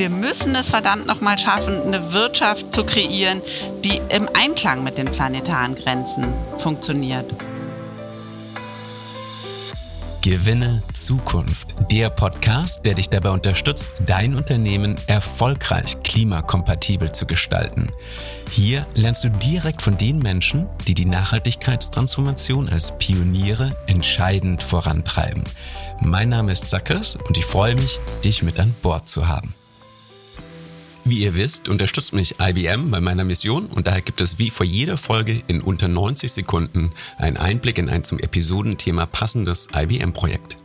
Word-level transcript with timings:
wir 0.00 0.08
müssen 0.08 0.54
es 0.54 0.70
verdammt 0.70 1.06
nochmal 1.06 1.38
schaffen, 1.38 1.82
eine 1.82 2.14
Wirtschaft 2.14 2.74
zu 2.74 2.84
kreieren, 2.84 3.42
die 3.84 4.00
im 4.08 4.30
Einklang 4.32 4.82
mit 4.82 4.96
den 4.96 5.04
planetaren 5.04 5.74
Grenzen 5.74 6.32
funktioniert. 6.56 7.34
Gewinne 10.22 10.82
Zukunft. 10.94 11.74
Der 11.90 12.08
Podcast, 12.08 12.86
der 12.86 12.94
dich 12.94 13.10
dabei 13.10 13.28
unterstützt, 13.28 13.88
dein 14.06 14.34
Unternehmen 14.34 14.96
erfolgreich 15.06 16.02
klimakompatibel 16.02 17.12
zu 17.12 17.26
gestalten. 17.26 17.92
Hier 18.50 18.86
lernst 18.94 19.24
du 19.24 19.28
direkt 19.28 19.82
von 19.82 19.98
den 19.98 20.18
Menschen, 20.18 20.66
die 20.88 20.94
die 20.94 21.04
Nachhaltigkeitstransformation 21.04 22.70
als 22.70 22.96
Pioniere 22.96 23.76
entscheidend 23.86 24.62
vorantreiben. 24.62 25.44
Mein 26.00 26.30
Name 26.30 26.52
ist 26.52 26.70
Zackers 26.70 27.16
und 27.16 27.36
ich 27.36 27.44
freue 27.44 27.74
mich, 27.74 28.00
dich 28.24 28.42
mit 28.42 28.58
an 28.58 28.74
Bord 28.82 29.06
zu 29.06 29.28
haben. 29.28 29.54
Wie 31.10 31.24
ihr 31.24 31.34
wisst, 31.34 31.68
unterstützt 31.68 32.12
mich 32.12 32.36
IBM 32.40 32.92
bei 32.92 33.00
meiner 33.00 33.24
Mission 33.24 33.66
und 33.66 33.88
daher 33.88 34.00
gibt 34.00 34.20
es 34.20 34.38
wie 34.38 34.48
vor 34.48 34.64
jeder 34.64 34.96
Folge 34.96 35.42
in 35.48 35.60
unter 35.60 35.88
90 35.88 36.30
Sekunden 36.30 36.92
einen 37.18 37.36
Einblick 37.36 37.78
in 37.78 37.88
ein 37.88 38.04
zum 38.04 38.20
Episodenthema 38.20 39.06
passendes 39.06 39.66
IBM-Projekt. 39.74 40.59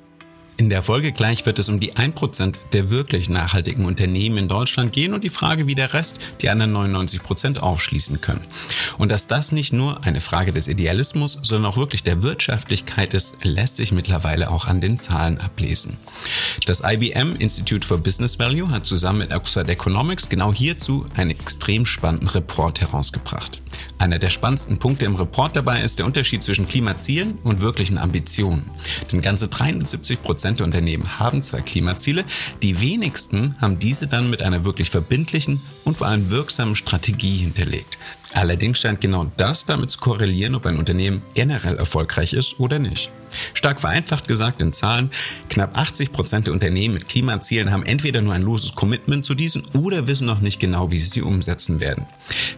In 0.57 0.69
der 0.69 0.83
Folge 0.83 1.11
gleich 1.11 1.45
wird 1.45 1.59
es 1.59 1.67
um 1.67 1.81
die 1.81 1.93
1% 1.93 2.55
der 2.71 2.89
wirklich 2.89 3.27
nachhaltigen 3.27 3.85
Unternehmen 3.85 4.37
in 4.37 4.47
Deutschland 4.47 4.93
gehen 4.93 5.13
und 5.13 5.25
die 5.25 5.29
Frage, 5.29 5.67
wie 5.67 5.75
der 5.75 5.93
Rest 5.93 6.17
die 6.41 6.49
anderen 6.49 6.73
99% 6.73 7.59
aufschließen 7.59 8.21
können. 8.21 8.45
Und 8.97 9.11
dass 9.11 9.27
das 9.27 9.51
nicht 9.51 9.73
nur 9.73 10.05
eine 10.05 10.21
Frage 10.21 10.53
des 10.53 10.69
Idealismus, 10.69 11.39
sondern 11.43 11.69
auch 11.69 11.77
wirklich 11.77 12.03
der 12.03 12.23
Wirtschaftlichkeit 12.23 13.13
ist, 13.13 13.35
lässt 13.43 13.75
sich 13.75 13.91
mittlerweile 13.91 14.49
auch 14.49 14.65
an 14.65 14.79
den 14.79 14.97
Zahlen 14.97 15.39
ablesen. 15.39 15.97
Das 16.65 16.81
IBM 16.85 17.35
Institute 17.37 17.85
for 17.85 17.97
Business 17.97 18.39
Value 18.39 18.69
hat 18.69 18.85
zusammen 18.85 19.19
mit 19.19 19.33
Oxford 19.33 19.67
Economics 19.67 20.29
genau 20.29 20.53
hierzu 20.53 21.05
einen 21.15 21.31
extrem 21.31 21.85
spannenden 21.85 22.29
Report 22.29 22.79
herausgebracht. 22.79 23.61
Einer 23.97 24.19
der 24.19 24.29
spannendsten 24.29 24.77
Punkte 24.77 25.05
im 25.05 25.15
Report 25.15 25.55
dabei 25.55 25.81
ist 25.81 25.99
der 25.99 26.05
Unterschied 26.05 26.43
zwischen 26.43 26.67
Klimazielen 26.67 27.37
und 27.43 27.61
wirklichen 27.61 27.97
Ambitionen. 27.97 28.69
Denn 29.11 29.21
ganze 29.21 29.47
73 29.47 30.21
Prozent 30.45 30.59
der 30.59 30.65
Unternehmen 30.65 31.19
haben 31.19 31.41
zwar 31.41 31.61
Klimaziele, 31.61 32.23
die 32.61 32.79
wenigsten 32.79 33.55
haben 33.61 33.79
diese 33.79 34.05
dann 34.05 34.29
mit 34.29 34.43
einer 34.43 34.63
wirklich 34.63 34.91
verbindlichen 34.91 35.59
und 35.85 35.97
vor 35.97 36.05
allem 36.05 36.29
wirksamen 36.29 36.75
Strategie 36.75 37.37
hinterlegt. 37.37 37.97
Allerdings 38.33 38.79
scheint 38.79 39.01
genau 39.01 39.31
das 39.37 39.65
damit 39.65 39.89
zu 39.89 39.97
korrelieren, 39.97 40.53
ob 40.53 40.67
ein 40.67 40.77
Unternehmen 40.77 41.23
generell 41.33 41.77
erfolgreich 41.77 42.33
ist 42.33 42.59
oder 42.59 42.77
nicht. 42.77 43.09
Stark 43.53 43.79
vereinfacht 43.79 44.27
gesagt 44.27 44.61
in 44.61 44.73
Zahlen, 44.73 45.11
knapp 45.49 45.77
80 45.77 46.11
Prozent 46.11 46.47
der 46.47 46.53
Unternehmen 46.53 46.95
mit 46.95 47.07
Klimazielen 47.07 47.71
haben 47.71 47.83
entweder 47.83 48.21
nur 48.21 48.33
ein 48.33 48.41
loses 48.41 48.75
Commitment 48.75 49.25
zu 49.25 49.33
diesen 49.33 49.63
oder 49.73 50.07
wissen 50.07 50.27
noch 50.27 50.41
nicht 50.41 50.59
genau, 50.59 50.91
wie 50.91 50.97
sie 50.97 51.09
sie 51.09 51.21
umsetzen 51.21 51.79
werden. 51.79 52.05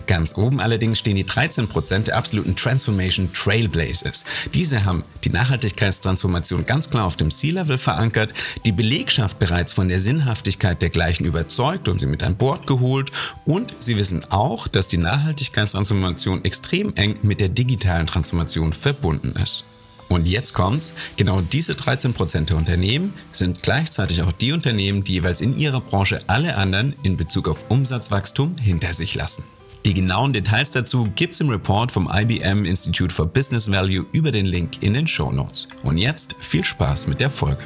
Ganz 0.05 0.37
oben 0.37 0.59
allerdings 0.59 0.99
stehen 0.99 1.15
die 1.15 1.25
13 1.25 1.67
Prozent 1.67 2.07
der 2.07 2.17
absoluten 2.17 2.55
Transformation 2.55 3.31
Trailblazers. 3.33 4.23
Diese 4.53 4.85
haben 4.85 5.03
die 5.23 5.29
Nachhaltigkeitstransformation 5.29 6.65
ganz 6.65 6.89
klar 6.89 7.05
auf 7.05 7.15
dem 7.15 7.31
C-Level 7.31 7.77
verankert, 7.77 8.33
die 8.65 8.71
Belegschaft 8.71 9.39
bereits 9.39 9.73
von 9.73 9.87
der 9.87 9.99
Sinnhaftigkeit 9.99 10.81
dergleichen 10.81 11.25
überzeugt 11.25 11.87
und 11.87 11.99
sie 11.99 12.05
mit 12.05 12.23
an 12.23 12.35
Bord 12.35 12.67
geholt 12.67 13.11
und 13.45 13.73
sie 13.79 13.97
wissen 13.97 14.23
auch, 14.29 14.67
dass 14.67 14.87
die 14.87 14.97
Nachhaltigkeitstransformation 14.97 16.43
extrem 16.45 16.93
eng 16.95 17.15
mit 17.21 17.39
der 17.39 17.49
digitalen 17.49 18.07
Transformation 18.07 18.73
verbunden 18.73 19.33
ist. 19.41 19.63
Und 20.09 20.27
jetzt 20.27 20.53
kommt's, 20.53 20.93
genau 21.17 21.41
diese 21.41 21.75
13 21.75 22.13
Prozent 22.13 22.49
der 22.49 22.57
Unternehmen 22.57 23.13
sind 23.31 23.61
gleichzeitig 23.61 24.21
auch 24.21 24.31
die 24.31 24.53
Unternehmen, 24.53 25.03
die 25.03 25.13
jeweils 25.13 25.41
in 25.41 25.57
ihrer 25.57 25.81
Branche 25.81 26.21
alle 26.27 26.55
anderen 26.55 26.95
in 27.03 27.17
Bezug 27.17 27.49
auf 27.49 27.65
Umsatzwachstum 27.69 28.55
hinter 28.61 28.93
sich 28.93 29.15
lassen. 29.15 29.43
Die 29.85 29.93
genauen 29.93 30.33
Details 30.33 30.71
dazu 30.71 31.07
gibt's 31.15 31.39
im 31.39 31.49
Report 31.49 31.91
vom 31.91 32.09
IBM 32.13 32.65
Institute 32.65 33.13
for 33.13 33.25
Business 33.25 33.69
Value 33.71 34.05
über 34.11 34.31
den 34.31 34.45
Link 34.45 34.81
in 34.81 34.93
den 34.93 35.07
Show 35.07 35.31
Notes. 35.31 35.67
Und 35.83 35.97
jetzt 35.97 36.35
viel 36.39 36.63
Spaß 36.63 37.07
mit 37.07 37.21
der 37.21 37.29
Folge. 37.29 37.63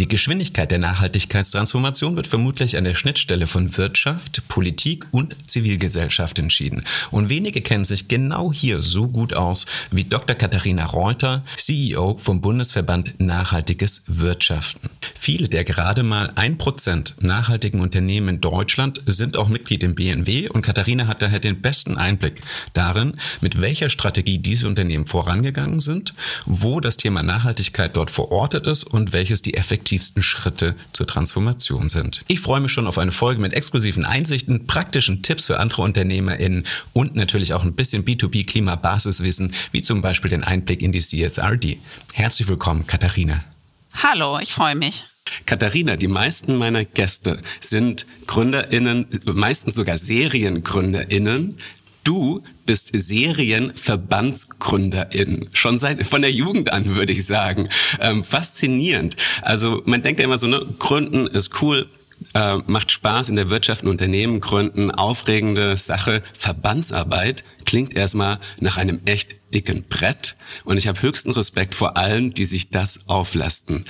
Die 0.00 0.08
Geschwindigkeit 0.08 0.72
der 0.72 0.80
Nachhaltigkeitstransformation 0.80 2.16
wird 2.16 2.26
vermutlich 2.26 2.76
an 2.76 2.82
der 2.82 2.96
Schnittstelle 2.96 3.46
von 3.46 3.76
Wirtschaft, 3.76 4.42
Politik 4.48 5.04
und 5.12 5.36
Zivilgesellschaft 5.48 6.36
entschieden. 6.40 6.82
Und 7.12 7.28
wenige 7.28 7.60
kennen 7.60 7.84
sich 7.84 8.08
genau 8.08 8.52
hier 8.52 8.82
so 8.82 9.06
gut 9.06 9.34
aus 9.34 9.66
wie 9.92 10.02
Dr. 10.02 10.34
Katharina 10.34 10.86
Reuter, 10.86 11.44
CEO 11.56 12.18
vom 12.18 12.40
Bundesverband 12.40 13.20
Nachhaltiges 13.20 14.02
Wirtschaften. 14.08 14.90
Viele 15.20 15.48
der 15.48 15.62
gerade 15.62 16.02
mal 16.02 16.32
ein 16.34 16.58
Prozent 16.58 17.14
nachhaltigen 17.20 17.80
Unternehmen 17.80 18.28
in 18.28 18.40
Deutschland 18.40 19.00
sind 19.06 19.36
auch 19.36 19.48
Mitglied 19.48 19.84
im 19.84 19.94
BNW 19.94 20.48
und 20.48 20.62
Katharina 20.62 21.06
hat 21.06 21.22
daher 21.22 21.38
den 21.38 21.62
besten 21.62 21.98
Einblick 21.98 22.40
darin, 22.72 23.14
mit 23.40 23.60
welcher 23.60 23.90
Strategie 23.90 24.38
diese 24.38 24.66
Unternehmen 24.66 25.06
vorangegangen 25.06 25.78
sind, 25.78 26.14
wo 26.46 26.80
das 26.80 26.96
Thema 26.96 27.22
Nachhaltigkeit 27.22 27.96
dort 27.96 28.10
verortet 28.10 28.66
ist 28.66 28.82
und 28.82 29.12
welches 29.12 29.40
die 29.42 29.54
Effektivität 29.54 29.83
effektivsten 29.84 30.22
Schritte 30.22 30.76
zur 30.94 31.06
Transformation 31.06 31.90
sind. 31.90 32.24
Ich 32.28 32.40
freue 32.40 32.60
mich 32.60 32.72
schon 32.72 32.86
auf 32.86 32.96
eine 32.96 33.12
Folge 33.12 33.40
mit 33.40 33.52
exklusiven 33.52 34.06
Einsichten, 34.06 34.66
praktischen 34.66 35.22
Tipps 35.22 35.44
für 35.44 35.60
andere 35.60 35.82
UnternehmerInnen 35.82 36.64
und 36.94 37.16
natürlich 37.16 37.52
auch 37.52 37.62
ein 37.62 37.74
bisschen 37.74 38.04
B2B-Klima-Basiswissen, 38.04 39.52
wie 39.72 39.82
zum 39.82 40.00
Beispiel 40.00 40.30
den 40.30 40.42
Einblick 40.42 40.80
in 40.80 40.92
die 40.92 41.00
CSRD. 41.00 41.78
Herzlich 42.14 42.48
willkommen, 42.48 42.86
Katharina. 42.86 43.44
Hallo, 44.02 44.38
ich 44.40 44.52
freue 44.52 44.74
mich. 44.74 45.04
Katharina, 45.44 45.96
die 45.96 46.08
meisten 46.08 46.56
meiner 46.56 46.84
Gäste 46.84 47.40
sind 47.60 48.06
GründerInnen, 48.26 49.06
meistens 49.26 49.74
sogar 49.74 49.98
SeriengründerInnen, 49.98 51.58
Du 52.04 52.42
bist 52.66 52.90
Serienverbandsgründerin. 52.92 55.48
Schon 55.54 55.78
seit, 55.78 56.06
von 56.06 56.20
der 56.20 56.30
Jugend 56.30 56.70
an, 56.70 56.94
würde 56.94 57.14
ich 57.14 57.24
sagen. 57.24 57.70
Ähm, 57.98 58.22
faszinierend. 58.22 59.16
Also, 59.40 59.82
man 59.86 60.02
denkt 60.02 60.20
ja 60.20 60.26
immer 60.26 60.36
so, 60.36 60.46
ne, 60.46 60.66
Gründen 60.78 61.26
ist 61.26 61.62
cool. 61.62 61.88
Äh, 62.34 62.58
macht 62.66 62.92
Spaß 62.92 63.30
in 63.30 63.36
der 63.36 63.48
Wirtschaft 63.50 63.82
und 63.82 63.88
Unternehmen 63.88 64.40
gründen, 64.40 64.90
aufregende 64.90 65.76
Sache. 65.76 66.22
Verbandsarbeit 66.38 67.44
klingt 67.64 67.94
erstmal 67.94 68.38
nach 68.60 68.76
einem 68.76 69.00
echt 69.04 69.36
dicken 69.52 69.82
Brett 69.88 70.36
und 70.64 70.76
ich 70.76 70.86
habe 70.86 71.02
höchsten 71.02 71.32
Respekt 71.32 71.74
vor 71.74 71.96
allen, 71.96 72.32
die 72.32 72.44
sich 72.44 72.70
das 72.70 73.00
auflasten. 73.06 73.84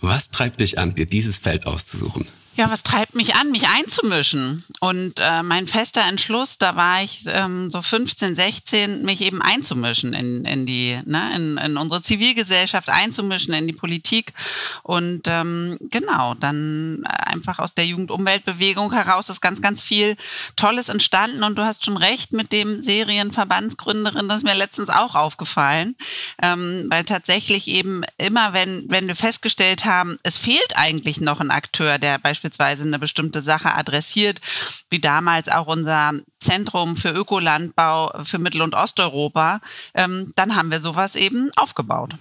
Was 0.00 0.30
treibt 0.30 0.60
dich 0.60 0.78
an, 0.78 0.94
dir 0.94 1.06
dieses 1.06 1.38
Feld 1.38 1.66
auszusuchen? 1.66 2.26
Ja, 2.56 2.68
was 2.68 2.82
treibt 2.82 3.14
mich 3.14 3.36
an, 3.36 3.52
mich 3.52 3.68
einzumischen? 3.68 4.64
Und 4.80 5.20
äh, 5.20 5.42
mein 5.42 5.68
fester 5.68 6.02
Entschluss, 6.02 6.58
da 6.58 6.74
war 6.74 7.02
ich 7.02 7.24
ähm, 7.28 7.70
so 7.70 7.80
15, 7.80 8.34
16, 8.34 9.02
mich 9.02 9.20
eben 9.20 9.40
einzumischen 9.40 10.14
in, 10.14 10.44
in 10.44 10.66
die, 10.66 10.98
ne, 11.04 11.30
in, 11.36 11.58
in 11.58 11.76
unsere 11.76 12.02
Zivilgesellschaft 12.02 12.88
einzumischen, 12.88 13.54
in 13.54 13.68
die 13.68 13.72
Politik. 13.72 14.34
Und 14.82 15.22
ähm, 15.26 15.78
genau, 15.90 16.34
dann 16.34 17.04
einfach 17.06 17.60
aus 17.60 17.74
der 17.74 17.86
Jugendumweltbewegung 17.86 18.92
heraus 18.92 19.28
ist 19.28 19.40
ganz, 19.40 19.62
ganz 19.62 19.80
viel 19.80 20.16
Tolles 20.56 20.88
entstanden. 20.88 21.44
Und 21.44 21.56
du 21.56 21.64
hast 21.64 21.84
schon 21.84 21.96
recht 21.96 22.32
mit 22.32 22.50
dem 22.50 22.82
Serienverbandsgründerin, 22.82 24.28
das 24.28 24.38
ist 24.38 24.44
mir 24.44 24.54
letztens 24.54 24.88
auch 24.88 25.14
aufgefallen. 25.14 25.94
Ähm, 26.42 26.86
weil 26.88 27.04
tatsächlich 27.04 27.68
eben 27.68 28.02
immer, 28.18 28.52
wenn, 28.52 28.84
wenn 28.88 29.06
wir 29.06 29.16
festgestellt 29.16 29.84
haben, 29.84 30.18
es 30.24 30.36
fehlt 30.36 30.76
eigentlich 30.76 31.20
noch 31.20 31.40
ein 31.40 31.52
Akteur, 31.52 31.98
der 31.98 32.18
beispielsweise 32.18 32.39
beispielsweise 32.40 32.82
eine 32.84 32.98
bestimmte 32.98 33.42
Sache 33.42 33.74
adressiert, 33.74 34.40
wie 34.88 34.98
damals 34.98 35.48
auch 35.48 35.66
unser 35.66 36.12
Zentrum 36.40 36.96
für 36.96 37.10
Ökolandbau 37.10 38.24
für 38.24 38.38
Mittel- 38.38 38.62
und 38.62 38.74
Osteuropa, 38.74 39.60
ähm, 39.94 40.32
dann 40.36 40.56
haben 40.56 40.70
wir 40.70 40.80
sowas 40.80 41.16
eben 41.16 41.50
aufgebaut. 41.56 42.14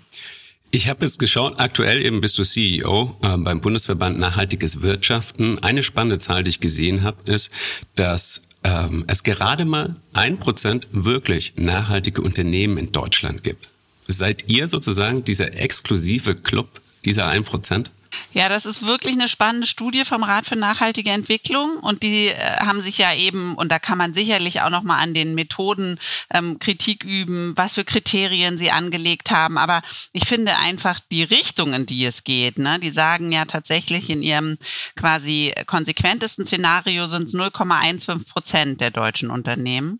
Ich 0.71 0.88
habe 0.88 1.06
jetzt 1.06 1.19
geschaut, 1.19 1.60
aktuell 1.60 2.06
eben 2.06 2.21
bist 2.21 2.38
du 2.38 2.44
CEO 2.44 3.18
äh, 3.24 3.38
beim 3.38 3.62
Bundesverband 3.62 4.19
Nachhaltiges 4.19 4.81
Wirtschaften. 4.81 5.57
Eine 5.63 5.83
spannende 5.83 6.19
Zahl, 6.19 6.44
die 6.44 6.50
ich 6.50 6.60
gesehen 6.60 7.04
habe, 7.04 7.31
ist, 7.31 7.50
dass 7.95 8.42
ähm, 8.63 9.06
es 9.07 9.24
gerade 9.24 9.63
mal 9.66 9.95
ein 10.13 10.38
Prozent 10.38 10.88
wirklich 10.92 11.54
nachhaltige 11.56 12.21
Unternehmen 12.21 12.77
in 12.77 12.92
Deutschland 12.92 13.42
gibt. 13.42 13.69
Seid 14.07 14.50
ihr 14.50 14.68
sozusagen 14.68 15.24
dieser 15.24 15.54
exklusive 15.54 16.36
Club 16.36 16.81
dieser 17.06 17.27
ein 17.27 17.45
Prozent? 17.45 17.92
Ja, 18.33 18.50
das 18.50 18.65
ist 18.65 18.85
wirklich 18.85 19.13
eine 19.13 19.27
spannende 19.27 19.67
Studie 19.67 20.06
vom 20.06 20.23
Rat 20.23 20.45
für 20.45 20.56
nachhaltige 20.56 21.09
Entwicklung 21.11 21.77
und 21.77 22.03
die 22.03 22.27
äh, 22.27 22.57
haben 22.59 22.81
sich 22.81 22.97
ja 22.97 23.13
eben 23.13 23.56
und 23.56 23.71
da 23.71 23.79
kann 23.79 23.97
man 23.97 24.13
sicherlich 24.13 24.61
auch 24.61 24.69
noch 24.69 24.83
mal 24.83 24.97
an 24.97 25.13
den 25.13 25.35
Methoden 25.35 26.00
ähm, 26.33 26.59
Kritik 26.59 27.03
üben, 27.03 27.53
was 27.56 27.73
für 27.73 27.83
Kriterien 27.83 28.57
sie 28.57 28.71
angelegt 28.71 29.31
haben. 29.31 29.57
Aber 29.57 29.81
ich 30.11 30.25
finde 30.25 30.57
einfach 30.57 31.00
die 31.11 31.23
Richtung, 31.23 31.73
in 31.73 31.85
die 31.85 32.06
es 32.06 32.23
geht. 32.23 32.57
Ne? 32.57 32.79
Die 32.79 32.91
sagen 32.91 33.31
ja 33.31 33.45
tatsächlich 33.45 34.09
in 34.09 34.21
ihrem 34.21 34.57
quasi 34.95 35.53
konsequentesten 35.65 36.45
Szenario 36.45 37.07
sind 37.07 37.23
es 37.23 37.33
0,15 37.33 38.25
Prozent 38.25 38.81
der 38.81 38.91
deutschen 38.91 39.31
Unternehmen. 39.31 40.00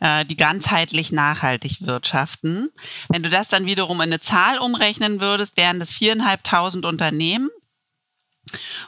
Äh, 0.00 0.24
die 0.24 0.36
ganzheitlich 0.36 1.10
nachhaltig 1.10 1.84
wirtschaften. 1.86 2.70
Wenn 3.08 3.24
du 3.24 3.30
das 3.30 3.48
dann 3.48 3.66
wiederum 3.66 3.96
in 3.96 4.10
eine 4.10 4.20
Zahl 4.20 4.58
umrechnen 4.58 5.20
würdest, 5.20 5.56
wären 5.56 5.80
das 5.80 5.90
viereinhalbtausend 5.90 6.86
Unternehmen. 6.86 7.50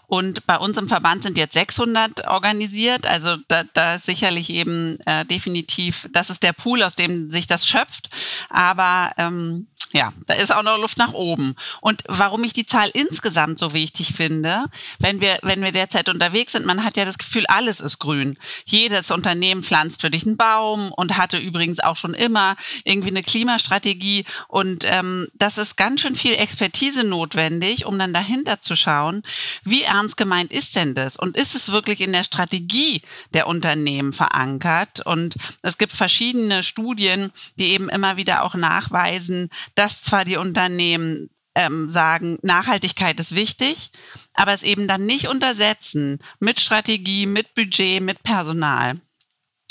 Und 0.07 0.47
bei 0.47 0.57
uns 0.57 0.77
im 0.77 0.89
Verband 0.89 1.23
sind 1.23 1.39
jetzt 1.39 1.55
600 1.55 2.27
organisiert. 2.27 3.07
Also 3.07 3.37
da, 3.49 3.65
da 3.73 3.97
ist 3.97 4.07
sicherlich 4.07 4.51
eben 4.51 4.99
äh, 5.07 5.25
definitiv, 5.25 6.09
das 6.13 6.31
ist 6.31 6.43
der 6.43 6.53
Pool, 6.53 6.83
aus 6.83 6.95
dem 6.95 7.31
sich 7.31 7.47
das 7.47 7.67
schöpft. 7.67 8.11
Aber 8.49 9.13
ähm, 9.19 9.67
ja, 9.93 10.13
da 10.27 10.35
ist 10.35 10.55
auch 10.55 10.63
noch 10.63 10.79
Luft 10.79 10.99
nach 10.99 11.13
oben. 11.13 11.57
Und 11.81 12.05
warum 12.07 12.45
ich 12.45 12.53
die 12.53 12.67
Zahl 12.67 12.91
insgesamt 12.93 13.59
so 13.59 13.73
wichtig 13.73 14.13
finde, 14.15 14.67
wenn 14.99 15.21
wir, 15.21 15.39
wenn 15.43 15.63
wir 15.63 15.73
derzeit 15.73 16.09
unterwegs 16.09 16.53
sind, 16.53 16.67
man 16.67 16.85
hat 16.85 16.97
ja 16.97 17.05
das 17.05 17.19
Gefühl, 17.19 17.45
alles 17.47 17.81
ist 17.81 17.99
grün. 17.99 18.39
Jedes 18.65 19.11
Unternehmen 19.11 19.63
pflanzt 19.63 20.01
für 20.01 20.11
dich 20.11 20.27
einen 20.27 20.37
Baum 20.37 20.93
und 20.93 21.17
hatte 21.17 21.39
übrigens 21.39 21.81
auch 21.81 21.97
schon 21.97 22.15
immer 22.15 22.57
irgendwie 22.85 23.11
eine 23.11 23.23
Klimastrategie. 23.23 24.25
Und 24.49 24.85
ähm, 24.85 25.29
das 25.35 25.59
ist 25.59 25.77
ganz 25.77 26.03
schön 26.03 26.15
viel 26.15 26.35
Expertise 26.35 27.03
notwendig, 27.03 27.85
um 27.85 27.99
dann 27.99 28.15
dahinter 28.15 28.61
zu 28.61 28.77
schauen, 28.77 29.23
wie 29.65 29.83
ernst 29.83 30.17
gemeint 30.17 30.53
ist 30.53 30.77
denn 30.77 30.95
das? 30.95 31.17
Und 31.17 31.37
ist 31.37 31.55
es 31.55 31.71
wirklich 31.71 32.01
in 32.01 32.13
der 32.13 32.25
Strategie 32.25 33.03
der 33.35 33.47
Unternehmen 33.47 34.13
verankert? 34.13 35.05
Und 35.05 35.37
es 35.63 35.79
gibt 35.79 35.93
verschiedene 35.93 36.63
Studien, 36.63 37.33
die 37.57 37.73
eben 37.73 37.89
immer 37.89 38.17
wieder 38.17 38.45
auch 38.45 38.55
nachweisen, 38.55 39.51
dass 39.75 40.03
zwar 40.03 40.25
die 40.25 40.37
Unternehmen 40.37 41.31
ähm, 41.55 41.89
sagen, 41.89 42.39
Nachhaltigkeit 42.43 43.19
ist 43.19 43.35
wichtig, 43.35 43.91
aber 44.35 44.53
es 44.53 44.63
eben 44.63 44.87
dann 44.89 45.07
nicht 45.07 45.29
untersetzen 45.29 46.21
mit 46.39 46.61
Strategie, 46.61 47.27
mit 47.27 47.55
Budget, 47.55 48.03
mit 48.03 48.23
Personal. 48.23 49.01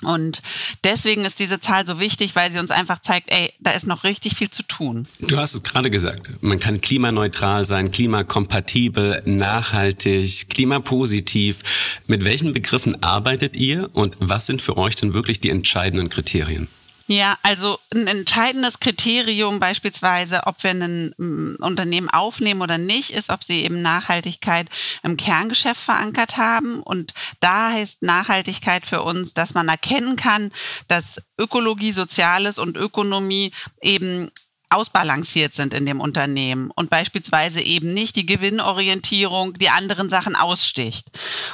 Und 0.04 0.42
deswegen 0.84 1.26
ist 1.26 1.40
diese 1.40 1.60
Zahl 1.60 1.86
so 1.86 2.00
wichtig, 2.00 2.36
weil 2.36 2.52
sie 2.54 2.60
uns 2.60 2.72
einfach 2.72 3.02
zeigt, 3.02 3.30
ey, 3.32 3.54
da 3.60 3.72
ist 3.72 3.86
noch 3.86 4.04
richtig 4.04 4.36
viel 4.36 4.50
zu 4.50 4.64
tun. 4.64 5.08
Du 5.20 5.38
hast 5.38 5.56
es 5.56 5.64
gerade 5.64 5.90
gesagt, 5.90 6.30
man 6.42 6.60
kann 6.60 6.80
klimaneutral 6.80 7.66
sein, 7.66 7.92
klimakompatibel, 7.92 9.22
nachhaltig, 9.26 10.50
klimapositiv. 10.50 11.60
Mit 12.08 12.24
welchen 12.24 12.54
Begriffen 12.54 13.04
arbeitet 13.04 13.58
ihr 13.58 13.90
und 13.94 14.16
was 14.20 14.46
sind 14.46 14.62
für 14.62 14.78
euch 14.78 14.96
denn 14.96 15.14
wirklich 15.14 15.42
die 15.42 15.50
entscheidenden 15.50 16.10
Kriterien? 16.10 16.70
Ja, 17.12 17.40
also 17.42 17.80
ein 17.92 18.06
entscheidendes 18.06 18.80
Kriterium 18.80 19.60
beispielsweise, 19.60 20.42
ob 20.46 20.62
wir 20.64 20.70
ein 20.70 21.16
mm, 21.18 21.56
Unternehmen 21.60 22.08
aufnehmen 22.08 22.62
oder 22.62 22.78
nicht, 22.78 23.10
ist, 23.10 23.32
ob 23.32 23.44
sie 23.44 23.64
eben 23.64 23.82
Nachhaltigkeit 23.82 24.70
im 25.02 25.18
Kerngeschäft 25.18 25.82
verankert 25.82 26.38
haben. 26.38 26.84
Und 26.84 27.16
da 27.40 27.72
heißt 27.72 28.04
Nachhaltigkeit 28.04 28.86
für 28.86 29.02
uns, 29.02 29.34
dass 29.34 29.56
man 29.56 29.70
erkennen 29.70 30.18
kann, 30.18 30.52
dass 30.88 31.20
Ökologie, 31.40 31.94
Soziales 31.94 32.60
und 32.60 32.78
Ökonomie 32.78 33.54
eben 33.82 34.30
ausbalanciert 34.70 35.56
sind 35.56 35.74
in 35.74 35.86
dem 35.86 36.00
Unternehmen 36.00 36.72
und 36.76 36.90
beispielsweise 36.90 37.62
eben 37.62 37.94
nicht 37.94 38.16
die 38.16 38.26
Gewinnorientierung, 38.26 39.54
die 39.54 39.70
anderen 39.70 40.10
Sachen 40.10 40.36
aussticht. 40.36 41.08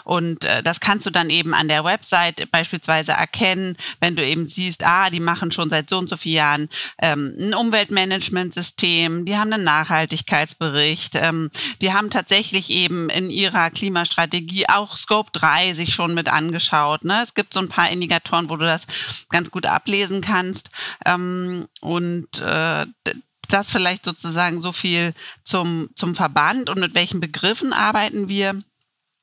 Und 0.03 0.43
äh, 0.43 0.61
das 0.61 0.79
kannst 0.79 1.05
du 1.05 1.09
dann 1.09 1.29
eben 1.29 1.53
an 1.53 1.67
der 1.67 1.83
Website 1.83 2.51
beispielsweise 2.51 3.13
erkennen, 3.13 3.77
wenn 3.99 4.15
du 4.15 4.25
eben 4.25 4.47
siehst, 4.47 4.83
ah, 4.83 5.09
die 5.09 5.19
machen 5.19 5.51
schon 5.51 5.69
seit 5.69 5.89
so 5.89 5.97
und 5.97 6.09
so 6.09 6.17
vielen 6.17 6.35
Jahren 6.35 6.69
ähm, 7.01 7.33
ein 7.39 7.53
Umweltmanagementsystem, 7.53 9.25
die 9.25 9.37
haben 9.37 9.53
einen 9.53 9.63
Nachhaltigkeitsbericht, 9.63 11.15
ähm, 11.15 11.49
die 11.81 11.93
haben 11.93 12.09
tatsächlich 12.09 12.69
eben 12.69 13.09
in 13.09 13.29
ihrer 13.29 13.69
Klimastrategie 13.69 14.67
auch 14.67 14.97
Scope 14.97 15.31
3 15.31 15.73
sich 15.73 15.93
schon 15.93 16.13
mit 16.13 16.27
angeschaut. 16.27 17.05
Ne? 17.05 17.21
Es 17.23 17.33
gibt 17.33 17.53
so 17.53 17.59
ein 17.61 17.69
paar 17.69 17.89
Indikatoren, 17.89 18.49
wo 18.49 18.57
du 18.57 18.65
das 18.65 18.85
ganz 19.29 19.51
gut 19.51 19.65
ablesen 19.65 20.21
kannst. 20.21 20.69
Ähm, 21.05 21.67
und 21.79 22.39
äh, 22.41 22.85
das 23.53 23.69
vielleicht 23.69 24.05
sozusagen 24.05 24.61
so 24.61 24.71
viel 24.71 25.13
zum, 25.43 25.89
zum 25.95 26.15
Verband 26.15 26.69
und 26.69 26.79
mit 26.79 26.95
welchen 26.95 27.19
Begriffen 27.19 27.73
arbeiten 27.73 28.27
wir. 28.27 28.61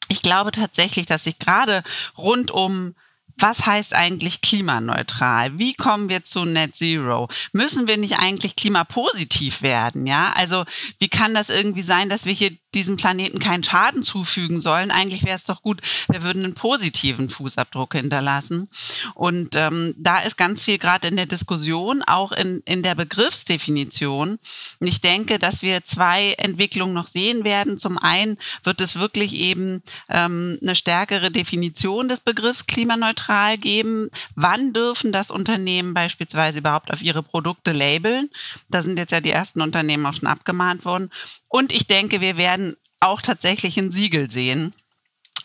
Ich 0.09 0.23
glaube 0.23 0.51
tatsächlich, 0.51 1.07
dass 1.07 1.25
sich 1.25 1.39
gerade 1.39 1.83
rund 2.17 2.51
um 2.51 2.95
was 3.37 3.67
heißt 3.67 3.95
eigentlich 3.95 4.41
klimaneutral? 4.41 5.59
Wie 5.59 5.75
kommen 5.75 6.09
wir 6.09 6.23
zu 6.23 6.45
Net 6.45 6.77
Zero? 6.77 7.29
Müssen 7.53 7.89
wir 7.89 7.97
nicht 7.97 8.19
eigentlich 8.19 8.57
klimapositiv 8.57 9.63
werden? 9.63 10.07
Ja, 10.07 10.33
also 10.37 10.65
wie 10.99 11.09
kann 11.09 11.35
das 11.35 11.49
irgendwie 11.49 11.83
sein, 11.83 12.09
dass 12.09 12.25
wir 12.25 12.33
hier 12.33 12.53
diesem 12.75 12.97
Planeten 12.97 13.39
keinen 13.39 13.65
Schaden 13.65 14.03
zufügen 14.03 14.61
sollen. 14.61 14.91
Eigentlich 14.91 15.25
wäre 15.25 15.37
es 15.37 15.45
doch 15.45 15.63
gut, 15.63 15.81
wir 16.09 16.23
würden 16.23 16.45
einen 16.45 16.55
positiven 16.55 17.29
Fußabdruck 17.29 17.95
hinterlassen. 17.95 18.69
Und 19.15 19.55
ähm, 19.57 19.95
da 19.97 20.21
ist 20.21 20.37
ganz 20.37 20.63
viel 20.63 20.79
gerade 20.79 21.09
in 21.09 21.17
der 21.17 21.27
Diskussion, 21.27 22.03
auch 22.03 22.33
in, 22.33 22.63
in 22.65 22.83
der 22.83 22.95
Begriffsdefinition. 22.95 24.39
Und 24.81 24.87
ich 24.87 25.01
denke, 25.01 25.39
dass 25.39 25.63
wir 25.63 25.85
zwei 25.85 26.33
Entwicklungen 26.39 26.95
noch 26.95 27.09
sehen 27.09 27.45
werden. 27.45 27.79
Zum 27.79 27.99
einen 27.99 28.39
wird 28.65 28.81
es 28.81 28.97
wirklich 28.97 29.35
eben 29.35 29.83
ähm, 30.09 30.59
eine 30.63 30.75
stärkere 30.75 31.31
Definition 31.31 32.09
des 32.09 32.21
Begriffs 32.21 32.67
klimaneutral 32.67 33.59
geben. 33.59 34.11
Wann 34.35 34.73
dürfen 34.73 35.13
das 35.13 35.31
Unternehmen 35.31 35.95
beispielsweise 35.95 36.59
überhaupt 36.59 36.93
auf 36.93 37.03
ihre 37.03 37.23
Produkte 37.23 37.73
labeln? 37.73 38.31
Da 38.69 38.83
sind 38.83 38.99
jetzt 38.99 39.13
ja 39.13 39.21
die 39.21 39.31
ersten 39.31 39.61
Unternehmen 39.61 40.07
auch 40.07 40.15
schon 40.15 40.29
abgemahnt 40.29 40.85
worden. 40.85 41.11
Und 41.49 41.71
ich 41.71 41.87
denke, 41.87 42.21
wir 42.23 42.39
werden 42.39 42.62
auch 43.03 43.23
tatsächlich 43.23 43.77
ein 43.79 43.93
Siegel 43.93 44.31
sehen. 44.31 44.75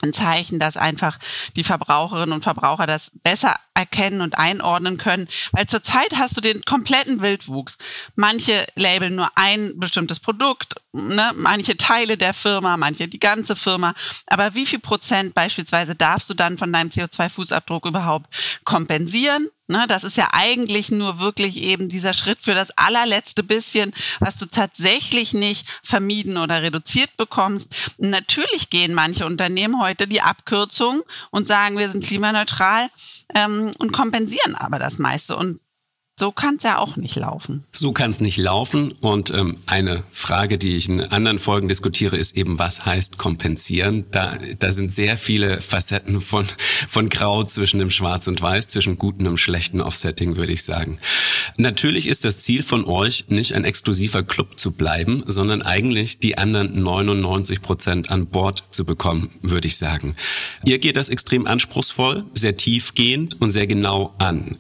Ein 0.02 0.14
Zeichen, 0.14 0.60
dass 0.60 0.78
einfach 0.78 1.18
die 1.56 1.64
Verbraucherinnen 1.64 2.34
und 2.34 2.44
Verbraucher 2.44 2.86
das 2.86 3.12
besser 3.24 3.60
erkennen 3.78 4.22
und 4.22 4.38
einordnen 4.38 4.98
können. 4.98 5.28
Weil 5.52 5.68
zurzeit 5.68 6.16
hast 6.16 6.36
du 6.36 6.42
den 6.42 6.64
kompletten 6.64 7.22
Wildwuchs. 7.22 7.78
Manche 8.16 8.66
labeln 8.76 9.16
nur 9.16 9.30
ein 9.36 9.80
bestimmtes 9.80 10.20
Produkt, 10.20 10.76
ne? 10.94 11.32
manche 11.36 11.78
Teile 11.78 12.18
der 12.18 12.34
Firma, 12.34 12.76
manche 12.76 13.08
die 13.08 13.20
ganze 13.20 13.56
Firma. 13.56 13.94
Aber 14.26 14.56
wie 14.56 14.66
viel 14.66 14.80
Prozent 14.80 15.36
beispielsweise 15.36 15.96
darfst 15.96 16.30
du 16.30 16.34
dann 16.34 16.58
von 16.58 16.74
deinem 16.74 16.90
CO2-Fußabdruck 16.90 17.88
überhaupt 17.88 18.34
kompensieren? 18.64 19.50
Ne, 19.70 19.86
das 19.86 20.06
ist 20.06 20.16
ja 20.16 20.30
eigentlich 20.32 20.92
nur 20.92 21.20
wirklich 21.20 21.58
eben 21.58 21.90
dieser 21.90 22.14
Schritt 22.14 22.40
für 22.42 22.54
das 22.54 22.72
allerletzte 22.78 23.44
bisschen, 23.44 23.94
was 24.22 24.38
du 24.38 24.46
tatsächlich 24.46 25.34
nicht 25.34 25.68
vermieden 25.84 26.38
oder 26.38 26.62
reduziert 26.62 27.18
bekommst. 27.18 27.76
Natürlich 27.98 28.70
gehen 28.70 28.94
manche 28.94 29.26
Unternehmen 29.26 29.82
heute 29.82 30.08
die 30.08 30.22
Abkürzung 30.22 31.04
und 31.32 31.50
sagen, 31.50 31.78
wir 31.78 31.90
sind 31.90 32.06
klimaneutral 32.06 32.90
ähm, 33.38 33.72
und 33.78 33.94
kompensieren 33.94 34.56
aber 34.56 34.80
das 34.80 34.98
meiste. 34.98 35.36
Und 35.36 35.60
so 36.20 36.32
kann 36.32 36.56
es 36.56 36.64
ja 36.64 36.80
auch 36.80 36.96
nicht 36.96 37.16
laufen. 37.16 37.64
So 37.72 37.92
kann 37.92 38.10
es 38.10 38.22
nicht 38.22 38.38
laufen. 38.38 38.92
Und 39.02 39.30
ähm, 39.30 39.58
eine 39.68 40.04
Frage, 40.10 40.58
die 40.58 40.76
ich 40.76 40.90
in 40.90 41.02
anderen 41.02 41.38
Folgen 41.38 41.68
diskutiere, 41.68 42.18
ist 42.18 42.36
eben, 42.36 42.58
was 42.58 42.86
heißt 42.86 43.20
kompensieren? 43.20 44.06
Da, 44.10 44.36
da 44.58 44.72
sind 44.72 44.92
sehr 44.92 45.16
viele 45.16 45.62
Facetten 45.62 46.20
von, 46.20 46.48
von 46.88 47.10
Grau 47.10 47.44
zwischen 47.44 47.78
dem 47.78 47.92
Schwarz 47.92 48.28
und 48.28 48.42
Weiß, 48.42 48.68
zwischen 48.68 48.98
gutem 48.98 49.28
und 49.28 49.38
schlechten 49.38 49.80
Offsetting, 49.80 50.38
würde 50.38 50.54
ich 50.54 50.64
sagen. 50.64 50.98
Natürlich 51.58 52.08
ist 52.08 52.26
das 52.26 52.40
Ziel 52.40 52.64
von 52.64 52.86
euch, 52.86 53.26
nicht 53.28 53.54
ein 53.54 53.64
exklusiver 53.64 54.24
Club 54.24 54.60
zu 54.60 54.72
bleiben, 54.72 55.24
sondern 55.28 55.62
eigentlich 55.62 56.18
die 56.18 56.40
anderen 56.40 56.82
99 56.82 57.62
Prozent 57.62 58.10
an 58.10 58.26
Bord 58.26 58.64
zu 58.72 58.86
bekommen, 58.86 59.30
würde 59.44 59.68
ich 59.68 59.78
sagen. 59.78 60.16
Ihr 60.66 60.80
geht 60.80 60.98
das 60.98 61.10
extrem 61.10 61.46
anspruchsvoll, 61.46 62.26
sehr 62.34 62.58
tiefgehend 62.58 63.40
und 63.40 63.52
sehr 63.52 63.68
genau 63.68 64.16
an. 64.18 64.58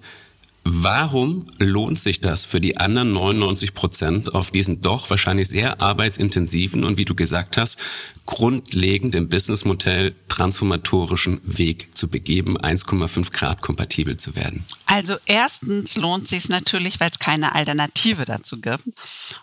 Warum 0.69 1.47
lohnt 1.59 1.97
sich 1.97 2.19
das 2.19 2.43
für 2.43 2.59
die 2.59 2.75
anderen 2.75 3.13
99 3.13 3.73
Prozent 3.73 4.35
auf 4.35 4.51
diesen 4.51 4.81
doch 4.81 5.09
wahrscheinlich 5.09 5.47
sehr 5.47 5.81
arbeitsintensiven 5.81 6.83
und 6.83 6.97
wie 6.97 7.05
du 7.05 7.15
gesagt 7.15 7.55
hast, 7.55 7.77
grundlegend 8.25 9.15
im 9.15 9.29
Businessmodell 9.29 10.13
transformatorischen 10.27 11.39
Weg 11.43 11.95
zu 11.95 12.09
begeben, 12.09 12.57
1,5 12.57 13.31
Grad 13.31 13.61
kompatibel 13.61 14.17
zu 14.17 14.35
werden? 14.35 14.65
Also 14.85 15.15
erstens 15.25 15.95
lohnt 15.95 16.27
sich 16.27 16.49
natürlich, 16.49 16.99
weil 16.99 17.09
es 17.11 17.19
keine 17.19 17.55
Alternative 17.55 18.25
dazu 18.25 18.59
gibt. 18.59 18.83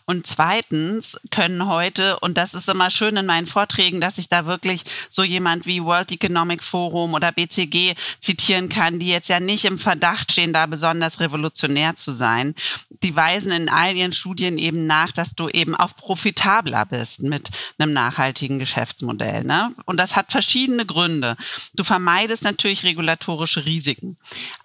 Und 0.05 0.27
zweitens 0.27 1.17
können 1.31 1.67
heute, 1.67 2.21
und 2.21 2.37
das 2.37 2.53
ist 2.53 2.69
immer 2.69 2.91
schön 2.91 3.17
in 3.17 3.25
meinen 3.25 3.47
Vorträgen, 3.47 4.03
dass 4.03 4.19
ich 4.19 4.29
da 4.29 4.45
wirklich 4.45 4.85
so 5.09 5.25
jemand 5.25 5.65
wie 5.65 5.83
World 5.83 6.13
Economic 6.13 6.63
Forum 6.63 7.15
oder 7.15 7.33
BCG 7.33 7.95
zitieren 8.21 8.69
kann, 8.69 8.99
die 8.99 9.09
jetzt 9.09 9.31
ja 9.31 9.41
nicht 9.41 9.65
im 9.65 9.79
Verdacht 9.79 10.31
stehen, 10.31 10.53
da 10.53 10.67
besonders 10.67 11.14
revolutionär 11.21 11.97
zu 11.97 12.13
sein. 12.13 12.55
Die 13.03 13.17
weisen 13.17 13.51
in 13.51 13.69
all 13.69 13.97
ihren 13.97 14.13
Studien 14.13 14.59
eben 14.59 14.87
nach, 14.87 15.13
dass 15.13 15.35
du 15.35 15.49
eben 15.49 15.75
auch 15.75 15.97
profitabler 15.97 16.85
bist 16.87 17.23
mit 17.23 17.51
einem 17.79 17.93
nachhaltigen 17.93 18.59
Geschäft. 18.59 18.85
Geschäftsmodell. 18.85 19.45
Ne? 19.45 19.75
Und 19.85 19.99
das 19.99 20.17
hat 20.17 20.33
verschiedene 20.33 20.85
Gründe. 20.85 21.37
Du 21.75 21.85
vermeidest 21.85 22.43
natürlich 22.43 22.85
regulatorische 22.85 23.65
Risiken, 23.65 24.17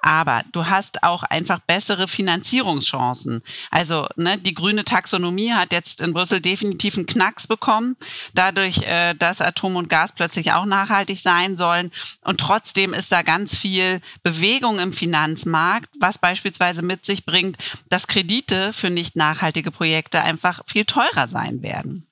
aber 0.02 0.44
du 0.52 0.66
hast 0.66 1.04
auch 1.04 1.24
einfach 1.24 1.60
bessere 1.60 2.08
Finanzierungschancen. 2.08 3.44
Also 3.72 4.08
ne, 4.16 4.38
die 4.38 4.54
grüne 4.54 4.84
Taxonomie 4.84 5.54
hat 5.54 5.72
jetzt 5.72 6.02
in 6.02 6.14
Brüssel 6.14 6.42
definitiv 6.42 6.98
einen 6.98 7.06
Knacks 7.06 7.48
bekommen, 7.48 7.96
dadurch, 8.34 8.80
äh, 8.84 9.14
dass 9.14 9.42
Atom 9.42 9.76
und 9.76 9.90
Gas 9.90 10.14
plötzlich 10.14 10.52
auch 10.54 10.66
nachhaltig 10.66 11.20
sein 11.20 11.56
sollen. 11.56 11.92
Und 12.24 12.40
trotzdem 12.40 12.94
ist 12.94 13.12
da 13.12 13.22
ganz 13.22 13.56
viel 13.56 14.02
Bewegung 14.24 14.80
im 14.80 14.94
Finanzmarkt, 14.94 15.90
was 16.00 16.18
beispielsweise 16.18 16.39
mit 16.82 17.06
sich 17.06 17.26
bringt, 17.26 17.58
dass 17.90 18.08
Kredite 18.08 18.74
für 18.74 18.90
nicht 18.90 19.16
nachhaltige 19.16 19.72
Projekte 19.72 20.22
einfach 20.22 20.62
viel 20.68 20.86
teurer 20.86 21.28
sein 21.28 21.62
werden. 21.62 22.09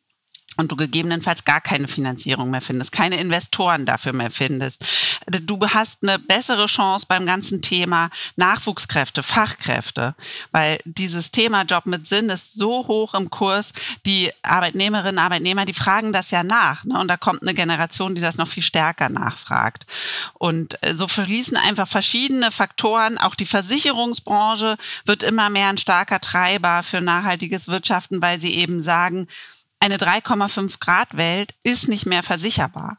Und 0.58 0.72
du 0.72 0.76
gegebenenfalls 0.76 1.46
gar 1.46 1.62
keine 1.62 1.88
Finanzierung 1.88 2.50
mehr 2.50 2.62
findest, 2.62 2.92
keine 2.92 3.20
Investoren 3.20 3.86
dafür 3.86 4.14
mehr 4.14 4.32
findest. 4.32 4.86
Du 5.28 5.60
hast 5.68 6.04
eine 6.04 6.20
bessere 6.20 6.66
Chance 6.66 7.06
beim 7.08 7.26
ganzen 7.26 7.62
Thema 7.62 8.10
Nachwuchskräfte, 8.36 9.24
Fachkräfte, 9.24 10.16
weil 10.52 10.80
dieses 10.86 11.32
Thema 11.32 11.64
Job 11.64 11.86
mit 11.86 12.08
Sinn 12.08 12.30
ist 12.30 12.56
so 12.56 12.88
hoch 12.88 13.14
im 13.14 13.30
Kurs. 13.30 13.72
Die 14.06 14.32
Arbeitnehmerinnen, 14.42 15.20
Arbeitnehmer, 15.20 15.66
die 15.66 15.74
fragen 15.74 16.12
das 16.12 16.32
ja 16.32 16.44
nach. 16.44 16.84
Ne? 16.84 17.00
Und 17.00 17.08
da 17.08 17.18
kommt 17.18 17.44
eine 17.44 17.54
Generation, 17.54 18.16
die 18.16 18.22
das 18.22 18.38
noch 18.38 18.48
viel 18.48 18.64
stärker 18.64 19.10
nachfragt. 19.10 19.86
Und 20.34 20.82
äh, 20.82 20.96
so 20.96 21.08
fließen 21.08 21.58
einfach 21.58 21.88
verschiedene 21.88 22.52
Faktoren. 22.52 23.18
Auch 23.18 23.36
die 23.36 23.46
Versicherungsbranche 23.46 24.78
wird 25.06 25.24
immer 25.24 25.50
mehr 25.50 25.70
ein 25.70 25.78
starker 25.78 26.20
Treiber 26.20 26.82
für 26.84 27.02
nachhaltiges 27.02 27.68
Wirtschaften, 27.68 28.22
weil 28.22 28.42
sie 28.42 28.56
eben 28.56 28.82
sagen, 28.82 29.28
eine 29.79 29.98
3,5 29.98 30.79
Grad 30.79 31.15
Welt 31.17 31.53
ist 31.63 31.88
nicht 31.88 32.05
mehr 32.05 32.24
versicherbar. 32.24 32.98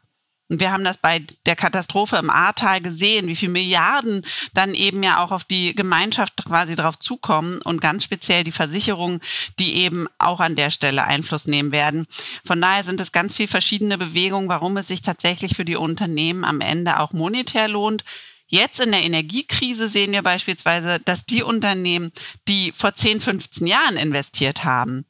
Und 0.49 0.59
wir 0.59 0.71
haben 0.71 0.83
das 0.83 0.97
bei 0.97 1.23
der 1.45 1.55
Katastrophe 1.55 2.17
im 2.17 2.31
Ahrtal 2.31 2.81
gesehen, 2.81 3.27
wie 3.27 3.35
viele 3.35 3.51
Milliarden 3.51 4.25
dann 4.55 4.73
eben 4.73 5.03
ja 5.03 5.23
auch 5.23 5.31
auf 5.31 5.43
die 5.43 5.75
Gemeinschaft 5.75 6.43
quasi 6.43 6.75
drauf 6.75 6.97
zukommen 6.97 7.61
und 7.61 7.81
ganz 7.81 8.03
speziell 8.03 8.43
die 8.43 8.51
Versicherungen, 8.51 9.21
die 9.59 9.75
eben 9.75 10.07
auch 10.17 10.39
an 10.39 10.55
der 10.55 10.71
Stelle 10.71 11.03
Einfluss 11.03 11.45
nehmen 11.45 11.71
werden. 11.71 12.07
Von 12.43 12.59
daher 12.61 12.83
sind 12.83 12.99
es 12.99 13.11
ganz 13.11 13.35
viele 13.35 13.47
verschiedene 13.47 13.99
Bewegungen, 13.99 14.49
warum 14.49 14.75
es 14.77 14.87
sich 14.87 15.03
tatsächlich 15.03 15.55
für 15.55 15.65
die 15.65 15.75
Unternehmen 15.75 16.43
am 16.43 16.61
Ende 16.61 16.99
auch 16.99 17.13
monetär 17.13 17.67
lohnt, 17.67 18.03
Jetzt 18.51 18.79
in 18.79 18.91
der 18.91 19.03
Energiekrise 19.03 19.89
sehen 19.89 20.11
wir 20.11 20.23
beispielsweise, 20.23 20.99
dass 20.99 21.23
die 21.23 21.43
Unternehmen, 21.43 22.11
die 22.47 22.73
vor 22.75 22.95
10, 22.95 23.21
15 23.21 23.67
Jahren 23.67 23.95
investiert 23.95 24.63
haben, 24.63 25.05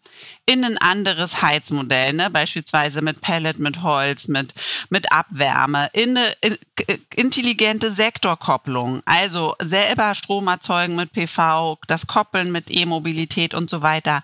in 0.46 0.66
ein 0.66 0.78
anderes 0.78 1.42
Heizmodell, 1.42 2.12
ne, 2.12 2.30
beispielsweise 2.30 3.02
mit 3.02 3.22
Pellet, 3.22 3.58
mit 3.58 3.82
Holz, 3.82 4.28
mit, 4.28 4.54
mit 4.90 5.14
Abwärme, 5.14 5.90
in 5.94 6.18
eine 6.18 6.36
in, 6.42 6.58
intelligente 7.16 7.92
Sektorkopplung, 7.92 9.02
also 9.06 9.56
selber 9.62 10.16
Strom 10.16 10.48
erzeugen 10.48 10.98
mit 10.98 11.14
PV, 11.14 11.78
das 11.88 12.08
Koppeln 12.08 12.52
mit 12.52 12.70
E-Mobilität 12.70 13.54
und 13.54 13.70
so 13.70 13.82
weiter. 13.82 14.22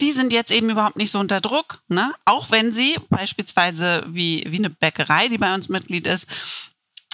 Die 0.00 0.12
sind 0.12 0.32
jetzt 0.32 0.52
eben 0.52 0.70
überhaupt 0.70 0.96
nicht 0.96 1.10
so 1.10 1.18
unter 1.18 1.40
Druck, 1.40 1.80
ne? 1.88 2.14
auch 2.24 2.52
wenn 2.52 2.72
sie 2.72 2.96
beispielsweise 3.08 4.04
wie, 4.06 4.44
wie 4.46 4.58
eine 4.58 4.70
Bäckerei, 4.70 5.26
die 5.26 5.38
bei 5.38 5.52
uns 5.54 5.68
Mitglied 5.68 6.06
ist, 6.06 6.26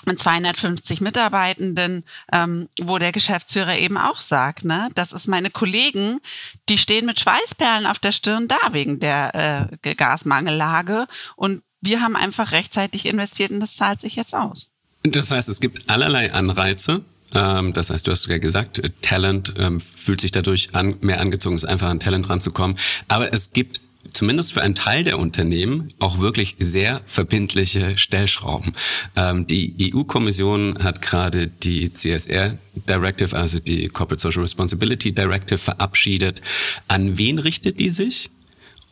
mit 0.07 0.19
250 0.19 1.01
Mitarbeitenden, 1.01 2.05
ähm, 2.33 2.69
wo 2.81 2.99
der 2.99 3.13
Geschäftsführer 3.13 3.77
eben 3.77 3.99
auch 3.99 4.21
sagt, 4.21 4.65
ne, 4.65 4.89
das 4.95 5.13
ist 5.13 5.29
meine 5.29 5.51
Kollegen, 5.51 6.21
die 6.69 6.79
stehen 6.79 7.07
mit 7.07 7.21
Schweißperlen 7.21 7.87
auf 7.87 7.99
der 7.99 8.13
Stirn 8.13 8.49
da 8.49 8.59
wegen 8.73 9.01
der 9.01 9.71
äh, 9.83 9.95
Gasmangellage 9.95 11.07
und 11.37 11.63
wir 11.81 12.03
haben 12.03 12.17
einfach 12.17 12.53
rechtzeitig 12.53 13.07
investiert 13.07 13.51
und 13.51 13.61
das 13.61 13.77
zahlt 13.77 14.01
sich 14.01 14.17
jetzt 14.17 14.35
aus. 14.35 14.69
Das 15.03 15.31
heißt, 15.31 15.49
es 15.49 15.61
gibt 15.61 15.89
allerlei 15.91 16.33
Anreize. 16.33 17.03
Ähm, 17.35 17.73
das 17.73 17.91
heißt, 17.91 18.07
du 18.07 18.11
hast 18.11 18.27
ja 18.27 18.39
gesagt, 18.39 18.83
Talent 19.03 19.55
ähm, 19.59 19.81
fühlt 19.81 20.21
sich 20.21 20.33
dadurch 20.33 20.75
an, 20.75 20.97
mehr 21.01 21.21
angezogen, 21.21 21.57
ist 21.57 21.65
einfach 21.65 21.89
an 21.89 22.01
Talent 22.01 22.29
ranzukommen. 22.29 22.77
Aber 23.09 23.33
es 23.33 23.53
gibt 23.53 23.81
zumindest 24.13 24.53
für 24.53 24.63
einen 24.63 24.75
Teil 24.75 25.05
der 25.05 25.19
Unternehmen 25.19 25.89
auch 25.99 26.19
wirklich 26.19 26.57
sehr 26.59 27.01
verbindliche 27.07 27.97
Stellschrauben. 27.97 28.73
Ähm, 29.17 29.47
die 29.47 29.93
EU-Kommission 29.95 30.83
hat 30.83 31.03
gerade 31.03 31.49
die 31.49 31.93
CSR 31.93 32.57
Directive, 32.89 33.37
also 33.37 33.59
die 33.59 33.89
Corporate 33.89 34.21
Social 34.21 34.43
Responsibility 34.43 35.13
Directive, 35.13 35.59
verabschiedet. 35.59 36.41
An 36.89 37.19
wen 37.19 37.39
richtet 37.39 37.81
die 37.81 37.91
sich? 37.91 38.31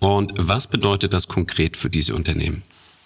Und 0.01 0.33
was 0.37 0.67
bedeutet 0.67 1.13
das 1.13 1.27
konkret 1.27 1.77
für 1.77 1.91
diese 1.91 2.15
Unternehmen? 2.15 2.63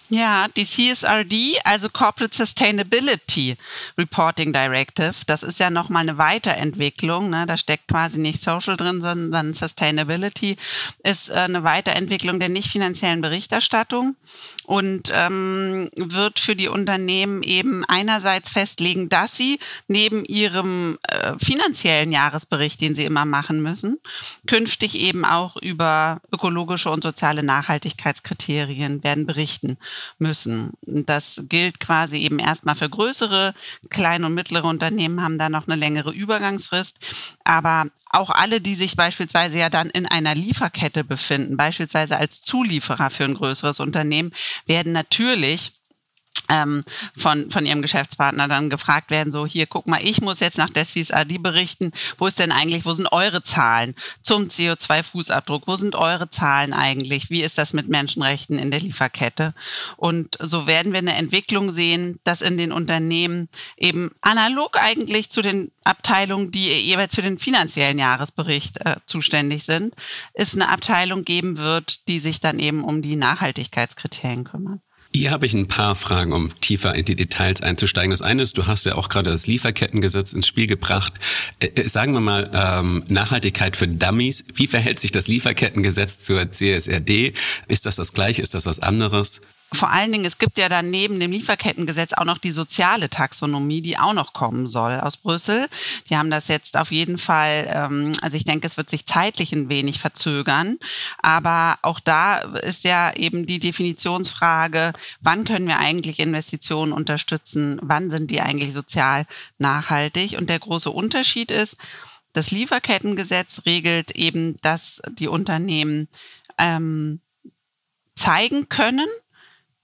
Ja, 0.09 0.47
die 0.49 0.65
CSRD, 0.65 1.59
also 1.63 1.89
Corporate 1.89 2.35
Sustainability 2.35 3.55
Reporting 3.97 4.53
Directive, 4.53 5.15
das 5.25 5.43
ist 5.43 5.59
ja 5.59 5.69
nochmal 5.69 6.01
eine 6.01 6.17
Weiterentwicklung. 6.17 7.29
Ne? 7.29 7.45
Da 7.47 7.57
steckt 7.57 7.87
quasi 7.87 8.19
nicht 8.19 8.41
Social 8.41 8.77
drin, 8.77 9.01
sondern 9.01 9.53
Sustainability 9.53 10.57
ist 11.03 11.29
äh, 11.29 11.33
eine 11.33 11.63
Weiterentwicklung 11.63 12.39
der 12.39 12.49
nicht 12.49 12.69
finanziellen 12.69 13.21
Berichterstattung 13.21 14.15
und 14.65 15.11
ähm, 15.13 15.89
wird 15.95 16.39
für 16.39 16.55
die 16.55 16.67
Unternehmen 16.67 17.43
eben 17.43 17.83
einerseits 17.85 18.49
festlegen, 18.49 19.09
dass 19.09 19.35
sie 19.35 19.59
neben 19.87 20.25
ihrem 20.25 20.97
äh, 21.07 21.33
finanziellen 21.39 22.11
Jahresbericht, 22.11 22.81
den 22.81 22.95
sie 22.95 23.05
immer 23.05 23.25
machen 23.25 23.61
müssen, 23.61 23.99
künftig 24.47 24.95
eben 24.95 25.25
auch 25.25 25.57
über 25.57 26.21
ökologische 26.31 26.89
und 26.89 27.03
soziale 27.03 27.43
Nachhaltigkeitskriterien 27.43 29.03
werden 29.03 29.25
berichten 29.25 29.77
müssen. 30.19 30.71
Das 30.81 31.41
gilt 31.49 31.79
quasi 31.79 32.17
eben 32.17 32.39
erstmal 32.39 32.75
für 32.75 32.89
größere, 32.89 33.53
kleine 33.89 34.25
und 34.25 34.33
mittlere 34.33 34.65
Unternehmen 34.65 35.21
haben 35.21 35.37
da 35.37 35.49
noch 35.49 35.67
eine 35.67 35.75
längere 35.75 36.11
Übergangsfrist. 36.11 36.97
Aber 37.43 37.87
auch 38.09 38.29
alle, 38.29 38.61
die 38.61 38.75
sich 38.75 38.95
beispielsweise 38.95 39.57
ja 39.57 39.69
dann 39.69 39.89
in 39.89 40.05
einer 40.05 40.35
Lieferkette 40.35 41.03
befinden, 41.03 41.57
beispielsweise 41.57 42.17
als 42.17 42.41
Zulieferer 42.41 43.09
für 43.09 43.23
ein 43.23 43.33
größeres 43.33 43.79
Unternehmen, 43.79 44.33
werden 44.65 44.93
natürlich 44.93 45.73
ähm, 46.49 46.83
von, 47.15 47.51
von 47.51 47.65
ihrem 47.65 47.81
Geschäftspartner 47.81 48.47
dann 48.47 48.69
gefragt 48.69 49.11
werden, 49.11 49.31
so 49.31 49.45
hier, 49.45 49.65
guck 49.65 49.87
mal, 49.87 50.01
ich 50.03 50.21
muss 50.21 50.39
jetzt 50.39 50.57
nach 50.57 50.69
der 50.69 50.87
CSRD 50.87 51.37
berichten, 51.37 51.91
wo 52.17 52.27
ist 52.27 52.39
denn 52.39 52.51
eigentlich, 52.51 52.85
wo 52.85 52.93
sind 52.93 53.07
eure 53.07 53.43
Zahlen 53.43 53.95
zum 54.21 54.47
CO2-Fußabdruck, 54.47 55.63
wo 55.65 55.75
sind 55.75 55.95
eure 55.95 56.29
Zahlen 56.29 56.73
eigentlich, 56.73 57.29
wie 57.29 57.41
ist 57.41 57.57
das 57.57 57.73
mit 57.73 57.87
Menschenrechten 57.87 58.59
in 58.59 58.71
der 58.71 58.81
Lieferkette? 58.81 59.53
Und 59.97 60.37
so 60.39 60.67
werden 60.67 60.91
wir 60.91 60.99
eine 60.99 61.15
Entwicklung 61.15 61.71
sehen, 61.71 62.19
dass 62.23 62.41
in 62.41 62.57
den 62.57 62.71
Unternehmen 62.71 63.49
eben 63.77 64.11
analog 64.21 64.77
eigentlich 64.77 65.29
zu 65.29 65.41
den 65.41 65.71
Abteilungen, 65.83 66.51
die 66.51 66.67
jeweils 66.67 67.15
für 67.15 67.21
den 67.21 67.39
finanziellen 67.39 67.99
Jahresbericht 67.99 68.85
äh, 68.85 68.97
zuständig 69.05 69.63
sind, 69.63 69.95
es 70.33 70.53
eine 70.53 70.69
Abteilung 70.69 71.23
geben 71.23 71.57
wird, 71.57 72.07
die 72.07 72.19
sich 72.19 72.39
dann 72.39 72.59
eben 72.59 72.83
um 72.83 73.01
die 73.01 73.15
Nachhaltigkeitskriterien 73.15 74.43
kümmert. 74.43 74.79
Hier 75.15 75.29
habe 75.29 75.45
ich 75.45 75.53
ein 75.53 75.67
paar 75.67 75.95
Fragen, 75.95 76.33
um 76.33 76.59
tiefer 76.59 76.95
in 76.95 77.05
die 77.05 77.15
Details 77.15 77.61
einzusteigen. 77.61 78.09
Das 78.09 78.23
eine 78.23 78.41
ist, 78.41 78.57
du 78.57 78.65
hast 78.65 78.85
ja 78.85 78.95
auch 78.95 79.09
gerade 79.09 79.29
das 79.29 79.45
Lieferkettengesetz 79.45 80.33
ins 80.33 80.47
Spiel 80.47 80.65
gebracht. 80.65 81.13
Äh, 81.59 81.87
sagen 81.87 82.13
wir 82.13 82.19
mal, 82.19 82.49
ähm, 82.51 83.03
Nachhaltigkeit 83.09 83.75
für 83.75 83.87
Dummies. 83.87 84.43
Wie 84.55 84.65
verhält 84.65 84.99
sich 84.99 85.11
das 85.11 85.27
Lieferkettengesetz 85.27 86.17
zur 86.19 86.49
CSRD? 86.49 87.33
Ist 87.67 87.85
das 87.85 87.95
das 87.95 88.13
gleiche? 88.13 88.41
Ist 88.41 88.55
das 88.55 88.65
was 88.65 88.79
anderes? 88.79 89.41
Vor 89.73 89.89
allen 89.89 90.11
Dingen, 90.11 90.25
es 90.25 90.37
gibt 90.37 90.57
ja 90.57 90.69
dann 90.69 90.89
neben 90.89 91.19
dem 91.19 91.31
Lieferkettengesetz 91.31 92.13
auch 92.13 92.25
noch 92.25 92.37
die 92.37 92.51
soziale 92.51 93.09
Taxonomie, 93.09 93.81
die 93.81 93.97
auch 93.97 94.13
noch 94.13 94.33
kommen 94.33 94.67
soll 94.67 94.99
aus 94.99 95.17
Brüssel. 95.17 95.67
Die 96.09 96.17
haben 96.17 96.29
das 96.29 96.47
jetzt 96.47 96.77
auf 96.77 96.91
jeden 96.91 97.17
Fall, 97.17 97.67
ähm, 97.73 98.13
also 98.21 98.37
ich 98.37 98.45
denke, 98.45 98.67
es 98.67 98.77
wird 98.77 98.89
sich 98.89 99.05
zeitlich 99.05 99.51
ein 99.51 99.69
wenig 99.69 99.99
verzögern. 99.99 100.77
Aber 101.21 101.77
auch 101.81 101.99
da 101.99 102.37
ist 102.37 102.83
ja 102.83 103.13
eben 103.15 103.45
die 103.45 103.59
Definitionsfrage, 103.59 104.93
wann 105.21 105.43
können 105.43 105.67
wir 105.67 105.79
eigentlich 105.79 106.19
Investitionen 106.19 106.91
unterstützen, 106.91 107.79
wann 107.81 108.09
sind 108.09 108.31
die 108.31 108.41
eigentlich 108.41 108.73
sozial 108.73 109.25
nachhaltig. 109.57 110.37
Und 110.37 110.49
der 110.49 110.59
große 110.59 110.89
Unterschied 110.89 111.51
ist, 111.51 111.77
das 112.33 112.51
Lieferkettengesetz 112.51 113.61
regelt 113.65 114.11
eben, 114.11 114.59
dass 114.61 115.01
die 115.11 115.27
Unternehmen 115.27 116.07
ähm, 116.57 117.21
zeigen 118.15 118.69
können, 118.69 119.07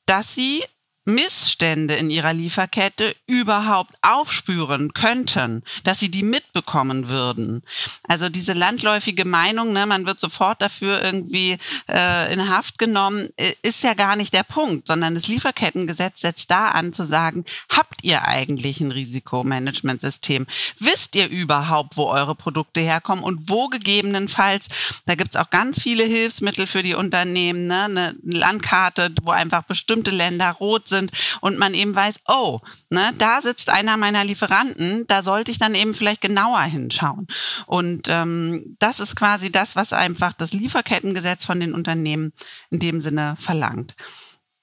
dass 0.10 0.34
sie 0.34 0.64
Missstände 1.10 1.96
in 1.96 2.10
ihrer 2.10 2.34
Lieferkette 2.34 3.16
überhaupt 3.28 3.96
aufspüren 4.02 4.94
könnten, 4.94 5.64
dass 5.84 6.00
sie 6.00 6.10
die 6.10 6.24
mitbekommen 6.24 7.10
würden. 7.10 7.64
Also 8.08 8.30
diese 8.30 8.54
landläufige 8.54 9.26
Meinung, 9.26 9.74
ne, 9.74 9.86
man 9.86 10.06
wird 10.06 10.20
sofort 10.20 10.62
dafür 10.62 11.02
irgendwie 11.02 11.58
äh, 11.90 12.34
in 12.34 12.50
Haft 12.50 12.78
genommen, 12.78 13.30
ist 13.62 13.84
ja 13.84 13.94
gar 13.94 14.16
nicht 14.16 14.34
der 14.34 14.44
Punkt, 14.44 14.88
sondern 14.88 15.14
das 15.14 15.28
Lieferkettengesetz 15.28 16.22
setzt 16.22 16.52
da 16.52 16.70
an 16.70 16.94
zu 16.94 17.04
sagen, 17.04 17.46
habt 17.70 18.04
ihr 18.04 18.28
eigentlich 18.28 18.80
ein 18.80 18.92
Risikomanagementsystem? 18.92 20.48
Wisst 20.80 21.16
ihr 21.16 21.28
überhaupt, 21.28 21.98
wo 21.98 22.06
eure 22.06 22.36
Produkte 22.36 22.80
herkommen 22.80 23.24
und 23.24 23.50
wo 23.50 23.68
gegebenenfalls, 23.68 24.68
da 25.06 25.16
gibt 25.16 25.36
es 25.36 25.42
auch 25.42 25.50
ganz 25.50 25.82
viele 25.82 26.04
Hilfsmittel 26.04 26.68
für 26.68 26.84
die 26.84 26.96
Unternehmen, 26.96 27.68
ne, 27.68 27.84
eine 27.84 28.16
Landkarte, 28.24 29.14
wo 29.24 29.32
einfach 29.32 29.64
bestimmte 29.64 30.12
Länder 30.12 30.52
rot 30.52 30.88
sind, 30.88 30.99
sind 31.00 31.12
und 31.42 31.58
man 31.58 31.74
eben 31.74 31.96
weiß, 31.96 32.16
oh, 32.28 32.60
ne, 32.90 33.14
da 33.18 33.42
sitzt 33.42 33.70
einer 33.70 33.98
meiner 33.98 34.24
Lieferanten, 34.24 35.06
da 35.08 35.24
sollte 35.24 35.52
ich 35.52 35.58
dann 35.58 35.76
eben 35.76 35.94
vielleicht 35.94 36.22
genauer 36.22 36.62
hinschauen. 36.62 37.28
Und 37.66 38.08
ähm, 38.10 38.76
das 38.80 39.00
ist 39.00 39.16
quasi 39.16 39.52
das, 39.52 39.76
was 39.76 39.94
einfach 39.94 40.34
das 40.34 40.54
Lieferkettengesetz 40.54 41.46
von 41.46 41.60
den 41.60 41.74
Unternehmen 41.74 42.34
in 42.70 42.80
dem 42.80 43.02
Sinne 43.02 43.36
verlangt. 43.40 43.96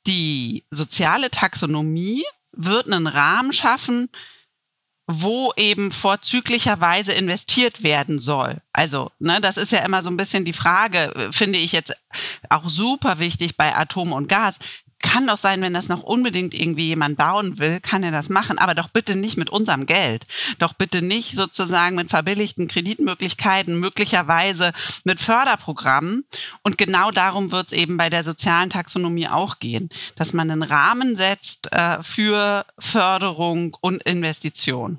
Die 0.07 0.64
soziale 0.71 1.31
Taxonomie 1.31 2.25
wird 2.52 2.87
einen 2.87 3.07
Rahmen 3.07 3.52
schaffen, 3.52 4.09
wo 5.09 5.52
eben 5.57 5.93
vorzüglicherweise 5.93 7.12
investiert 7.12 7.83
werden 7.85 8.19
soll. 8.19 8.59
Also, 8.73 9.12
ne, 9.21 9.40
das 9.40 9.57
ist 9.57 9.71
ja 9.71 9.78
immer 9.81 10.02
so 10.02 10.11
ein 10.11 10.16
bisschen 10.16 10.45
die 10.45 10.52
Frage, 10.52 11.14
äh, 11.14 11.33
finde 11.33 11.59
ich 11.59 11.73
jetzt 11.73 11.93
auch 12.49 12.69
super 12.69 13.19
wichtig 13.21 13.57
bei 13.57 13.75
Atom 13.75 14.12
und 14.12 14.28
Gas 14.28 14.59
kann 15.00 15.26
doch 15.26 15.38
sein, 15.38 15.61
wenn 15.62 15.75
das 15.75 15.88
noch 15.88 16.03
unbedingt 16.03 16.55
irgendwie 16.55 16.88
jemand 16.88 17.17
bauen 17.17 17.59
will, 17.59 17.81
kann 17.81 18.03
er 18.03 18.11
das 18.11 18.29
machen, 18.29 18.59
aber 18.59 18.75
doch 18.75 18.88
bitte 18.88 19.17
nicht 19.17 19.37
mit 19.37 19.50
unserem 19.50 19.87
Geld. 19.87 20.25
Doch 20.59 20.73
bitte 20.73 21.03
nicht 21.03 21.35
sozusagen 21.35 21.97
mit 21.97 22.11
verbilligten 22.11 22.69
Kreditmöglichkeiten, 22.69 23.79
möglicherweise 23.79 24.73
mit 25.05 25.21
Förderprogrammen. 25.21 26.25
Und 26.62 26.79
genau 26.79 27.11
darum 27.11 27.53
wird 27.53 27.69
es 27.69 27.73
eben 27.73 27.97
bei 27.97 28.11
der 28.11 28.25
sozialen 28.25 28.71
Taxonomie 28.71 29.29
auch 29.29 29.59
gehen, 29.59 29.91
dass 30.17 30.33
man 30.33 30.50
einen 30.50 30.62
Rahmen 30.62 31.17
setzt 31.17 31.73
äh, 31.73 32.03
für 32.03 32.65
Förderung 32.79 33.76
und 33.81 34.03
Investition. 34.03 34.99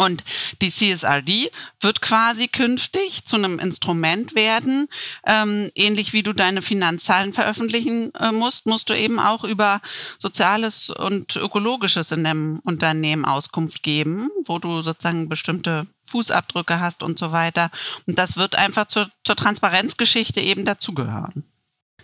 Und 0.00 0.24
die 0.62 0.72
CSRD 0.72 1.50
wird 1.82 2.00
quasi 2.00 2.48
künftig 2.48 3.26
zu 3.26 3.36
einem 3.36 3.58
Instrument 3.58 4.34
werden. 4.34 4.88
Ähm, 5.26 5.70
ähnlich 5.74 6.14
wie 6.14 6.22
du 6.22 6.32
deine 6.32 6.62
Finanzzahlen 6.62 7.34
veröffentlichen 7.34 8.10
äh, 8.14 8.32
musst, 8.32 8.64
musst 8.64 8.88
du 8.88 8.94
eben 8.94 9.20
auch 9.20 9.44
über 9.44 9.82
Soziales 10.18 10.88
und 10.88 11.36
Ökologisches 11.36 12.12
in 12.12 12.24
dem 12.24 12.60
Unternehmen 12.64 13.26
Auskunft 13.26 13.82
geben, 13.82 14.30
wo 14.46 14.58
du 14.58 14.80
sozusagen 14.80 15.28
bestimmte 15.28 15.86
Fußabdrücke 16.04 16.80
hast 16.80 17.02
und 17.02 17.18
so 17.18 17.30
weiter. 17.32 17.70
Und 18.06 18.18
das 18.18 18.38
wird 18.38 18.56
einfach 18.56 18.86
zur, 18.86 19.10
zur 19.22 19.36
Transparenzgeschichte 19.36 20.40
eben 20.40 20.64
dazugehören. 20.64 21.44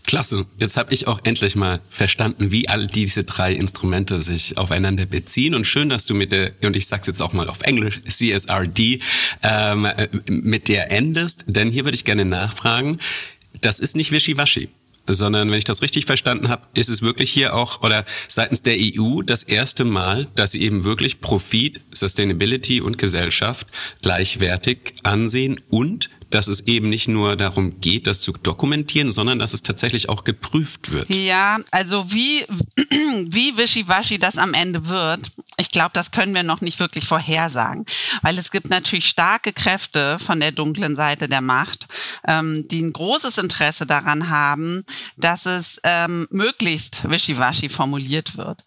Klasse. 0.06 0.46
Jetzt 0.58 0.76
habe 0.76 0.94
ich 0.94 1.06
auch 1.08 1.20
endlich 1.24 1.56
mal 1.56 1.80
verstanden, 1.90 2.50
wie 2.52 2.68
all 2.68 2.86
diese 2.86 3.24
drei 3.24 3.52
Instrumente 3.52 4.18
sich 4.20 4.56
aufeinander 4.56 5.06
beziehen. 5.06 5.54
Und 5.54 5.66
schön, 5.66 5.88
dass 5.88 6.06
du 6.06 6.14
mit 6.14 6.32
der, 6.32 6.52
und 6.62 6.76
ich 6.76 6.86
sag's 6.86 7.06
jetzt 7.06 7.20
auch 7.20 7.32
mal 7.32 7.48
auf 7.48 7.62
Englisch, 7.62 8.00
CSRD, 8.04 9.00
ähm, 9.42 9.88
mit 10.28 10.68
der 10.68 10.90
endest. 10.92 11.44
Denn 11.46 11.70
hier 11.70 11.84
würde 11.84 11.96
ich 11.96 12.04
gerne 12.04 12.24
nachfragen, 12.24 12.98
das 13.60 13.80
ist 13.80 13.96
nicht 13.96 14.12
wischiwaschi 14.12 14.68
sondern 15.08 15.50
wenn 15.50 15.58
ich 15.58 15.64
das 15.64 15.82
richtig 15.82 16.06
verstanden 16.06 16.48
habe, 16.48 16.66
ist 16.74 16.88
es 16.88 17.02
wirklich 17.02 17.30
hier 17.30 17.54
auch 17.54 17.82
oder 17.82 18.04
seitens 18.28 18.62
der 18.62 18.76
EU 18.78 19.22
das 19.22 19.42
erste 19.42 19.84
Mal, 19.84 20.26
dass 20.34 20.52
sie 20.52 20.60
eben 20.60 20.84
wirklich 20.84 21.20
Profit, 21.20 21.80
Sustainability 21.92 22.80
und 22.80 22.98
Gesellschaft 22.98 23.68
gleichwertig 24.02 24.94
ansehen 25.02 25.60
und 25.70 26.10
dass 26.30 26.48
es 26.48 26.66
eben 26.66 26.88
nicht 26.88 27.08
nur 27.08 27.36
darum 27.36 27.80
geht, 27.80 28.06
das 28.06 28.20
zu 28.20 28.32
dokumentieren, 28.32 29.10
sondern 29.10 29.38
dass 29.38 29.54
es 29.54 29.62
tatsächlich 29.62 30.08
auch 30.08 30.24
geprüft 30.24 30.90
wird. 30.92 31.08
Ja, 31.14 31.58
also 31.70 32.10
wie, 32.10 32.44
wie 33.26 33.56
wischiwaschi 33.56 34.18
das 34.18 34.38
am 34.38 34.54
Ende 34.54 34.88
wird, 34.88 35.30
ich 35.58 35.70
glaube, 35.70 35.90
das 35.92 36.10
können 36.10 36.34
wir 36.34 36.42
noch 36.42 36.60
nicht 36.60 36.78
wirklich 36.80 37.04
vorhersagen, 37.04 37.86
weil 38.22 38.38
es 38.38 38.50
gibt 38.50 38.70
natürlich 38.70 39.08
starke 39.08 39.52
Kräfte 39.52 40.18
von 40.18 40.40
der 40.40 40.52
dunklen 40.52 40.96
Seite 40.96 41.28
der 41.28 41.40
Macht, 41.40 41.86
ähm, 42.26 42.66
die 42.68 42.82
ein 42.82 42.92
großes 42.92 43.38
Interesse 43.38 43.86
daran 43.86 44.28
haben, 44.28 44.84
dass 45.16 45.46
es 45.46 45.80
ähm, 45.84 46.26
möglichst 46.30 47.08
wischiwaschi 47.08 47.68
formuliert 47.68 48.36
wird. 48.36 48.64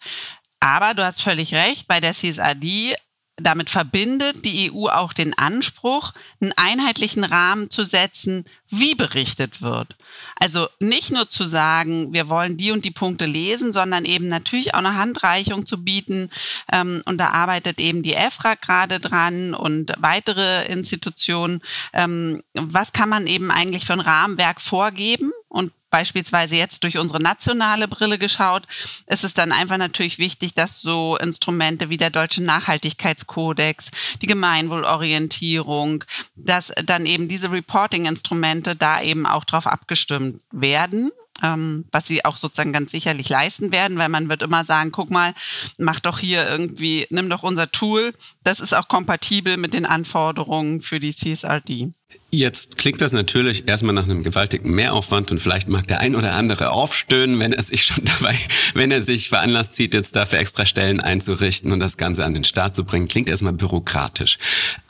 Aber 0.60 0.92
du 0.94 1.04
hast 1.04 1.22
völlig 1.22 1.54
recht, 1.54 1.88
bei 1.88 2.00
der 2.00 2.12
CSRD 2.12 2.94
damit 3.40 3.70
verbindet 3.70 4.44
die 4.44 4.70
EU 4.72 4.88
auch 4.88 5.12
den 5.12 5.36
Anspruch, 5.36 6.12
einen 6.40 6.52
einheitlichen 6.56 7.24
Rahmen 7.24 7.70
zu 7.70 7.84
setzen, 7.84 8.44
wie 8.68 8.94
berichtet 8.94 9.62
wird. 9.62 9.96
Also 10.36 10.68
nicht 10.78 11.10
nur 11.10 11.28
zu 11.28 11.44
sagen, 11.44 12.12
wir 12.12 12.28
wollen 12.28 12.56
die 12.56 12.70
und 12.70 12.84
die 12.84 12.90
Punkte 12.90 13.26
lesen, 13.26 13.72
sondern 13.72 14.04
eben 14.04 14.28
natürlich 14.28 14.74
auch 14.74 14.78
eine 14.78 14.94
Handreichung 14.94 15.66
zu 15.66 15.82
bieten. 15.82 16.30
Ähm, 16.72 17.02
und 17.04 17.18
da 17.18 17.30
arbeitet 17.30 17.80
eben 17.80 18.02
die 18.02 18.14
EFRA 18.14 18.54
gerade 18.54 19.00
dran 19.00 19.54
und 19.54 19.92
weitere 19.98 20.66
Institutionen. 20.66 21.62
Ähm, 21.92 22.42
was 22.54 22.92
kann 22.92 23.08
man 23.08 23.26
eben 23.26 23.50
eigentlich 23.50 23.86
für 23.86 23.94
ein 23.94 24.00
Rahmenwerk 24.00 24.60
vorgeben? 24.60 25.32
Und 25.50 25.72
beispielsweise 25.90 26.54
jetzt 26.54 26.84
durch 26.84 26.96
unsere 26.96 27.20
nationale 27.20 27.88
Brille 27.88 28.18
geschaut, 28.18 28.62
ist 29.06 29.24
es 29.24 29.34
dann 29.34 29.50
einfach 29.50 29.78
natürlich 29.78 30.18
wichtig, 30.18 30.54
dass 30.54 30.80
so 30.80 31.16
Instrumente 31.16 31.90
wie 31.90 31.96
der 31.96 32.10
Deutsche 32.10 32.40
Nachhaltigkeitskodex, 32.42 33.90
die 34.22 34.28
Gemeinwohlorientierung, 34.28 36.04
dass 36.36 36.72
dann 36.84 37.04
eben 37.04 37.26
diese 37.26 37.50
Reporting-Instrumente 37.50 38.76
da 38.76 39.02
eben 39.02 39.26
auch 39.26 39.44
drauf 39.44 39.66
abgestimmt 39.66 40.40
werden 40.52 41.10
ähm, 41.42 41.84
was 41.92 42.06
sie 42.06 42.24
auch 42.24 42.36
sozusagen 42.36 42.72
ganz 42.72 42.90
sicherlich 42.90 43.28
leisten 43.28 43.72
werden, 43.72 43.98
weil 43.98 44.08
man 44.08 44.28
wird 44.28 44.42
immer 44.42 44.64
sagen, 44.64 44.92
guck 44.92 45.10
mal, 45.10 45.34
mach 45.78 46.00
doch 46.00 46.18
hier 46.18 46.48
irgendwie, 46.48 47.06
nimm 47.10 47.30
doch 47.30 47.42
unser 47.42 47.70
Tool, 47.70 48.14
das 48.44 48.60
ist 48.60 48.74
auch 48.74 48.88
kompatibel 48.88 49.56
mit 49.56 49.74
den 49.74 49.86
Anforderungen 49.86 50.80
für 50.82 51.00
die 51.00 51.14
CSRD. 51.14 51.92
Jetzt 52.32 52.76
klingt 52.76 53.00
das 53.00 53.12
natürlich 53.12 53.68
erstmal 53.68 53.94
nach 53.94 54.04
einem 54.04 54.22
gewaltigen 54.22 54.72
Mehraufwand 54.72 55.30
und 55.30 55.40
vielleicht 55.40 55.68
mag 55.68 55.86
der 55.88 56.00
ein 56.00 56.14
oder 56.14 56.34
andere 56.34 56.70
aufstöhnen, 56.70 57.38
wenn 57.38 57.52
er 57.52 57.62
sich 57.62 57.84
schon 57.84 58.04
dabei, 58.18 58.36
wenn 58.74 58.90
er 58.90 59.02
sich 59.02 59.28
veranlasst 59.28 59.74
sieht, 59.74 59.94
jetzt 59.94 60.16
dafür 60.16 60.38
extra 60.38 60.66
Stellen 60.66 61.00
einzurichten 61.00 61.72
und 61.72 61.80
das 61.80 61.96
Ganze 61.96 62.24
an 62.24 62.34
den 62.34 62.44
Start 62.44 62.76
zu 62.76 62.84
bringen. 62.84 63.08
Klingt 63.08 63.28
erstmal 63.28 63.52
bürokratisch. 63.52 64.38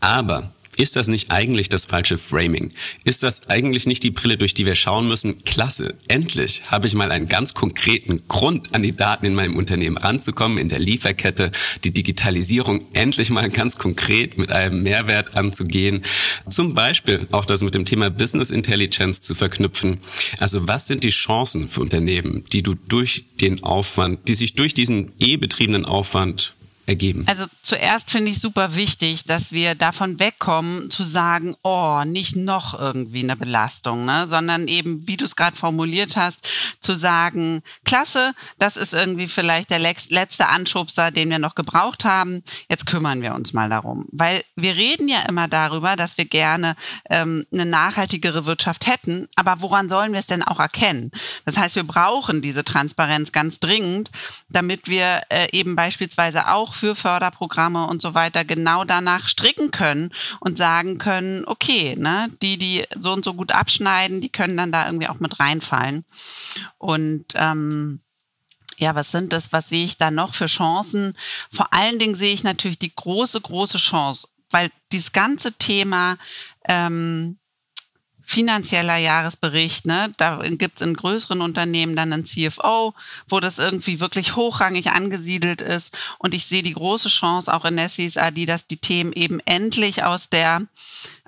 Aber 0.00 0.52
ist 0.76 0.96
das 0.96 1.08
nicht 1.08 1.30
eigentlich 1.30 1.68
das 1.68 1.84
falsche 1.84 2.16
Framing? 2.16 2.72
Ist 3.04 3.22
das 3.22 3.48
eigentlich 3.48 3.86
nicht 3.86 4.02
die 4.02 4.10
Brille, 4.10 4.38
durch 4.38 4.54
die 4.54 4.66
wir 4.66 4.76
schauen 4.76 5.08
müssen? 5.08 5.44
Klasse, 5.44 5.96
endlich 6.08 6.62
habe 6.68 6.86
ich 6.86 6.94
mal 6.94 7.10
einen 7.10 7.28
ganz 7.28 7.54
konkreten 7.54 8.22
Grund, 8.28 8.74
an 8.74 8.82
die 8.82 8.96
Daten 8.96 9.26
in 9.26 9.34
meinem 9.34 9.56
Unternehmen 9.56 9.96
ranzukommen, 9.96 10.58
in 10.58 10.68
der 10.68 10.78
Lieferkette, 10.78 11.50
die 11.84 11.90
Digitalisierung 11.90 12.84
endlich 12.92 13.30
mal 13.30 13.50
ganz 13.50 13.76
konkret 13.76 14.38
mit 14.38 14.52
einem 14.52 14.82
Mehrwert 14.82 15.36
anzugehen. 15.36 16.02
Zum 16.48 16.74
Beispiel 16.74 17.26
auch 17.32 17.44
das 17.44 17.62
mit 17.62 17.74
dem 17.74 17.84
Thema 17.84 18.10
Business 18.10 18.50
Intelligence 18.50 19.20
zu 19.22 19.34
verknüpfen. 19.34 19.98
Also 20.38 20.68
was 20.68 20.86
sind 20.86 21.04
die 21.04 21.10
Chancen 21.10 21.68
für 21.68 21.80
Unternehmen, 21.80 22.44
die 22.52 22.62
du 22.62 22.74
durch 22.74 23.24
den 23.40 23.62
Aufwand, 23.62 24.28
die 24.28 24.34
sich 24.34 24.54
durch 24.54 24.72
diesen 24.72 25.12
eh 25.18 25.36
betriebenen 25.36 25.84
Aufwand 25.84 26.54
ergeben? 26.90 27.24
Also 27.28 27.46
zuerst 27.62 28.10
finde 28.10 28.32
ich 28.32 28.40
super 28.40 28.74
wichtig, 28.74 29.24
dass 29.24 29.52
wir 29.52 29.74
davon 29.74 30.18
wegkommen 30.18 30.90
zu 30.90 31.04
sagen, 31.04 31.56
oh, 31.62 32.02
nicht 32.04 32.36
noch 32.36 32.78
irgendwie 32.78 33.22
eine 33.22 33.36
Belastung, 33.36 34.04
ne? 34.04 34.26
sondern 34.26 34.66
eben, 34.68 35.06
wie 35.06 35.16
du 35.16 35.24
es 35.24 35.36
gerade 35.36 35.56
formuliert 35.56 36.16
hast, 36.16 36.46
zu 36.80 36.96
sagen, 36.96 37.62
klasse, 37.84 38.32
das 38.58 38.76
ist 38.76 38.92
irgendwie 38.92 39.28
vielleicht 39.28 39.70
der 39.70 39.78
letzte 39.78 40.48
Anschubser, 40.48 41.12
den 41.12 41.30
wir 41.30 41.38
noch 41.38 41.54
gebraucht 41.54 42.04
haben. 42.04 42.42
Jetzt 42.68 42.86
kümmern 42.86 43.22
wir 43.22 43.34
uns 43.34 43.52
mal 43.52 43.70
darum. 43.70 44.06
Weil 44.10 44.42
wir 44.56 44.74
reden 44.74 45.08
ja 45.08 45.22
immer 45.28 45.46
darüber, 45.46 45.94
dass 45.94 46.18
wir 46.18 46.24
gerne 46.24 46.74
ähm, 47.08 47.46
eine 47.52 47.66
nachhaltigere 47.66 48.46
Wirtschaft 48.46 48.86
hätten, 48.86 49.28
aber 49.36 49.60
woran 49.60 49.88
sollen 49.88 50.12
wir 50.12 50.18
es 50.18 50.26
denn 50.26 50.42
auch 50.42 50.58
erkennen? 50.58 51.12
Das 51.44 51.56
heißt, 51.56 51.76
wir 51.76 51.84
brauchen 51.84 52.42
diese 52.42 52.64
Transparenz 52.64 53.30
ganz 53.30 53.60
dringend, 53.60 54.10
damit 54.48 54.88
wir 54.88 55.22
äh, 55.28 55.46
eben 55.52 55.76
beispielsweise 55.76 56.48
auch 56.48 56.79
für 56.80 56.94
Förderprogramme 56.94 57.86
und 57.86 58.00
so 58.00 58.14
weiter 58.14 58.44
genau 58.44 58.84
danach 58.84 59.28
stricken 59.28 59.70
können 59.70 60.12
und 60.40 60.56
sagen 60.56 60.96
können, 60.96 61.44
okay, 61.44 61.94
ne, 61.96 62.30
die, 62.40 62.56
die 62.56 62.84
so 62.98 63.12
und 63.12 63.24
so 63.24 63.34
gut 63.34 63.52
abschneiden, 63.52 64.22
die 64.22 64.30
können 64.30 64.56
dann 64.56 64.72
da 64.72 64.86
irgendwie 64.86 65.08
auch 65.08 65.20
mit 65.20 65.38
reinfallen. 65.38 66.06
Und 66.78 67.26
ähm, 67.34 68.00
ja, 68.78 68.94
was 68.94 69.10
sind 69.10 69.34
das? 69.34 69.52
Was 69.52 69.68
sehe 69.68 69.84
ich 69.84 69.98
da 69.98 70.10
noch 70.10 70.32
für 70.32 70.46
Chancen? 70.46 71.16
Vor 71.52 71.74
allen 71.74 71.98
Dingen 71.98 72.14
sehe 72.14 72.32
ich 72.32 72.44
natürlich 72.44 72.78
die 72.78 72.94
große, 72.94 73.38
große 73.40 73.76
Chance, 73.76 74.26
weil 74.50 74.70
dieses 74.90 75.12
ganze 75.12 75.52
Thema 75.52 76.16
ähm, 76.66 77.38
finanzieller 78.30 78.96
Jahresbericht, 78.96 79.86
ne? 79.86 80.12
da 80.16 80.36
gibt 80.36 80.80
es 80.80 80.86
in 80.86 80.94
größeren 80.94 81.40
Unternehmen 81.40 81.96
dann 81.96 82.12
einen 82.12 82.24
CFO, 82.24 82.94
wo 83.28 83.40
das 83.40 83.58
irgendwie 83.58 83.98
wirklich 83.98 84.36
hochrangig 84.36 84.92
angesiedelt 84.92 85.60
ist. 85.60 85.98
Und 86.18 86.32
ich 86.32 86.46
sehe 86.46 86.62
die 86.62 86.74
große 86.74 87.08
Chance 87.08 87.52
auch 87.52 87.64
in 87.64 87.76
CSRD, 87.76 88.46
dass 88.46 88.68
die 88.68 88.76
Themen 88.76 89.12
eben 89.12 89.40
endlich 89.46 90.04
aus 90.04 90.28
der 90.28 90.62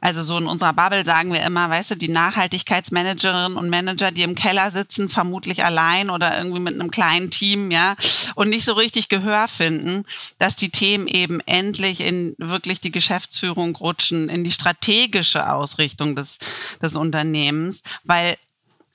also 0.03 0.25
so 0.25 0.37
in 0.37 0.47
unserer 0.47 0.73
Bubble 0.73 1.05
sagen 1.05 1.33
wir 1.33 1.43
immer, 1.43 1.71
weißt 1.71 1.93
du, 1.93 1.97
die 1.97 2.09
Nachhaltigkeitsmanagerinnen 2.09 3.57
und 3.57 3.71
Manager, 3.71 4.11
die 4.11 4.23
im 4.23 4.35
Keller 4.35 4.73
sitzen, 4.73 5.09
vermutlich 5.09 5.65
allein 5.65 6.11
oder 6.11 6.37
irgendwie 6.37 6.61
mit 6.61 6.75
einem 6.75 6.91
kleinen 6.91 7.31
Team, 7.31 7.71
ja, 7.71 7.95
und 8.35 8.49
nicht 8.49 8.65
so 8.65 8.73
richtig 8.73 9.09
Gehör 9.09 9.47
finden, 9.47 10.05
dass 10.41 10.57
die 10.57 10.71
Themen 10.71 11.07
eben 11.07 11.39
endlich 11.39 12.01
in 12.01 12.35
wirklich 12.39 12.81
die 12.81 12.91
Geschäftsführung 12.91 13.77
rutschen, 13.77 14.29
in 14.29 14.43
die 14.43 14.51
strategische 14.51 15.49
Ausrichtung 15.49 16.17
des, 16.17 16.39
des 16.83 16.97
Unternehmens, 16.97 17.83
weil 18.03 18.37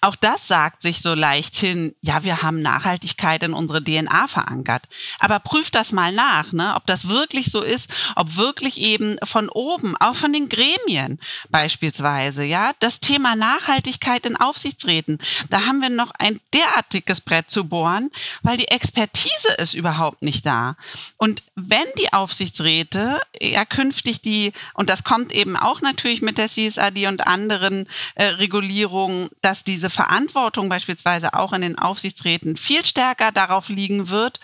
auch 0.01 0.15
das 0.15 0.47
sagt 0.47 0.83
sich 0.83 1.01
so 1.01 1.15
leicht 1.15 1.55
hin, 1.55 1.95
ja, 2.01 2.23
wir 2.23 2.43
haben 2.43 2.61
Nachhaltigkeit 2.61 3.41
in 3.41 3.53
unsere 3.53 3.83
DNA 3.83 4.27
verankert. 4.27 4.83
Aber 5.17 5.39
prüft 5.39 5.73
das 5.73 5.91
mal 5.91 6.11
nach, 6.11 6.51
ne, 6.51 6.75
ob 6.75 6.85
das 6.85 7.07
wirklich 7.07 7.49
so 7.49 7.61
ist, 7.61 7.91
ob 8.15 8.35
wirklich 8.35 8.79
eben 8.79 9.17
von 9.23 9.49
oben, 9.49 9.97
auch 9.97 10.15
von 10.15 10.33
den 10.33 10.49
Gremien 10.49 11.19
beispielsweise, 11.49 12.43
ja, 12.43 12.73
das 12.79 12.99
Thema 12.99 13.35
Nachhaltigkeit 13.35 14.27
in 14.27 14.35
Aufsichtsräten, 14.35 15.17
da 15.49 15.65
haben 15.65 15.81
wir 15.81 15.89
noch 15.89 16.11
ein 16.11 16.39
derartiges 16.53 17.19
Brett 17.19 17.49
zu 17.49 17.67
bohren, 17.67 18.11
weil 18.43 18.57
die 18.57 18.67
Expertise 18.67 19.53
ist 19.57 19.73
überhaupt 19.73 20.21
nicht 20.21 20.45
da. 20.45 20.77
Und 21.17 21.41
wenn 21.55 21.87
die 21.97 22.13
Aufsichtsräte 22.13 23.19
ja 23.41 23.65
künftig 23.65 24.21
die, 24.21 24.53
und 24.75 24.91
das 24.91 25.03
kommt 25.03 25.31
eben 25.31 25.55
auch 25.57 25.81
natürlich 25.81 26.21
mit 26.21 26.37
der 26.37 26.49
CSRD 26.49 27.07
und 27.07 27.25
anderen 27.25 27.89
äh, 28.13 28.25
Regulierungen, 28.25 29.29
dass 29.41 29.63
diese 29.63 29.87
diese 29.87 29.95
Verantwortung 29.97 30.69
beispielsweise 30.69 31.33
auch 31.33 31.53
in 31.53 31.61
den 31.61 31.79
Aufsichtsräten 31.79 32.55
viel 32.55 32.85
stärker 32.85 33.31
darauf 33.31 33.67
liegen 33.67 34.09
wird, 34.09 34.39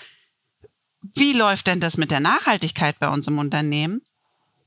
wie 1.14 1.34
läuft 1.34 1.68
denn 1.68 1.80
das 1.80 1.96
mit 1.96 2.10
der 2.10 2.22
Nachhaltigkeit 2.22 2.98
bei 3.00 3.08
uns 3.08 3.28
im 3.28 3.38
Unternehmen, 3.38 4.02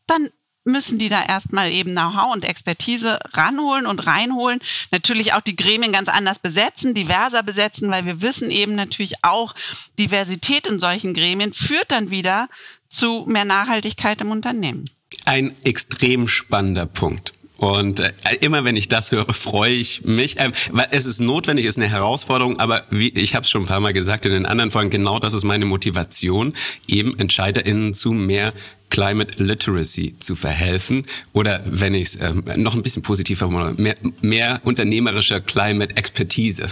dann 0.06 0.30
müssen 0.62 1.00
die 1.00 1.08
da 1.08 1.24
erstmal 1.24 1.72
eben 1.72 1.90
Know-how 1.90 2.32
und 2.32 2.44
Expertise 2.44 3.18
ranholen 3.32 3.84
und 3.86 4.06
reinholen. 4.06 4.60
Natürlich 4.92 5.32
auch 5.32 5.40
die 5.40 5.56
Gremien 5.56 5.92
ganz 5.92 6.08
anders 6.08 6.38
besetzen, 6.38 6.94
diverser 6.94 7.42
besetzen, 7.42 7.90
weil 7.90 8.04
wir 8.04 8.22
wissen 8.22 8.52
eben 8.52 8.76
natürlich 8.76 9.24
auch, 9.24 9.56
Diversität 9.98 10.68
in 10.68 10.78
solchen 10.78 11.14
Gremien 11.14 11.52
führt 11.52 11.90
dann 11.90 12.10
wieder 12.10 12.48
zu 12.88 13.26
mehr 13.26 13.44
Nachhaltigkeit 13.44 14.20
im 14.20 14.30
Unternehmen. 14.30 14.88
Ein 15.24 15.52
extrem 15.64 16.28
spannender 16.28 16.86
Punkt. 16.86 17.32
Und 17.56 18.00
äh, 18.00 18.12
immer 18.40 18.64
wenn 18.64 18.76
ich 18.76 18.88
das 18.88 19.10
höre, 19.10 19.26
freue 19.32 19.72
ich 19.72 20.04
mich. 20.04 20.36
Ähm, 20.38 20.52
weil 20.70 20.88
es 20.90 21.06
ist 21.06 21.20
notwendig, 21.20 21.64
es 21.64 21.76
ist 21.76 21.82
eine 21.82 21.90
Herausforderung, 21.90 22.58
aber 22.58 22.84
wie 22.90 23.08
ich 23.08 23.34
habe 23.34 23.44
es 23.44 23.50
schon 23.50 23.62
ein 23.62 23.66
paar 23.66 23.80
Mal 23.80 23.92
gesagt 23.92 24.26
in 24.26 24.32
den 24.32 24.46
anderen 24.46 24.70
Folgen, 24.70 24.90
genau 24.90 25.18
das 25.18 25.32
ist 25.32 25.44
meine 25.44 25.64
Motivation, 25.64 26.54
eben 26.86 27.18
EntscheiderInnen 27.18 27.94
zu 27.94 28.12
mehr 28.12 28.52
Climate 28.90 29.42
Literacy 29.42 30.16
zu 30.18 30.36
verhelfen 30.36 31.04
oder 31.32 31.62
wenn 31.66 31.94
ich 31.94 32.08
es 32.08 32.18
ähm, 32.20 32.44
noch 32.56 32.74
ein 32.74 32.82
bisschen 32.82 33.02
positiver 33.02 33.48
mehr, 33.76 33.96
mehr 34.22 34.60
unternehmerischer 34.64 35.40
Climate 35.40 35.96
Expertise, 35.96 36.66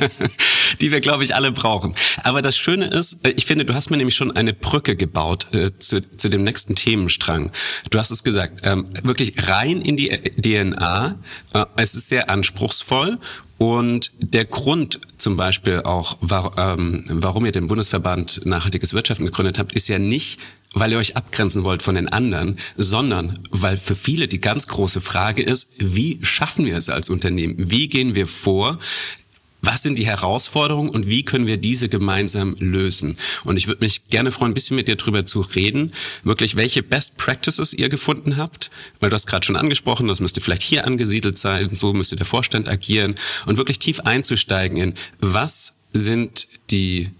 die 0.80 0.90
wir 0.90 1.00
glaube 1.00 1.24
ich 1.24 1.34
alle 1.34 1.52
brauchen. 1.52 1.94
Aber 2.22 2.42
das 2.42 2.56
Schöne 2.56 2.86
ist, 2.86 3.18
äh, 3.22 3.30
ich 3.30 3.46
finde, 3.46 3.64
du 3.64 3.74
hast 3.74 3.90
mir 3.90 3.96
nämlich 3.96 4.14
schon 4.14 4.30
eine 4.36 4.52
Brücke 4.52 4.96
gebaut 4.96 5.52
äh, 5.52 5.70
zu, 5.78 6.02
zu 6.16 6.28
dem 6.28 6.44
nächsten 6.44 6.74
Themenstrang. 6.74 7.50
Du 7.90 7.98
hast 7.98 8.10
es 8.10 8.22
gesagt, 8.22 8.60
ähm, 8.64 8.86
wirklich 9.02 9.48
rein 9.48 9.80
in 9.80 9.96
die 9.96 10.08
DNA. 10.08 11.18
Äh, 11.54 11.64
es 11.76 11.94
ist 11.94 12.08
sehr 12.08 12.30
anspruchsvoll 12.30 13.18
und 13.60 14.12
der 14.18 14.46
Grund 14.46 15.00
zum 15.18 15.36
Beispiel 15.36 15.82
auch, 15.84 16.16
ähm, 16.56 17.04
warum 17.10 17.44
ihr 17.44 17.52
den 17.52 17.66
Bundesverband 17.66 18.46
Nachhaltiges 18.46 18.94
Wirtschaften 18.94 19.26
gegründet 19.26 19.58
habt, 19.58 19.74
ist 19.74 19.86
ja 19.86 19.98
nicht, 19.98 20.40
weil 20.72 20.92
ihr 20.92 20.96
euch 20.96 21.14
abgrenzen 21.14 21.62
wollt 21.62 21.82
von 21.82 21.94
den 21.94 22.08
anderen, 22.08 22.56
sondern 22.78 23.38
weil 23.50 23.76
für 23.76 23.94
viele 23.94 24.28
die 24.28 24.40
ganz 24.40 24.66
große 24.66 25.02
Frage 25.02 25.42
ist, 25.42 25.68
wie 25.76 26.20
schaffen 26.22 26.64
wir 26.64 26.74
es 26.74 26.88
als 26.88 27.10
Unternehmen? 27.10 27.54
Wie 27.58 27.90
gehen 27.90 28.14
wir 28.14 28.26
vor, 28.26 28.78
was 29.62 29.82
sind 29.82 29.98
die 29.98 30.06
Herausforderungen 30.06 30.90
und 30.90 31.06
wie 31.06 31.22
können 31.24 31.46
wir 31.46 31.56
diese 31.56 31.88
gemeinsam 31.88 32.54
lösen? 32.58 33.16
Und 33.44 33.56
ich 33.56 33.66
würde 33.66 33.84
mich 33.84 34.08
gerne 34.08 34.30
freuen, 34.30 34.52
ein 34.52 34.54
bisschen 34.54 34.76
mit 34.76 34.88
dir 34.88 34.96
drüber 34.96 35.26
zu 35.26 35.40
reden, 35.40 35.92
wirklich 36.24 36.56
welche 36.56 36.82
Best 36.82 37.16
Practices 37.16 37.72
ihr 37.72 37.88
gefunden 37.88 38.36
habt, 38.36 38.70
weil 39.00 39.10
du 39.10 39.14
hast 39.14 39.26
gerade 39.26 39.44
schon 39.44 39.56
angesprochen, 39.56 40.08
das 40.08 40.20
müsste 40.20 40.40
vielleicht 40.40 40.62
hier 40.62 40.86
angesiedelt 40.86 41.38
sein, 41.38 41.68
so 41.72 41.92
müsste 41.92 42.16
der 42.16 42.26
Vorstand 42.26 42.68
agieren. 42.68 43.14
Und 43.46 43.56
wirklich 43.56 43.78
tief 43.78 44.00
einzusteigen 44.00 44.78
in, 44.78 44.94
was 45.20 45.74
sind 45.92 46.46
die 46.70 47.10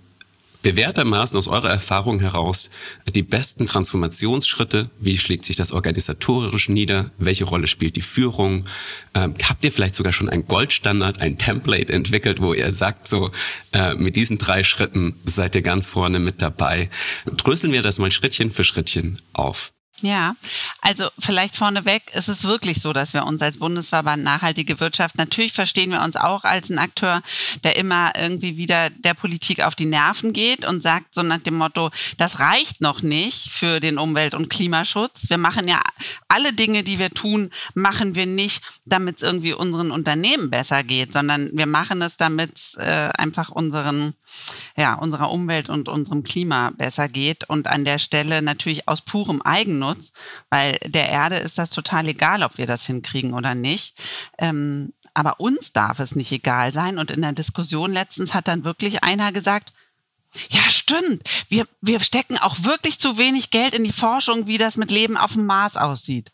bewährtermaßen 0.62 1.36
aus 1.36 1.48
eurer 1.48 1.70
Erfahrung 1.70 2.20
heraus 2.20 2.70
die 3.14 3.22
besten 3.22 3.66
Transformationsschritte? 3.66 4.90
Wie 4.98 5.18
schlägt 5.18 5.44
sich 5.44 5.56
das 5.56 5.72
organisatorisch 5.72 6.68
nieder? 6.68 7.10
Welche 7.18 7.44
Rolle 7.44 7.66
spielt 7.66 7.96
die 7.96 8.02
Führung? 8.02 8.66
Ähm, 9.14 9.34
habt 9.48 9.64
ihr 9.64 9.72
vielleicht 9.72 9.94
sogar 9.94 10.12
schon 10.12 10.28
ein 10.28 10.46
Goldstandard, 10.46 11.20
ein 11.20 11.38
Template 11.38 11.92
entwickelt, 11.92 12.40
wo 12.40 12.54
ihr 12.54 12.72
sagt, 12.72 13.08
so 13.08 13.30
äh, 13.72 13.94
mit 13.94 14.16
diesen 14.16 14.38
drei 14.38 14.64
Schritten 14.64 15.14
seid 15.24 15.54
ihr 15.54 15.62
ganz 15.62 15.86
vorne 15.86 16.18
mit 16.18 16.42
dabei? 16.42 16.90
Dröseln 17.36 17.72
wir 17.72 17.82
das 17.82 17.98
mal 17.98 18.10
Schrittchen 18.10 18.50
für 18.50 18.64
Schrittchen 18.64 19.18
auf. 19.32 19.72
Ja, 20.02 20.34
also 20.80 21.08
vielleicht 21.18 21.56
vorneweg 21.56 22.14
ist 22.14 22.28
es 22.28 22.44
wirklich 22.44 22.80
so, 22.80 22.94
dass 22.94 23.12
wir 23.12 23.26
uns 23.26 23.42
als 23.42 23.58
Bundesverband 23.58 24.22
Nachhaltige 24.22 24.80
Wirtschaft, 24.80 25.18
natürlich 25.18 25.52
verstehen 25.52 25.90
wir 25.90 26.00
uns 26.00 26.16
auch 26.16 26.44
als 26.44 26.70
ein 26.70 26.78
Akteur, 26.78 27.22
der 27.64 27.76
immer 27.76 28.12
irgendwie 28.18 28.56
wieder 28.56 28.88
der 28.88 29.12
Politik 29.12 29.62
auf 29.62 29.74
die 29.74 29.84
Nerven 29.84 30.32
geht 30.32 30.64
und 30.64 30.82
sagt 30.82 31.14
so 31.14 31.22
nach 31.22 31.40
dem 31.40 31.54
Motto, 31.54 31.90
das 32.16 32.40
reicht 32.40 32.80
noch 32.80 33.02
nicht 33.02 33.50
für 33.50 33.80
den 33.80 33.98
Umwelt- 33.98 34.34
und 34.34 34.48
Klimaschutz. 34.48 35.28
Wir 35.28 35.38
machen 35.38 35.68
ja 35.68 35.80
alle 36.28 36.54
Dinge, 36.54 36.82
die 36.82 36.98
wir 36.98 37.10
tun, 37.10 37.50
machen 37.74 38.14
wir 38.14 38.26
nicht, 38.26 38.62
damit 38.86 39.16
es 39.16 39.22
irgendwie 39.22 39.52
unseren 39.52 39.90
Unternehmen 39.90 40.48
besser 40.48 40.82
geht, 40.82 41.12
sondern 41.12 41.50
wir 41.52 41.66
machen 41.66 42.00
es, 42.00 42.16
damit 42.16 42.56
es 42.56 42.74
äh, 42.76 43.10
einfach 43.18 43.50
unseren 43.50 44.14
ja, 44.76 44.94
unserer 44.94 45.30
Umwelt 45.30 45.68
und 45.68 45.88
unserem 45.88 46.22
Klima 46.22 46.70
besser 46.76 47.08
geht. 47.08 47.48
Und 47.48 47.66
an 47.66 47.84
der 47.84 47.98
Stelle 47.98 48.42
natürlich 48.42 48.88
aus 48.88 49.00
purem 49.00 49.42
Eigennutz, 49.42 50.12
weil 50.48 50.78
der 50.86 51.08
Erde 51.08 51.36
ist 51.36 51.58
das 51.58 51.70
total 51.70 52.08
egal, 52.08 52.42
ob 52.42 52.58
wir 52.58 52.66
das 52.66 52.86
hinkriegen 52.86 53.34
oder 53.34 53.54
nicht. 53.54 53.96
Ähm, 54.38 54.92
aber 55.14 55.40
uns 55.40 55.72
darf 55.72 55.98
es 55.98 56.14
nicht 56.16 56.32
egal 56.32 56.72
sein. 56.72 56.98
Und 56.98 57.10
in 57.10 57.22
der 57.22 57.32
Diskussion 57.32 57.92
letztens 57.92 58.34
hat 58.34 58.48
dann 58.48 58.64
wirklich 58.64 59.02
einer 59.02 59.32
gesagt, 59.32 59.72
ja, 60.48 60.62
stimmt. 60.68 61.28
Wir, 61.48 61.66
wir 61.80 62.00
stecken 62.00 62.38
auch 62.38 62.62
wirklich 62.62 62.98
zu 62.98 63.18
wenig 63.18 63.50
Geld 63.50 63.74
in 63.74 63.84
die 63.84 63.92
Forschung, 63.92 64.46
wie 64.46 64.58
das 64.58 64.76
mit 64.76 64.90
Leben 64.90 65.16
auf 65.16 65.32
dem 65.32 65.46
Mars 65.46 65.76
aussieht. 65.76 66.32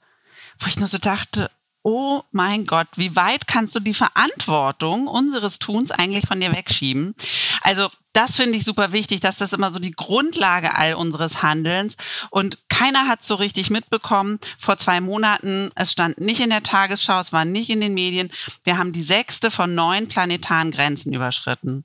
Wo 0.58 0.66
ich 0.66 0.78
nur 0.78 0.88
so 0.88 0.98
dachte, 0.98 1.50
oh 1.86 2.24
mein 2.32 2.66
Gott, 2.66 2.88
wie 2.96 3.14
weit 3.14 3.46
kannst 3.46 3.76
du 3.76 3.78
die 3.78 3.94
Verantwortung 3.94 5.06
unseres 5.06 5.60
Tuns 5.60 5.92
eigentlich 5.92 6.26
von 6.26 6.40
dir 6.40 6.52
wegschieben? 6.52 7.14
Also 7.62 7.88
das 8.12 8.34
finde 8.34 8.58
ich 8.58 8.64
super 8.64 8.90
wichtig, 8.90 9.20
dass 9.20 9.36
das 9.36 9.52
immer 9.52 9.70
so 9.70 9.78
die 9.78 9.92
Grundlage 9.92 10.74
all 10.74 10.94
unseres 10.94 11.44
Handelns 11.44 11.96
und 12.30 12.58
keiner 12.68 13.06
hat 13.06 13.22
so 13.22 13.36
richtig 13.36 13.70
mitbekommen. 13.70 14.40
Vor 14.58 14.78
zwei 14.78 15.00
Monaten, 15.00 15.70
es 15.76 15.92
stand 15.92 16.18
nicht 16.18 16.40
in 16.40 16.50
der 16.50 16.64
Tagesschau, 16.64 17.20
es 17.20 17.32
war 17.32 17.44
nicht 17.44 17.70
in 17.70 17.80
den 17.80 17.94
Medien. 17.94 18.32
Wir 18.64 18.78
haben 18.78 18.90
die 18.90 19.04
sechste 19.04 19.52
von 19.52 19.76
neun 19.76 20.08
planetaren 20.08 20.72
Grenzen 20.72 21.12
überschritten. 21.12 21.84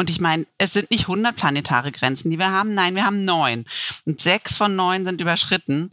Und 0.00 0.08
ich 0.08 0.18
meine, 0.18 0.46
es 0.56 0.72
sind 0.72 0.90
nicht 0.90 1.02
100 1.02 1.36
planetare 1.36 1.92
Grenzen, 1.92 2.30
die 2.30 2.38
wir 2.38 2.50
haben. 2.50 2.72
Nein, 2.72 2.94
wir 2.94 3.04
haben 3.04 3.26
neun. 3.26 3.66
Und 4.06 4.22
sechs 4.22 4.56
von 4.56 4.74
neun 4.74 5.04
sind 5.04 5.20
überschritten. 5.20 5.90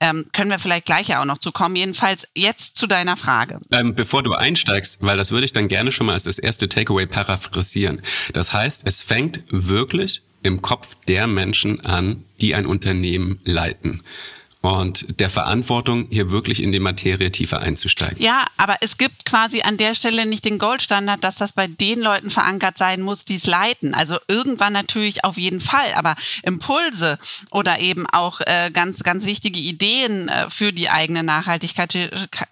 Ähm, 0.00 0.26
können 0.32 0.48
wir 0.48 0.60
vielleicht 0.60 0.86
gleich 0.86 1.08
ja 1.08 1.20
auch 1.20 1.24
noch 1.24 1.38
zu 1.38 1.50
kommen. 1.50 1.74
Jedenfalls 1.74 2.28
jetzt 2.36 2.76
zu 2.76 2.86
deiner 2.86 3.16
Frage. 3.16 3.58
Ähm, 3.72 3.96
bevor 3.96 4.22
du 4.22 4.32
einsteigst, 4.32 4.98
weil 5.00 5.16
das 5.16 5.32
würde 5.32 5.44
ich 5.44 5.52
dann 5.52 5.66
gerne 5.66 5.90
schon 5.90 6.06
mal 6.06 6.12
als 6.12 6.22
das 6.22 6.38
erste 6.38 6.68
Takeaway 6.68 7.06
paraphrasieren. 7.06 8.00
Das 8.32 8.52
heißt, 8.52 8.82
es 8.86 9.02
fängt 9.02 9.42
wirklich 9.48 10.22
im 10.44 10.62
Kopf 10.62 10.94
der 11.08 11.26
Menschen 11.26 11.84
an, 11.84 12.22
die 12.40 12.54
ein 12.54 12.64
Unternehmen 12.64 13.40
leiten 13.42 14.04
und 14.60 15.20
der 15.20 15.30
Verantwortung, 15.30 16.08
hier 16.10 16.32
wirklich 16.32 16.62
in 16.62 16.72
die 16.72 16.80
Materie 16.80 17.30
tiefer 17.30 17.60
einzusteigen. 17.60 18.20
Ja, 18.20 18.46
aber 18.56 18.78
es 18.80 18.98
gibt 18.98 19.24
quasi 19.24 19.62
an 19.62 19.76
der 19.76 19.94
Stelle 19.94 20.26
nicht 20.26 20.44
den 20.44 20.58
Goldstandard, 20.58 21.22
dass 21.22 21.36
das 21.36 21.52
bei 21.52 21.68
den 21.68 22.00
Leuten 22.00 22.30
verankert 22.30 22.76
sein 22.76 23.00
muss, 23.00 23.24
die 23.24 23.36
es 23.36 23.46
leiten. 23.46 23.94
Also 23.94 24.18
irgendwann 24.26 24.72
natürlich 24.72 25.24
auf 25.24 25.36
jeden 25.36 25.60
Fall, 25.60 25.94
aber 25.94 26.16
Impulse 26.42 27.18
oder 27.52 27.78
eben 27.78 28.06
auch 28.08 28.40
äh, 28.40 28.70
ganz, 28.72 29.04
ganz 29.04 29.24
wichtige 29.24 29.60
Ideen 29.60 30.28
äh, 30.28 30.50
für 30.50 30.72
die 30.72 30.90
eigene 30.90 31.22
Nachhaltigkeit, 31.22 31.94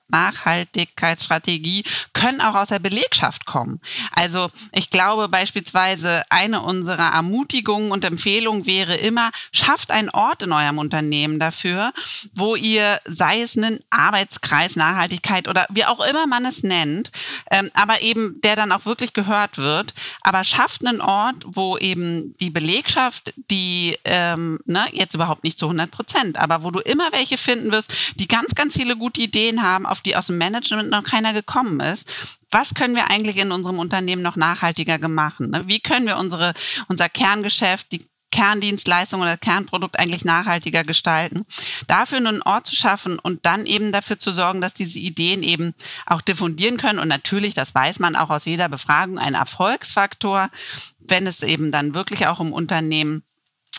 Nachhaltigkeitsstrategie 0.08 1.84
können 2.12 2.40
auch 2.40 2.54
aus 2.54 2.68
der 2.68 2.78
Belegschaft 2.78 3.46
kommen. 3.46 3.80
Also 4.12 4.50
ich 4.70 4.90
glaube 4.90 5.28
beispielsweise 5.28 6.22
eine 6.30 6.62
unserer 6.62 7.12
Ermutigungen 7.12 7.90
und 7.90 8.04
Empfehlungen 8.04 8.66
wäre 8.66 8.94
immer, 8.94 9.32
schafft 9.52 9.90
einen 9.90 10.10
Ort 10.10 10.42
in 10.42 10.52
eurem 10.52 10.78
Unternehmen 10.78 11.40
dafür, 11.40 11.92
wo 12.34 12.56
ihr, 12.56 13.00
sei 13.06 13.42
es 13.42 13.56
einen 13.56 13.80
Arbeitskreis 13.90 14.76
Nachhaltigkeit 14.76 15.48
oder 15.48 15.66
wie 15.70 15.84
auch 15.84 16.00
immer 16.00 16.26
man 16.26 16.44
es 16.44 16.62
nennt, 16.62 17.10
ähm, 17.50 17.70
aber 17.74 18.02
eben 18.02 18.40
der 18.42 18.56
dann 18.56 18.72
auch 18.72 18.84
wirklich 18.84 19.12
gehört 19.12 19.58
wird, 19.58 19.94
aber 20.22 20.44
schafft 20.44 20.86
einen 20.86 21.00
Ort, 21.00 21.44
wo 21.46 21.78
eben 21.78 22.34
die 22.38 22.50
Belegschaft, 22.50 23.34
die 23.50 23.96
ähm, 24.04 24.58
ne, 24.66 24.86
jetzt 24.92 25.14
überhaupt 25.14 25.44
nicht 25.44 25.58
zu 25.58 25.66
100 25.66 25.90
Prozent, 25.90 26.38
aber 26.38 26.62
wo 26.62 26.70
du 26.70 26.80
immer 26.80 27.12
welche 27.12 27.38
finden 27.38 27.72
wirst, 27.72 27.92
die 28.16 28.28
ganz, 28.28 28.54
ganz 28.54 28.74
viele 28.74 28.96
gute 28.96 29.20
Ideen 29.20 29.62
haben, 29.62 29.86
auf 29.86 30.00
die 30.00 30.16
aus 30.16 30.28
dem 30.28 30.38
Management 30.38 30.90
noch 30.90 31.04
keiner 31.04 31.32
gekommen 31.32 31.80
ist, 31.80 32.08
was 32.50 32.74
können 32.74 32.94
wir 32.94 33.10
eigentlich 33.10 33.36
in 33.36 33.52
unserem 33.52 33.78
Unternehmen 33.78 34.22
noch 34.22 34.36
nachhaltiger 34.36 34.96
machen? 35.08 35.50
Ne? 35.50 35.64
Wie 35.66 35.80
können 35.80 36.06
wir 36.06 36.16
unsere, 36.16 36.54
unser 36.88 37.08
Kerngeschäft, 37.08 37.92
die 37.92 38.06
Kerndienstleistung 38.32 39.20
oder 39.20 39.36
Kernprodukt 39.36 39.98
eigentlich 39.98 40.24
nachhaltiger 40.24 40.84
gestalten. 40.84 41.46
Dafür 41.86 42.18
einen 42.18 42.42
Ort 42.42 42.66
zu 42.66 42.76
schaffen 42.76 43.18
und 43.18 43.46
dann 43.46 43.66
eben 43.66 43.92
dafür 43.92 44.18
zu 44.18 44.32
sorgen, 44.32 44.60
dass 44.60 44.74
diese 44.74 44.98
Ideen 44.98 45.42
eben 45.42 45.74
auch 46.06 46.20
diffundieren 46.20 46.76
können. 46.76 46.98
Und 46.98 47.08
natürlich, 47.08 47.54
das 47.54 47.74
weiß 47.74 47.98
man 47.98 48.16
auch 48.16 48.30
aus 48.30 48.44
jeder 48.44 48.68
Befragung, 48.68 49.18
ein 49.18 49.34
Erfolgsfaktor, 49.34 50.50
wenn 50.98 51.26
es 51.26 51.42
eben 51.42 51.72
dann 51.72 51.94
wirklich 51.94 52.26
auch 52.26 52.40
im 52.40 52.52
Unternehmen 52.52 53.22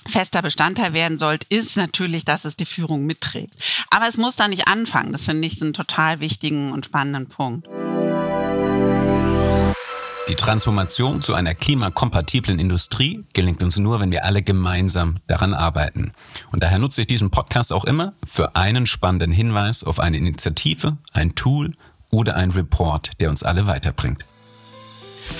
fester 0.06 0.42
Bestandteil 0.42 0.94
werden 0.94 1.18
sollte, 1.18 1.48
ist 1.50 1.76
natürlich, 1.76 2.24
dass 2.24 2.46
es 2.46 2.56
die 2.56 2.66
Führung 2.66 3.06
mitträgt. 3.06 3.56
Aber 3.90 4.08
es 4.08 4.18
muss 4.18 4.36
da 4.36 4.48
nicht 4.48 4.68
anfangen. 4.68 5.12
Das 5.12 5.26
finde 5.26 5.48
ich 5.48 5.62
einen 5.62 5.74
total 5.74 6.20
wichtigen 6.20 6.72
und 6.72 6.86
spannenden 6.86 7.28
Punkt. 7.28 7.68
Die 10.28 10.36
Transformation 10.36 11.22
zu 11.22 11.34
einer 11.34 11.56
klimakompatiblen 11.56 12.60
Industrie 12.60 13.24
gelingt 13.32 13.64
uns 13.64 13.78
nur, 13.78 14.02
wenn 14.02 14.12
wir 14.12 14.26
alle 14.26 14.42
gemeinsam 14.42 15.18
daran 15.28 15.54
arbeiten. 15.54 16.12
Und 16.52 16.64
daher 16.64 16.80
nutze 16.80 17.02
ich 17.02 17.08
diesen 17.08 17.32
Podcast 17.32 17.72
auch 17.72 17.86
immer 17.86 18.14
für 18.26 18.58
einen 18.58 18.88
spannenden 18.88 19.32
Hinweis 19.32 19.86
auf 19.86 20.02
eine 20.02 20.18
Initiative, 20.18 20.98
ein 21.14 21.36
Tool 21.36 21.76
oder 22.10 22.36
ein 22.36 22.52
Report, 22.52 23.12
der 23.22 23.30
uns 23.30 23.42
alle 23.42 23.68
weiterbringt. 23.68 24.26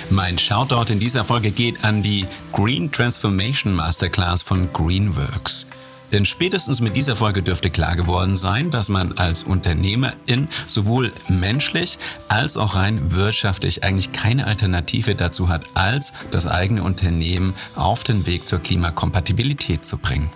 Mein 0.10 0.40
Shoutout 0.40 0.92
in 0.92 1.00
dieser 1.00 1.26
Folge 1.26 1.52
geht 1.52 1.84
an 1.84 2.02
die 2.02 2.26
Green 2.54 2.90
Transformation 2.90 3.76
Masterclass 3.76 4.42
von 4.42 4.72
Greenworks. 4.72 5.68
Denn 6.12 6.26
spätestens 6.26 6.80
mit 6.80 6.96
dieser 6.96 7.16
Folge 7.16 7.44
dürfte 7.44 7.70
klar 7.70 7.96
geworden 7.96 8.36
sein, 8.36 8.72
dass 8.72 8.90
man 8.90 9.18
als 9.18 9.44
Unternehmerin 9.44 10.48
sowohl 10.66 11.12
menschlich 11.28 12.00
als 12.30 12.56
auch 12.58 12.76
rein 12.76 13.12
wirtschaftlich 13.12 13.84
eigentlich 13.84 14.12
keine 14.14 14.48
Alternative 14.48 15.16
dazu 15.16 15.50
hat, 15.50 15.66
als 15.74 16.14
das 16.32 16.48
eigene 16.48 16.84
Unternehmen 16.84 17.54
auf 17.76 18.04
den 18.04 18.26
Weg 18.26 18.48
zur 18.48 18.60
Klimakompatibilität 18.60 19.86
zu 19.86 19.98
bringen. 19.98 20.30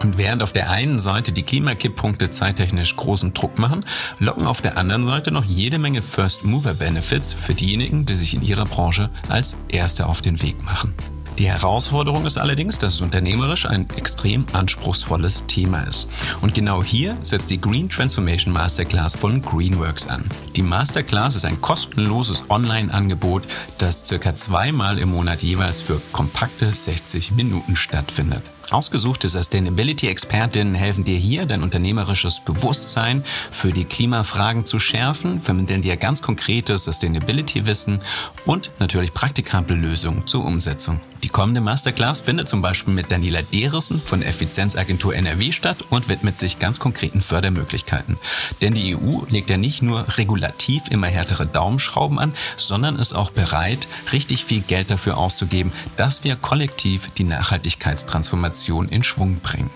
Und 0.00 0.18
während 0.18 0.42
auf 0.42 0.52
der 0.52 0.70
einen 0.70 0.98
Seite 0.98 1.32
die 1.32 1.44
Klimakipppunkte 1.44 2.28
zeittechnisch 2.28 2.96
großen 2.96 3.32
Druck 3.32 3.58
machen, 3.58 3.86
locken 4.18 4.46
auf 4.46 4.60
der 4.60 4.76
anderen 4.76 5.04
Seite 5.04 5.30
noch 5.30 5.44
jede 5.44 5.78
Menge 5.78 6.02
First 6.02 6.44
Mover 6.44 6.74
Benefits 6.74 7.32
für 7.32 7.54
diejenigen, 7.54 8.04
die 8.04 8.16
sich 8.16 8.34
in 8.34 8.42
ihrer 8.42 8.66
Branche 8.66 9.10
als 9.28 9.56
Erste 9.68 10.06
auf 10.06 10.20
den 10.20 10.42
Weg 10.42 10.62
machen. 10.62 10.94
Die 11.38 11.48
Herausforderung 11.48 12.26
ist 12.26 12.38
allerdings, 12.38 12.78
dass 12.78 12.94
es 12.94 13.00
unternehmerisch 13.00 13.66
ein 13.66 13.88
extrem 13.96 14.46
anspruchsvolles 14.52 15.42
Thema 15.48 15.82
ist. 15.82 16.06
Und 16.42 16.54
genau 16.54 16.80
hier 16.80 17.16
setzt 17.22 17.50
die 17.50 17.60
Green 17.60 17.88
Transformation 17.88 18.52
Masterclass 18.52 19.16
von 19.16 19.42
Greenworks 19.42 20.06
an. 20.06 20.24
Die 20.54 20.62
Masterclass 20.62 21.34
ist 21.34 21.44
ein 21.44 21.60
kostenloses 21.60 22.44
Online-Angebot, 22.50 23.42
das 23.78 24.06
circa 24.06 24.36
zweimal 24.36 24.98
im 24.98 25.10
Monat 25.10 25.42
jeweils 25.42 25.82
für 25.82 26.00
kompakte 26.12 26.72
60 26.72 27.32
Minuten 27.32 27.74
stattfindet. 27.74 28.42
Ausgesuchte 28.70 29.28
Sustainability-Expertinnen 29.28 30.74
helfen 30.74 31.04
dir 31.04 31.18
hier, 31.18 31.46
dein 31.46 31.62
unternehmerisches 31.62 32.40
Bewusstsein 32.40 33.24
für 33.50 33.72
die 33.72 33.84
Klimafragen 33.84 34.66
zu 34.66 34.78
schärfen, 34.78 35.40
vermitteln 35.40 35.82
dir 35.82 35.96
ganz 35.96 36.22
konkretes 36.22 36.84
Sustainability-Wissen 36.84 37.98
und 38.46 38.70
natürlich 38.78 39.12
praktikable 39.12 39.76
Lösungen 39.76 40.26
zur 40.26 40.44
Umsetzung. 40.44 41.00
Die 41.24 41.30
kommende 41.30 41.62
Masterclass 41.62 42.20
findet 42.20 42.48
zum 42.48 42.60
Beispiel 42.60 42.92
mit 42.92 43.10
Daniela 43.10 43.40
Derissen 43.40 43.98
von 43.98 44.20
Effizienzagentur 44.20 45.16
NRW 45.16 45.52
statt 45.52 45.78
und 45.88 46.10
widmet 46.10 46.38
sich 46.38 46.58
ganz 46.58 46.78
konkreten 46.78 47.22
Fördermöglichkeiten. 47.22 48.18
Denn 48.60 48.74
die 48.74 48.94
EU 48.94 49.22
legt 49.30 49.48
ja 49.48 49.56
nicht 49.56 49.80
nur 49.80 50.04
regulativ 50.18 50.82
immer 50.90 51.06
härtere 51.06 51.46
Daumenschrauben 51.46 52.18
an, 52.18 52.34
sondern 52.58 52.96
ist 52.96 53.14
auch 53.14 53.30
bereit, 53.30 53.88
richtig 54.12 54.44
viel 54.44 54.60
Geld 54.60 54.90
dafür 54.90 55.16
auszugeben, 55.16 55.72
dass 55.96 56.24
wir 56.24 56.36
kollektiv 56.36 57.08
die 57.16 57.24
Nachhaltigkeitstransformation 57.24 58.90
in 58.90 59.02
Schwung 59.02 59.40
bringen. 59.40 59.70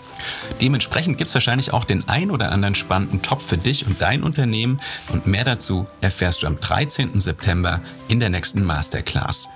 Dementsprechend 0.60 1.16
gibt 1.16 1.28
es 1.28 1.34
wahrscheinlich 1.34 1.72
auch 1.72 1.84
den 1.84 2.06
ein 2.10 2.30
oder 2.30 2.52
anderen 2.52 2.74
spannenden 2.74 3.22
Top 3.22 3.40
für 3.40 3.56
dich 3.56 3.86
und 3.86 4.02
dein 4.02 4.22
Unternehmen 4.22 4.80
und 5.14 5.26
mehr 5.26 5.44
dazu 5.44 5.86
erfährst 6.02 6.42
du 6.42 6.46
am 6.46 6.60
13. 6.60 7.18
September 7.20 7.80
in 8.08 8.20
der 8.20 8.28
nächsten 8.28 8.64
Masterclass. 8.64 9.48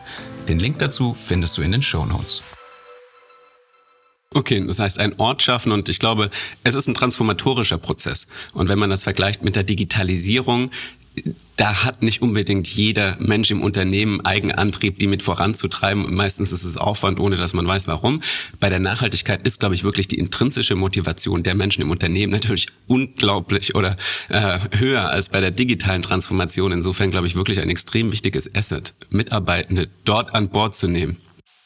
Den 0.48 0.59
Link 0.59 0.78
dazu 0.78 1.14
findest 1.14 1.57
du 1.57 1.62
in 1.62 1.72
den 1.72 1.83
Show 1.83 2.05
Notes. 2.05 2.42
Okay, 4.35 4.64
das 4.66 4.78
heißt 4.78 4.98
ein 4.98 5.18
Ort 5.18 5.42
schaffen 5.42 5.72
und 5.72 5.88
ich 5.88 5.98
glaube, 5.98 6.31
es 6.64 6.74
ist 6.74 6.88
ein 6.88 6.94
transformatorischer 6.94 7.78
Prozess. 7.78 8.26
Und 8.55 8.68
wenn 8.68 8.78
man 8.78 8.90
das 8.90 9.02
vergleicht 9.02 9.42
mit 9.44 9.57
der 9.57 9.62
Digitalisierung, 9.62 10.70
da 11.57 11.85
hat 11.85 12.03
nicht 12.03 12.22
unbedingt 12.22 12.66
jeder 12.66 13.16
Mensch 13.20 13.51
im 13.51 13.62
Unternehmen 13.62 14.20
Eigenantrieb, 14.22 14.98
die 14.98 15.07
mit 15.07 15.22
voranzutreiben. 15.22 16.14
Meistens 16.14 16.51
ist 16.51 16.64
es 16.64 16.77
Aufwand, 16.77 17.20
ohne 17.20 17.37
dass 17.37 17.53
man 17.53 17.66
weiß, 17.66 17.87
warum. 17.87 18.22
Bei 18.59 18.70
der 18.70 18.81
Nachhaltigkeit 18.81 19.46
ist, 19.46 19.61
glaube 19.61 19.75
ich, 19.75 19.85
wirklich 19.85 20.09
die 20.09 20.18
intrinsische 20.18 20.75
Motivation 20.75 21.42
der 21.42 21.55
Menschen 21.55 21.83
im 21.83 21.90
Unternehmen 21.90 22.33
natürlich 22.33 22.66
unglaublich 22.87 23.75
oder 23.75 23.96
äh, 24.29 24.59
höher 24.79 25.11
als 25.11 25.29
bei 25.29 25.40
der 25.40 25.51
digitalen 25.51 26.03
Transformation. 26.03 26.72
Insofern, 26.72 27.11
glaube 27.11 27.27
ich, 27.27 27.35
wirklich 27.35 27.61
ein 27.61 27.68
extrem 27.68 28.12
wichtiges 28.12 28.53
Asset, 28.55 28.94
Mitarbeitende 29.11 29.88
dort 30.05 30.35
an 30.35 30.48
Bord 30.48 30.75
zu 30.75 30.88
nehmen. 30.88 31.18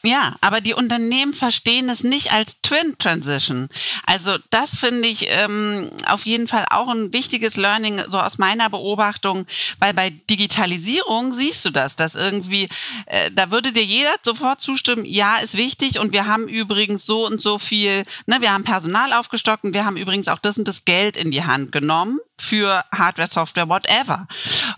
Ja, 0.07 0.37
aber 0.39 0.61
die 0.61 0.73
Unternehmen 0.73 1.33
verstehen 1.33 1.89
es 1.89 2.01
nicht 2.01 2.31
als 2.31 2.61
Twin 2.61 2.97
Transition. 2.97 3.67
Also 4.05 4.37
das 4.51 4.79
finde 4.79 5.05
ich 5.05 5.27
ähm, 5.27 5.89
auf 6.05 6.25
jeden 6.25 6.47
Fall 6.47 6.65
auch 6.69 6.87
ein 6.87 7.11
wichtiges 7.11 7.57
Learning, 7.57 8.01
so 8.07 8.17
aus 8.17 8.37
meiner 8.37 8.69
Beobachtung, 8.69 9.45
weil 9.79 9.93
bei 9.93 10.11
Digitalisierung 10.11 11.33
siehst 11.33 11.65
du 11.65 11.71
das, 11.71 11.97
dass 11.97 12.15
irgendwie, 12.15 12.69
äh, 13.07 13.31
da 13.33 13.51
würde 13.51 13.73
dir 13.73 13.83
jeder 13.83 14.15
sofort 14.23 14.61
zustimmen, 14.61 15.03
ja, 15.03 15.39
ist 15.39 15.57
wichtig 15.57 15.99
und 15.99 16.13
wir 16.13 16.25
haben 16.25 16.47
übrigens 16.47 17.05
so 17.05 17.25
und 17.25 17.41
so 17.41 17.59
viel, 17.59 18.05
ne, 18.27 18.37
wir 18.39 18.53
haben 18.53 18.63
Personal 18.63 19.11
aufgestockt 19.11 19.65
und 19.65 19.73
wir 19.73 19.83
haben 19.83 19.97
übrigens 19.97 20.29
auch 20.29 20.39
das 20.39 20.57
und 20.57 20.69
das 20.69 20.85
Geld 20.85 21.17
in 21.17 21.31
die 21.31 21.43
Hand 21.43 21.73
genommen 21.73 22.19
für 22.39 22.85
Hardware, 22.93 23.27
Software, 23.27 23.67
whatever. 23.67 24.27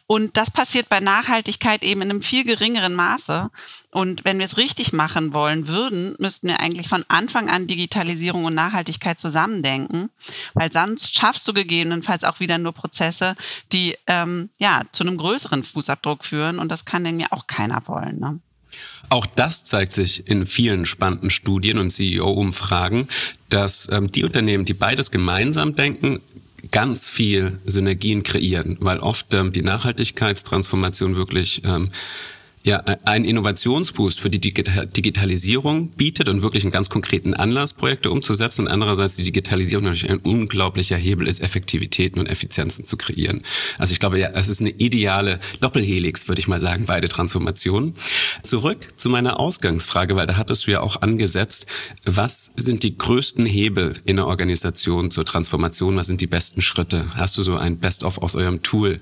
Und 0.07 0.37
das 0.37 0.49
passiert 0.49 0.89
bei 0.89 0.99
Nachhaltigkeit 0.99 1.83
eben 1.83 2.01
in 2.01 2.09
einem 2.09 2.21
viel 2.21 2.43
geringeren 2.43 2.95
Maße. 2.95 3.51
Und 3.91 4.23
wenn 4.23 4.37
wir 4.37 4.45
es 4.45 4.57
richtig 4.57 4.93
machen 4.93 5.33
wollen 5.33 5.67
würden, 5.67 6.15
müssten 6.19 6.47
wir 6.47 6.59
eigentlich 6.59 6.87
von 6.87 7.03
Anfang 7.07 7.49
an 7.49 7.65
Digitalisierung 7.65 8.45
und 8.45 8.53
Nachhaltigkeit 8.53 9.19
zusammendenken, 9.19 10.11
weil 10.53 10.71
sonst 10.71 11.15
schaffst 11.15 11.47
du 11.47 11.53
gegebenenfalls 11.53 12.23
auch 12.23 12.39
wieder 12.39 12.59
nur 12.59 12.73
Prozesse, 12.73 13.35
die 13.71 13.97
ähm, 14.05 14.49
ja 14.59 14.83
zu 14.91 15.03
einem 15.03 15.17
größeren 15.17 15.63
Fußabdruck 15.63 16.23
führen. 16.23 16.59
Und 16.59 16.69
das 16.69 16.85
kann 16.85 17.03
denn 17.03 17.19
ja 17.19 17.27
auch 17.31 17.47
keiner 17.47 17.81
wollen. 17.87 18.19
Ne? 18.19 18.39
Auch 19.09 19.25
das 19.25 19.63
zeigt 19.63 19.91
sich 19.91 20.27
in 20.27 20.45
vielen 20.45 20.85
spannenden 20.85 21.31
Studien 21.31 21.79
und 21.79 21.89
CEO-Umfragen, 21.89 23.07
dass 23.49 23.89
ähm, 23.91 24.11
die 24.11 24.23
Unternehmen, 24.23 24.65
die 24.65 24.75
beides 24.75 25.09
gemeinsam 25.09 25.75
denken, 25.75 26.19
ganz 26.71 27.07
viel 27.07 27.59
Synergien 27.65 28.21
kreieren, 28.21 28.77
weil 28.81 28.99
oft 28.99 29.33
ähm, 29.33 29.51
die 29.51 29.61
Nachhaltigkeitstransformation 29.63 31.15
wirklich 31.15 31.63
ähm, 31.65 31.89
ja, 32.63 32.83
ein 33.05 33.23
Innovationsboost 33.23 34.19
für 34.19 34.29
die 34.29 34.39
Digitalisierung 34.39 35.91
bietet 35.91 36.27
und 36.27 36.41
wirklich 36.41 36.63
einen 36.63 36.71
ganz 36.71 36.89
konkreten 36.89 37.33
Anlass, 37.33 37.73
Projekte 37.73 38.11
umzusetzen 38.11 38.65
und 38.65 38.67
andererseits 38.67 39.15
die 39.15 39.23
Digitalisierung 39.23 39.85
natürlich 39.85 40.11
ein 40.11 40.19
unglaublicher 40.19 40.97
Hebel 40.97 41.27
ist, 41.27 41.41
Effektivitäten 41.41 42.19
und 42.19 42.27
Effizienzen 42.27 42.85
zu 42.85 42.97
kreieren. 42.97 43.41
Also 43.77 43.93
ich 43.93 43.99
glaube, 43.99 44.19
ja, 44.19 44.29
es 44.33 44.49
ist 44.49 44.59
eine 44.59 44.71
ideale 44.71 45.39
Doppelhelix, 45.61 46.27
würde 46.27 46.41
ich 46.41 46.47
mal 46.47 46.59
sagen, 46.59 46.83
beide 46.85 47.07
Transformationen. 47.07 47.95
Zurück 48.43 48.87
zu 48.97 49.09
meiner 49.09 49.39
Ausgangsfrage, 49.39 50.17
weil 50.17 50.27
da 50.27 50.35
hattest 50.35 50.67
du 50.67 50.71
ja 50.71 50.81
auch 50.81 51.01
angesetzt, 51.01 51.65
was 52.03 52.51
sind 52.57 52.83
die 52.83 52.97
größten 52.97 53.45
Hebel 53.45 53.93
in 54.05 54.17
der 54.17 54.27
Organisation 54.27 55.11
zur 55.11 55.23
Transformation? 55.23 55.95
Was 55.95 56.07
sind 56.07 56.19
die 56.19 56.27
besten 56.27 56.61
Schritte? 56.61 57.05
Hast 57.15 57.37
du 57.37 57.43
so 57.43 57.55
ein 57.55 57.79
Best-of 57.79 58.17
aus 58.21 58.35
eurem 58.35 58.61
Tool, 58.61 58.99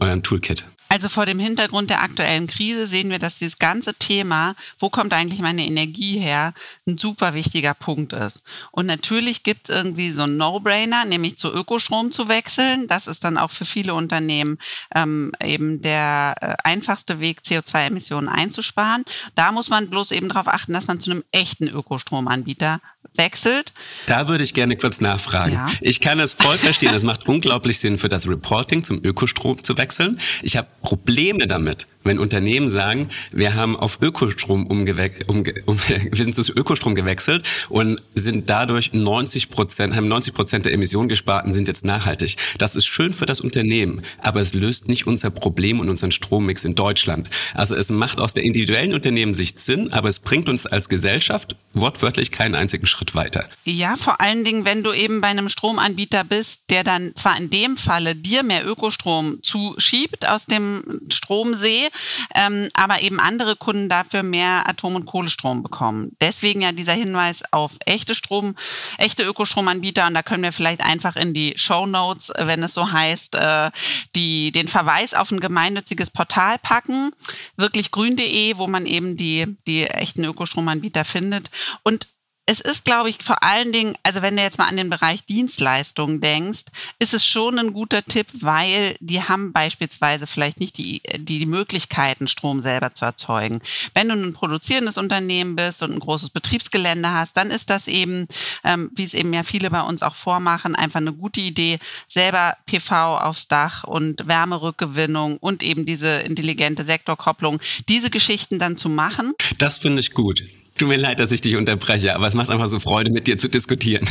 eurem 0.00 0.22
Toolkit? 0.22 0.64
Also 0.92 1.08
vor 1.08 1.24
dem 1.24 1.38
Hintergrund 1.38 1.88
der 1.88 2.02
aktuellen 2.02 2.48
Krise 2.48 2.88
sehen 2.88 3.10
wir, 3.10 3.20
dass 3.20 3.38
dieses 3.38 3.60
ganze 3.60 3.94
Thema, 3.94 4.56
wo 4.80 4.90
kommt 4.90 5.12
eigentlich 5.12 5.40
meine 5.40 5.64
Energie 5.64 6.18
her, 6.18 6.52
ein 6.84 6.98
super 6.98 7.32
wichtiger 7.32 7.74
Punkt 7.74 8.12
ist. 8.12 8.42
Und 8.72 8.86
natürlich 8.86 9.44
gibt 9.44 9.68
es 9.68 9.76
irgendwie 9.76 10.10
so 10.10 10.24
einen 10.24 10.36
No-Brainer, 10.36 11.04
nämlich 11.04 11.38
zu 11.38 11.54
Ökostrom 11.54 12.10
zu 12.10 12.28
wechseln. 12.28 12.88
Das 12.88 13.06
ist 13.06 13.22
dann 13.22 13.38
auch 13.38 13.52
für 13.52 13.66
viele 13.66 13.94
Unternehmen 13.94 14.58
ähm, 14.92 15.30
eben 15.40 15.80
der 15.80 16.34
äh, 16.40 16.54
einfachste 16.64 17.20
Weg, 17.20 17.42
CO2-Emissionen 17.46 18.28
einzusparen. 18.28 19.04
Da 19.36 19.52
muss 19.52 19.68
man 19.68 19.90
bloß 19.90 20.10
eben 20.10 20.28
darauf 20.28 20.48
achten, 20.48 20.72
dass 20.72 20.88
man 20.88 20.98
zu 20.98 21.12
einem 21.12 21.22
echten 21.30 21.68
Ökostromanbieter 21.68 22.80
wechselt. 23.14 23.72
Da 24.06 24.28
würde 24.28 24.44
ich 24.44 24.54
gerne 24.54 24.76
kurz 24.76 25.00
nachfragen. 25.00 25.54
Ja. 25.54 25.70
Ich 25.80 26.00
kann 26.00 26.18
das 26.18 26.34
voll 26.34 26.58
verstehen. 26.58 26.94
Es 26.94 27.04
macht 27.04 27.26
unglaublich 27.28 27.78
Sinn, 27.78 27.98
für 27.98 28.08
das 28.08 28.26
Reporting 28.26 28.82
zum 28.84 29.00
Ökostrom 29.04 29.62
zu 29.62 29.76
wechseln. 29.76 30.18
Ich 30.42 30.56
habe 30.56 30.68
Probleme 30.82 31.46
damit, 31.46 31.86
wenn 32.04 32.18
Unternehmen 32.18 32.70
sagen, 32.70 33.08
wir 33.32 33.54
haben 33.54 33.76
auf 33.76 33.98
Ökostrom 34.00 34.66
umgewe 34.66 35.10
umge 35.26 35.54
um, 35.66 35.78
wir 35.78 36.24
sind 36.24 36.34
zu 36.34 36.52
Ökostrom 36.52 36.94
gewechselt 36.94 37.46
und 37.68 38.02
sind 38.14 38.48
dadurch 38.48 38.92
90 38.92 39.50
Prozent, 39.50 39.94
haben 39.94 40.08
90 40.08 40.34
Prozent 40.34 40.66
der 40.66 40.72
Emissionen 40.72 41.08
gespart 41.08 41.46
und 41.46 41.54
sind 41.54 41.68
jetzt 41.68 41.84
nachhaltig. 41.84 42.36
Das 42.58 42.76
ist 42.76 42.86
schön 42.86 43.12
für 43.12 43.26
das 43.26 43.40
Unternehmen, 43.40 44.02
aber 44.18 44.40
es 44.40 44.54
löst 44.54 44.88
nicht 44.88 45.06
unser 45.06 45.30
Problem 45.30 45.80
und 45.80 45.88
unseren 45.88 46.12
Strommix 46.12 46.64
in 46.64 46.74
Deutschland. 46.74 47.28
Also 47.54 47.74
es 47.74 47.90
macht 47.90 48.20
aus 48.20 48.32
der 48.34 48.44
individuellen 48.44 48.94
Unternehmenssicht 48.94 49.60
Sinn, 49.60 49.92
aber 49.92 50.08
es 50.08 50.18
bringt 50.18 50.48
uns 50.48 50.66
als 50.66 50.88
Gesellschaft 50.88 51.56
wortwörtlich 51.74 52.30
keinen 52.30 52.54
einzigen 52.54 52.86
Schritt 52.86 53.14
weiter. 53.14 53.48
Ja, 53.64 53.96
vor 53.96 54.20
allen 54.20 54.44
Dingen, 54.44 54.64
wenn 54.64 54.82
du 54.82 54.92
eben 54.92 55.20
bei 55.20 55.28
einem 55.28 55.48
Stromanbieter 55.48 56.24
bist, 56.24 56.60
der 56.70 56.84
dann 56.84 57.14
zwar 57.14 57.36
in 57.36 57.50
dem 57.50 57.76
Falle 57.76 58.16
dir 58.16 58.42
mehr 58.42 58.66
Ökostrom 58.66 59.38
zuschiebt 59.42 60.26
aus 60.26 60.46
dem 60.46 61.00
Stromsee, 61.10 61.89
ähm, 62.34 62.68
aber 62.74 63.02
eben 63.02 63.20
andere 63.20 63.56
Kunden 63.56 63.88
dafür 63.88 64.22
mehr 64.22 64.68
Atom- 64.68 64.96
und 64.96 65.06
Kohlestrom 65.06 65.62
bekommen. 65.62 66.16
Deswegen 66.20 66.62
ja 66.62 66.72
dieser 66.72 66.92
Hinweis 66.92 67.42
auf 67.50 67.72
echte 67.86 68.14
Strom, 68.14 68.56
echte 68.98 69.22
Ökostromanbieter 69.22 70.06
und 70.06 70.14
da 70.14 70.22
können 70.22 70.42
wir 70.42 70.52
vielleicht 70.52 70.80
einfach 70.80 71.16
in 71.16 71.34
die 71.34 71.54
Show 71.56 71.86
Notes, 71.86 72.32
wenn 72.36 72.62
es 72.62 72.74
so 72.74 72.90
heißt, 72.90 73.34
äh, 73.34 73.70
die, 74.14 74.52
den 74.52 74.68
Verweis 74.68 75.14
auf 75.14 75.30
ein 75.30 75.40
gemeinnütziges 75.40 76.10
Portal 76.10 76.58
packen, 76.58 77.12
wirklich 77.56 77.90
grün.de, 77.90 78.56
wo 78.56 78.66
man 78.66 78.86
eben 78.86 79.16
die, 79.16 79.56
die 79.66 79.84
echten 79.84 80.24
Ökostromanbieter 80.24 81.04
findet. 81.04 81.50
Und 81.82 82.08
es 82.50 82.58
ist, 82.58 82.84
glaube 82.84 83.10
ich, 83.10 83.18
vor 83.22 83.44
allen 83.44 83.70
Dingen, 83.70 83.94
also 84.02 84.22
wenn 84.22 84.36
du 84.36 84.42
jetzt 84.42 84.58
mal 84.58 84.66
an 84.66 84.76
den 84.76 84.90
Bereich 84.90 85.24
Dienstleistungen 85.24 86.20
denkst, 86.20 86.64
ist 86.98 87.14
es 87.14 87.24
schon 87.24 87.60
ein 87.60 87.72
guter 87.72 88.04
Tipp, 88.04 88.26
weil 88.32 88.96
die 88.98 89.22
haben 89.22 89.52
beispielsweise 89.52 90.26
vielleicht 90.26 90.58
nicht 90.58 90.76
die, 90.76 91.00
die, 91.16 91.46
Möglichkeiten, 91.46 92.26
Strom 92.26 92.60
selber 92.60 92.92
zu 92.92 93.04
erzeugen. 93.04 93.62
Wenn 93.94 94.08
du 94.08 94.14
ein 94.14 94.32
produzierendes 94.32 94.98
Unternehmen 94.98 95.54
bist 95.54 95.80
und 95.84 95.92
ein 95.92 96.00
großes 96.00 96.30
Betriebsgelände 96.30 97.12
hast, 97.12 97.36
dann 97.36 97.52
ist 97.52 97.70
das 97.70 97.86
eben, 97.86 98.26
ähm, 98.64 98.90
wie 98.96 99.04
es 99.04 99.14
eben 99.14 99.32
ja 99.32 99.44
viele 99.44 99.70
bei 99.70 99.82
uns 99.82 100.02
auch 100.02 100.16
vormachen, 100.16 100.74
einfach 100.74 100.98
eine 100.98 101.12
gute 101.12 101.40
Idee, 101.40 101.78
selber 102.08 102.56
PV 102.66 103.18
aufs 103.18 103.46
Dach 103.46 103.84
und 103.84 104.26
Wärmerückgewinnung 104.26 105.36
und 105.36 105.62
eben 105.62 105.86
diese 105.86 106.18
intelligente 106.22 106.84
Sektorkopplung, 106.84 107.60
diese 107.88 108.10
Geschichten 108.10 108.58
dann 108.58 108.76
zu 108.76 108.88
machen. 108.88 109.34
Das 109.58 109.78
finde 109.78 110.00
ich 110.00 110.10
gut. 110.10 110.42
Tut 110.80 110.88
mir 110.88 110.96
leid, 110.96 111.20
dass 111.20 111.30
ich 111.30 111.42
dich 111.42 111.56
unterbreche, 111.56 112.14
aber 112.16 112.26
es 112.26 112.32
macht 112.32 112.48
einfach 112.48 112.68
so 112.68 112.78
Freude, 112.78 113.10
mit 113.10 113.26
dir 113.26 113.36
zu 113.36 113.50
diskutieren. 113.50 114.08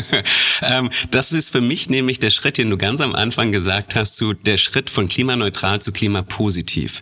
ähm, 0.62 0.90
das 1.10 1.32
ist 1.32 1.48
für 1.48 1.62
mich 1.62 1.88
nämlich 1.88 2.18
der 2.18 2.28
Schritt, 2.28 2.58
den 2.58 2.68
du 2.68 2.76
ganz 2.76 3.00
am 3.00 3.14
Anfang 3.14 3.50
gesagt 3.50 3.94
hast, 3.94 4.16
zu 4.16 4.34
der 4.34 4.58
Schritt 4.58 4.90
von 4.90 5.08
klimaneutral 5.08 5.80
zu 5.80 5.90
klimapositiv. 5.90 7.00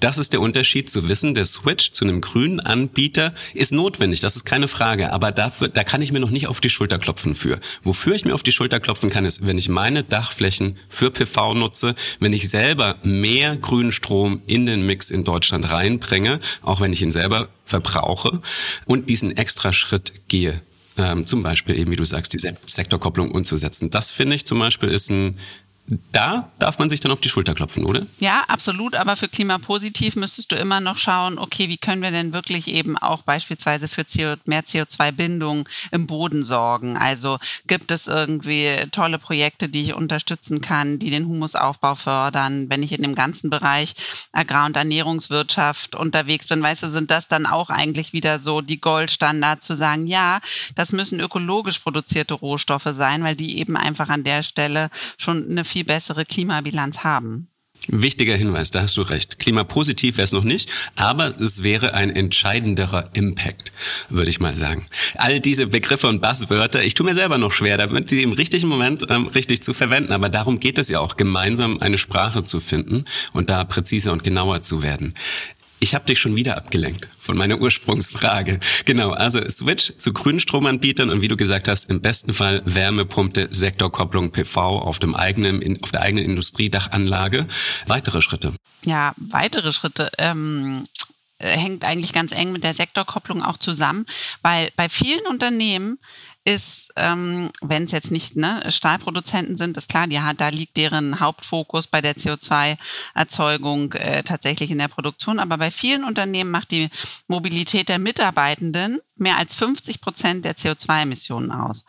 Das 0.00 0.16
ist 0.16 0.32
der 0.32 0.40
Unterschied 0.40 0.88
zu 0.88 1.08
wissen, 1.08 1.34
der 1.34 1.44
Switch 1.44 1.90
zu 1.90 2.04
einem 2.04 2.20
grünen 2.20 2.60
Anbieter 2.60 3.32
ist 3.52 3.72
notwendig, 3.72 4.20
das 4.20 4.36
ist 4.36 4.44
keine 4.44 4.68
Frage, 4.68 5.12
aber 5.12 5.32
dafür, 5.32 5.68
da 5.68 5.82
kann 5.82 6.02
ich 6.02 6.12
mir 6.12 6.20
noch 6.20 6.30
nicht 6.30 6.46
auf 6.46 6.60
die 6.60 6.70
Schulter 6.70 6.98
klopfen 6.98 7.34
für. 7.34 7.58
Wofür 7.82 8.14
ich 8.14 8.24
mir 8.24 8.34
auf 8.34 8.44
die 8.44 8.52
Schulter 8.52 8.78
klopfen 8.78 9.10
kann, 9.10 9.24
ist, 9.24 9.44
wenn 9.44 9.58
ich 9.58 9.68
meine 9.68 10.04
Dachflächen 10.04 10.76
für 10.88 11.10
PV 11.10 11.54
nutze, 11.54 11.96
wenn 12.20 12.32
ich 12.32 12.48
selber 12.48 12.96
mehr 13.02 13.56
grünen 13.56 13.90
Strom 13.90 14.40
in 14.46 14.66
den 14.66 14.86
Mix 14.86 15.10
in 15.10 15.24
Deutschland 15.24 15.70
reinbringe, 15.70 16.38
auch 16.62 16.80
wenn 16.80 16.92
ich 16.92 17.02
ihn 17.02 17.10
selber 17.10 17.48
verbrauche 17.68 18.40
und 18.86 19.08
diesen 19.08 19.36
extra 19.36 19.72
Schritt 19.72 20.12
gehe 20.28 20.60
ähm, 20.96 21.26
zum 21.26 21.42
Beispiel 21.42 21.78
eben, 21.78 21.90
wie 21.92 21.96
du 21.96 22.04
sagst, 22.04 22.32
die 22.32 22.54
Sektorkopplung 22.66 23.30
umzusetzen. 23.30 23.90
Das 23.90 24.10
finde 24.10 24.34
ich 24.34 24.44
zum 24.44 24.58
Beispiel 24.58 24.88
ist 24.88 25.10
ein 25.10 25.38
da 26.12 26.50
darf 26.58 26.78
man 26.78 26.90
sich 26.90 27.00
dann 27.00 27.12
auf 27.12 27.20
die 27.20 27.28
Schulter 27.28 27.54
klopfen, 27.54 27.84
oder? 27.84 28.06
Ja, 28.18 28.44
absolut. 28.48 28.94
Aber 28.94 29.16
für 29.16 29.28
Klimapositiv 29.28 30.16
müsstest 30.16 30.52
du 30.52 30.56
immer 30.56 30.80
noch 30.80 30.98
schauen, 30.98 31.38
okay, 31.38 31.68
wie 31.68 31.78
können 31.78 32.02
wir 32.02 32.10
denn 32.10 32.32
wirklich 32.32 32.68
eben 32.68 32.98
auch 32.98 33.22
beispielsweise 33.22 33.88
für 33.88 34.04
CO, 34.04 34.34
mehr 34.44 34.62
CO2-Bindung 34.62 35.68
im 35.90 36.06
Boden 36.06 36.44
sorgen? 36.44 36.96
Also 36.96 37.38
gibt 37.66 37.90
es 37.90 38.06
irgendwie 38.06 38.86
tolle 38.92 39.18
Projekte, 39.18 39.68
die 39.68 39.82
ich 39.82 39.94
unterstützen 39.94 40.60
kann, 40.60 40.98
die 40.98 41.10
den 41.10 41.26
Humusaufbau 41.26 41.94
fördern? 41.94 42.68
Wenn 42.68 42.82
ich 42.82 42.92
in 42.92 43.02
dem 43.02 43.14
ganzen 43.14 43.50
Bereich 43.50 43.94
Agrar- 44.32 44.66
und 44.66 44.76
Ernährungswirtschaft 44.76 45.94
unterwegs 45.94 46.48
bin, 46.48 46.62
weißt 46.62 46.82
du, 46.82 46.88
sind 46.88 47.10
das 47.10 47.28
dann 47.28 47.46
auch 47.46 47.70
eigentlich 47.70 48.12
wieder 48.12 48.40
so 48.40 48.60
die 48.60 48.80
Goldstandards 48.80 49.66
zu 49.66 49.74
sagen, 49.74 50.06
ja, 50.06 50.40
das 50.74 50.92
müssen 50.92 51.20
ökologisch 51.20 51.78
produzierte 51.78 52.34
Rohstoffe 52.34 52.88
sein, 52.96 53.24
weil 53.24 53.36
die 53.36 53.58
eben 53.58 53.76
einfach 53.76 54.08
an 54.08 54.24
der 54.24 54.42
Stelle 54.42 54.90
schon 55.16 55.48
eine 55.50 55.64
viel 55.64 55.77
viel 55.78 55.84
bessere 55.84 56.24
Klimabilanz 56.24 56.98
haben. 57.04 57.48
Wichtiger 57.86 58.34
Hinweis, 58.34 58.72
da 58.72 58.82
hast 58.82 58.96
du 58.96 59.02
recht. 59.02 59.38
Klimapositiv 59.38 60.16
wäre 60.16 60.24
es 60.24 60.32
noch 60.32 60.42
nicht, 60.42 60.70
aber 60.96 61.28
es 61.28 61.62
wäre 61.62 61.94
ein 61.94 62.10
entscheidenderer 62.10 63.04
Impact, 63.14 63.70
würde 64.10 64.28
ich 64.28 64.40
mal 64.40 64.56
sagen. 64.56 64.86
All 65.16 65.38
diese 65.38 65.68
Begriffe 65.68 66.08
und 66.08 66.20
Buzzwörter, 66.20 66.82
ich 66.82 66.94
tue 66.94 67.06
mir 67.06 67.14
selber 67.14 67.38
noch 67.38 67.52
schwer, 67.52 67.78
damit 67.78 68.08
sie 68.08 68.24
im 68.24 68.32
richtigen 68.32 68.66
Moment 68.66 69.06
ähm, 69.08 69.28
richtig 69.28 69.62
zu 69.62 69.72
verwenden, 69.72 70.12
aber 70.12 70.28
darum 70.28 70.58
geht 70.58 70.78
es 70.78 70.88
ja 70.88 70.98
auch, 70.98 71.16
gemeinsam 71.16 71.78
eine 71.80 71.96
Sprache 71.96 72.42
zu 72.42 72.58
finden 72.58 73.04
und 73.32 73.48
da 73.48 73.62
präziser 73.62 74.12
und 74.12 74.24
genauer 74.24 74.62
zu 74.62 74.82
werden. 74.82 75.14
Ich 75.80 75.94
habe 75.94 76.04
dich 76.06 76.18
schon 76.18 76.36
wieder 76.36 76.56
abgelenkt 76.56 77.08
von 77.18 77.36
meiner 77.36 77.60
Ursprungsfrage. 77.60 78.58
Genau, 78.84 79.10
also 79.10 79.40
Switch 79.48 79.92
zu 79.96 80.12
grünen 80.12 80.40
Stromanbietern 80.40 81.10
und 81.10 81.22
wie 81.22 81.28
du 81.28 81.36
gesagt 81.36 81.68
hast, 81.68 81.88
im 81.88 82.00
besten 82.00 82.34
Fall 82.34 82.62
Wärmepumpe, 82.64 83.48
Sektorkopplung 83.50 84.32
PV 84.32 84.80
auf 84.80 84.98
dem 84.98 85.14
eigenen, 85.14 85.78
auf 85.82 85.92
der 85.92 86.02
eigenen 86.02 86.24
Industriedachanlage. 86.24 87.46
Weitere 87.86 88.20
Schritte? 88.22 88.54
Ja, 88.84 89.14
weitere 89.16 89.72
Schritte. 89.72 90.10
Ähm 90.18 90.86
hängt 91.40 91.84
eigentlich 91.84 92.12
ganz 92.12 92.32
eng 92.32 92.50
mit 92.50 92.64
der 92.64 92.74
Sektorkopplung 92.74 93.44
auch 93.44 93.58
zusammen, 93.58 94.06
weil 94.42 94.70
bei 94.74 94.88
vielen 94.88 95.24
Unternehmen 95.28 95.98
ist 96.44 96.87
ähm, 96.98 97.50
wenn 97.60 97.84
es 97.84 97.92
jetzt 97.92 98.10
nicht 98.10 98.36
ne, 98.36 98.70
Stahlproduzenten 98.70 99.56
sind, 99.56 99.76
ist 99.76 99.88
klar, 99.88 100.06
die, 100.06 100.20
da 100.36 100.48
liegt 100.48 100.76
deren 100.76 101.20
Hauptfokus 101.20 101.86
bei 101.86 102.00
der 102.00 102.16
CO2-Erzeugung 102.16 103.92
äh, 103.94 104.22
tatsächlich 104.22 104.70
in 104.70 104.78
der 104.78 104.88
Produktion. 104.88 105.38
Aber 105.38 105.58
bei 105.58 105.70
vielen 105.70 106.04
Unternehmen 106.04 106.50
macht 106.50 106.70
die 106.70 106.90
Mobilität 107.26 107.88
der 107.88 107.98
Mitarbeitenden 107.98 109.00
mehr 109.16 109.38
als 109.38 109.54
50 109.54 110.00
Prozent 110.00 110.44
der 110.44 110.56
CO2-Emissionen 110.56 111.50
aus. 111.50 111.84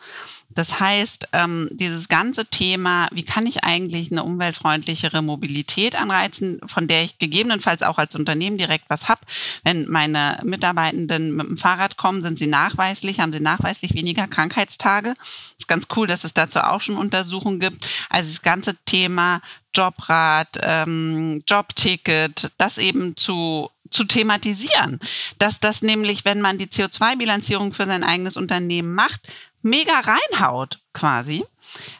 Das 0.59 0.81
heißt, 0.81 1.29
ähm, 1.31 1.69
dieses 1.71 2.09
ganze 2.09 2.45
Thema, 2.45 3.07
wie 3.13 3.23
kann 3.23 3.47
ich 3.47 3.63
eigentlich 3.63 4.11
eine 4.11 4.25
umweltfreundlichere 4.25 5.21
Mobilität 5.21 5.95
anreizen, 5.95 6.59
von 6.67 6.85
der 6.85 7.03
ich 7.03 7.17
gegebenenfalls 7.17 7.81
auch 7.81 7.97
als 7.97 8.13
Unternehmen 8.13 8.57
direkt 8.57 8.83
was 8.89 9.07
habe. 9.07 9.21
Wenn 9.63 9.87
meine 9.87 10.41
Mitarbeitenden 10.43 11.33
mit 11.33 11.47
dem 11.47 11.55
Fahrrad 11.55 11.95
kommen, 11.95 12.21
sind 12.21 12.37
sie 12.37 12.47
nachweislich, 12.47 13.21
haben 13.21 13.31
sie 13.31 13.39
nachweislich 13.39 13.93
weniger 13.93 14.27
Krankheitstage. 14.27 15.13
Ist 15.57 15.69
ganz 15.69 15.87
cool, 15.95 16.07
dass 16.07 16.25
es 16.25 16.33
dazu 16.33 16.59
auch 16.59 16.81
schon 16.81 16.97
Untersuchungen 16.97 17.61
gibt. 17.61 17.87
Also 18.09 18.29
das 18.29 18.41
ganze 18.41 18.75
Thema 18.83 19.41
Jobrat, 19.73 20.59
ähm, 20.61 21.41
Jobticket, 21.47 22.51
das 22.57 22.77
eben 22.77 23.15
zu 23.15 23.69
zu 23.91 24.03
thematisieren, 24.03 24.99
dass 25.39 25.59
das 25.59 25.81
nämlich, 25.81 26.25
wenn 26.25 26.41
man 26.41 26.59
die 26.59 26.67
CO2-Bilanzierung 26.67 27.73
für 27.73 27.85
sein 27.85 28.03
eigenes 28.03 28.37
Unternehmen 28.37 28.93
macht, 28.93 29.21
mega 29.61 29.99
reinhaut 29.99 30.81
quasi. 30.93 31.43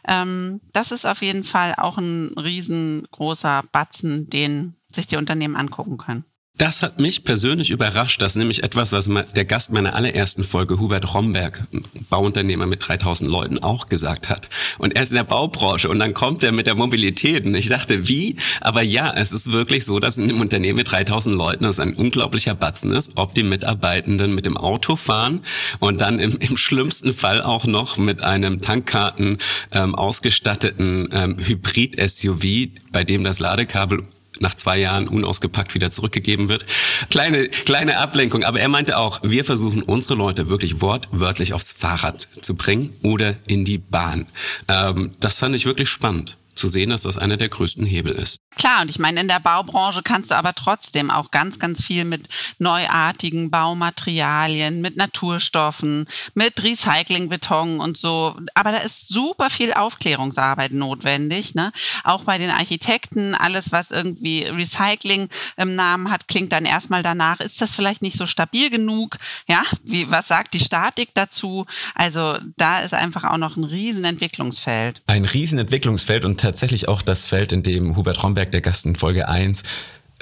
Ähm, 0.06 0.60
das 0.72 0.92
ist 0.92 1.06
auf 1.06 1.22
jeden 1.22 1.44
Fall 1.44 1.74
auch 1.76 1.98
ein 1.98 2.34
riesengroßer 2.36 3.62
Batzen, 3.72 4.28
den 4.28 4.74
sich 4.92 5.06
die 5.06 5.16
Unternehmen 5.16 5.56
angucken 5.56 5.98
können. 5.98 6.24
Das 6.60 6.82
hat 6.82 7.00
mich 7.00 7.24
persönlich 7.24 7.70
überrascht. 7.70 8.20
Das 8.20 8.32
ist 8.32 8.36
nämlich 8.36 8.62
etwas, 8.62 8.92
was 8.92 9.08
der 9.34 9.46
Gast 9.46 9.72
meiner 9.72 9.94
allerersten 9.94 10.44
Folge, 10.44 10.78
Hubert 10.78 11.14
Romberg, 11.14 11.66
Bauunternehmer 12.10 12.66
mit 12.66 12.86
3000 12.86 13.30
Leuten, 13.30 13.60
auch 13.60 13.86
gesagt 13.86 14.28
hat. 14.28 14.50
Und 14.76 14.94
er 14.94 15.02
ist 15.02 15.08
in 15.08 15.16
der 15.16 15.24
Baubranche 15.24 15.88
und 15.88 15.98
dann 15.98 16.12
kommt 16.12 16.42
er 16.42 16.52
mit 16.52 16.66
der 16.66 16.74
Mobilität. 16.74 17.46
Und 17.46 17.54
ich 17.54 17.70
dachte, 17.70 18.08
wie? 18.08 18.36
Aber 18.60 18.82
ja, 18.82 19.10
es 19.10 19.32
ist 19.32 19.50
wirklich 19.50 19.86
so, 19.86 20.00
dass 20.00 20.18
in 20.18 20.24
einem 20.24 20.38
Unternehmen 20.38 20.76
mit 20.76 20.92
3000 20.92 21.34
Leuten 21.34 21.64
das 21.64 21.80
ein 21.80 21.94
unglaublicher 21.94 22.54
Batzen 22.54 22.92
ist, 22.92 23.12
ob 23.14 23.32
die 23.32 23.42
Mitarbeitenden 23.42 24.34
mit 24.34 24.44
dem 24.44 24.58
Auto 24.58 24.96
fahren 24.96 25.40
und 25.78 26.02
dann 26.02 26.18
im, 26.18 26.36
im 26.36 26.58
schlimmsten 26.58 27.14
Fall 27.14 27.40
auch 27.40 27.64
noch 27.64 27.96
mit 27.96 28.22
einem 28.22 28.60
Tankkarten 28.60 29.38
ähm, 29.72 29.94
ausgestatteten 29.94 31.08
ähm, 31.10 31.38
Hybrid-SUV, 31.38 32.68
bei 32.92 33.02
dem 33.02 33.24
das 33.24 33.38
Ladekabel 33.38 34.04
nach 34.40 34.54
zwei 34.54 34.78
Jahren 34.78 35.08
unausgepackt 35.08 35.74
wieder 35.74 35.90
zurückgegeben 35.90 36.48
wird. 36.48 36.66
Kleine, 37.10 37.48
kleine 37.48 37.98
Ablenkung, 37.98 38.44
aber 38.44 38.60
er 38.60 38.68
meinte 38.68 38.98
auch, 38.98 39.20
wir 39.22 39.44
versuchen 39.44 39.82
unsere 39.82 40.14
Leute 40.14 40.48
wirklich 40.48 40.80
wortwörtlich 40.80 41.52
aufs 41.52 41.72
Fahrrad 41.72 42.28
zu 42.40 42.54
bringen 42.54 42.92
oder 43.02 43.36
in 43.46 43.64
die 43.64 43.78
Bahn. 43.78 44.26
Ähm, 44.68 45.12
das 45.20 45.38
fand 45.38 45.54
ich 45.54 45.66
wirklich 45.66 45.88
spannend 45.88 46.36
zu 46.54 46.68
sehen, 46.68 46.90
dass 46.90 47.02
das 47.02 47.16
einer 47.16 47.36
der 47.36 47.48
größten 47.48 47.86
Hebel 47.86 48.12
ist. 48.12 48.36
Klar, 48.56 48.82
und 48.82 48.90
ich 48.90 48.98
meine, 48.98 49.20
in 49.20 49.28
der 49.28 49.38
Baubranche 49.40 50.02
kannst 50.02 50.32
du 50.32 50.34
aber 50.34 50.54
trotzdem 50.54 51.10
auch 51.10 51.30
ganz, 51.30 51.58
ganz 51.58 51.82
viel 51.82 52.04
mit 52.04 52.28
neuartigen 52.58 53.50
Baumaterialien, 53.50 54.82
mit 54.82 54.96
Naturstoffen, 54.96 56.06
mit 56.34 56.62
Recyclingbeton 56.62 57.80
und 57.80 57.96
so. 57.96 58.36
Aber 58.54 58.72
da 58.72 58.78
ist 58.78 59.08
super 59.08 59.50
viel 59.50 59.72
Aufklärungsarbeit 59.72 60.72
notwendig. 60.72 61.54
Ne? 61.54 61.72
Auch 62.04 62.24
bei 62.24 62.38
den 62.38 62.50
Architekten, 62.50 63.34
alles, 63.34 63.72
was 63.72 63.92
irgendwie 63.92 64.42
Recycling 64.42 65.28
im 65.56 65.74
Namen 65.76 66.10
hat, 66.10 66.28
klingt 66.28 66.52
dann 66.52 66.66
erstmal 66.66 67.02
danach, 67.02 67.40
ist 67.40 67.62
das 67.62 67.74
vielleicht 67.74 68.02
nicht 68.02 68.18
so 68.18 68.26
stabil 68.26 68.68
genug? 68.68 69.16
Ja, 69.48 69.62
wie, 69.84 70.10
was 70.10 70.28
sagt 70.28 70.54
die 70.54 70.60
Statik 70.60 71.10
dazu? 71.14 71.66
Also 71.94 72.36
da 72.56 72.80
ist 72.80 72.94
einfach 72.94 73.24
auch 73.24 73.38
noch 73.38 73.56
ein 73.56 73.64
Riesenentwicklungsfeld. 73.64 75.00
Ein 75.06 75.24
Riesenentwicklungsfeld 75.24 76.24
und 76.24 76.40
tatsächlich 76.40 76.88
auch 76.88 77.00
das 77.00 77.24
Feld, 77.24 77.52
in 77.52 77.62
dem 77.62 77.96
Hubert 77.96 78.22
Romberg 78.22 78.39
der 78.46 78.60
Gast 78.60 78.86
in 78.86 78.96
Folge 78.96 79.28
1 79.28 79.62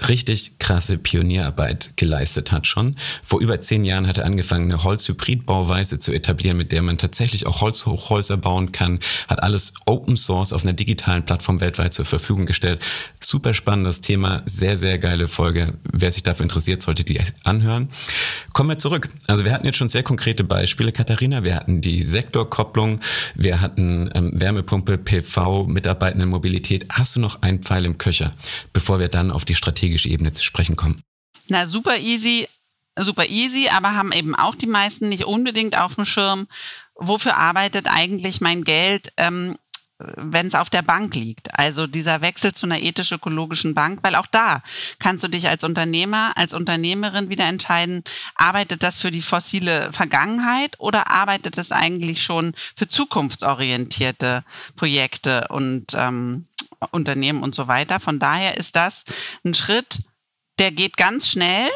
richtig 0.07 0.59
krasse 0.59 0.99
Pionierarbeit 0.99 1.93
geleistet 1.97 2.53
hat 2.53 2.67
schon. 2.67 2.97
Vor 3.25 3.41
über 3.41 3.61
zehn 3.61 3.85
Jahren 3.85 4.07
hat 4.07 4.19
er 4.19 4.27
angefangen, 4.27 4.71
eine 4.71 4.85
Holzhybridbauweise 4.85 5.99
zu 5.99 6.13
etablieren, 6.13 6.57
mit 6.57 6.73
der 6.73 6.83
man 6.83 6.99
tatsächlich 6.99 7.47
auch 7.47 7.61
Holzhochhäuser 7.61 8.37
bauen 8.37 8.73
kann, 8.73 9.01
hat 9.27 9.43
alles 9.43 9.73
Open 9.87 10.17
Source 10.17 10.53
auf 10.53 10.63
einer 10.63 10.73
digitalen 10.73 11.25
Plattform 11.25 11.61
weltweit 11.61 11.93
zur 11.93 12.05
Verfügung 12.05 12.47
gestellt. 12.47 12.81
Super 13.21 13.55
spannendes 13.55 14.01
Thema, 14.01 14.43
sehr, 14.47 14.77
sehr 14.77 14.99
geile 14.99 15.27
Folge. 15.27 15.75
Wer 15.91 16.13
sich 16.13 16.23
dafür 16.23 16.45
interessiert, 16.45 16.83
sollte 16.83 17.05
die 17.05 17.19
anhören. 17.45 17.89
Kommen 18.53 18.71
wir 18.71 18.79
zurück. 18.79 19.09
Also 19.27 19.45
wir 19.45 19.53
hatten 19.53 19.67
jetzt 19.67 19.77
schon 19.77 19.89
sehr 19.89 20.03
konkrete 20.03 20.45
Beispiele, 20.45 20.93
Katharina. 20.93 21.43
Wir 21.43 21.57
hatten 21.57 21.81
die 21.81 22.03
Sektorkopplung, 22.03 23.01
wir 23.35 23.61
hatten 23.61 24.11
ähm, 24.15 24.31
Wärmepumpe, 24.39 24.99
PV, 24.99 25.65
mitarbeitende 25.65 26.27
Mobilität. 26.27 26.87
Hast 26.91 27.17
du 27.17 27.21
noch 27.21 27.43
einen 27.43 27.61
Pfeil 27.61 27.85
im 27.85 27.99
Köcher, 27.99 28.33
bevor 28.73 29.01
wir 29.01 29.09
dann 29.09 29.31
auf 29.31 29.45
die 29.45 29.55
Strategie 29.55 29.88
strategische 29.89 30.09
Ebene 30.09 30.33
zu 30.33 30.45
sprechen 30.45 30.77
kommen? 30.77 31.03
Na, 31.49 31.67
super 31.67 31.97
easy, 31.99 32.47
super 32.99 33.27
easy, 33.27 33.69
aber 33.69 33.95
haben 33.95 34.13
eben 34.13 34.35
auch 34.35 34.55
die 34.55 34.67
meisten 34.67 35.09
nicht 35.09 35.25
unbedingt 35.25 35.79
auf 35.79 35.95
dem 35.95 36.05
Schirm, 36.05 36.47
wofür 36.95 37.37
arbeitet 37.37 37.87
eigentlich 37.87 38.41
mein 38.41 38.65
Geld, 38.65 39.13
ähm, 39.17 39.57
wenn 39.99 40.47
es 40.47 40.55
auf 40.55 40.71
der 40.71 40.83
Bank 40.83 41.15
liegt. 41.17 41.59
Also 41.59 41.89
dieser 41.89 42.21
Wechsel 42.21 42.53
zu 42.53 42.67
einer 42.67 42.81
ethisch-ökologischen 42.81 43.75
Bank, 43.75 44.01
weil 44.03 44.15
auch 44.15 44.27
da 44.27 44.63
kannst 45.01 45.25
du 45.25 45.29
dich 45.29 45.49
als 45.49 45.65
Unternehmer, 45.65 46.33
als 46.37 46.55
Unternehmerin 46.55 47.31
wieder 47.31 47.47
entscheiden, 47.47 48.05
arbeitet 48.37 48.83
das 48.83 48.99
für 48.99 49.11
die 49.11 49.23
fossile 49.23 49.93
Vergangenheit 49.93 50.79
oder 50.79 51.11
arbeitet 51.11 51.59
es 51.59 51.73
eigentlich 51.73 52.23
schon 52.23 52.53
für 52.77 52.87
zukunftsorientierte 52.87 54.45
Projekte 54.77 55.49
und 55.49 55.95
ähm, 55.95 56.48
Unternehmen 56.91 57.43
und 57.43 57.55
so 57.55 57.69
weiter. 57.69 58.01
Von 58.01 58.19
daher 58.19 58.57
ist 58.57 58.77
das 58.77 59.05
ein 59.45 59.55
Schritt, 59.55 59.99
der 60.59 60.73
geht 60.73 60.97
ganz 60.97 61.29
schnell 61.29 61.69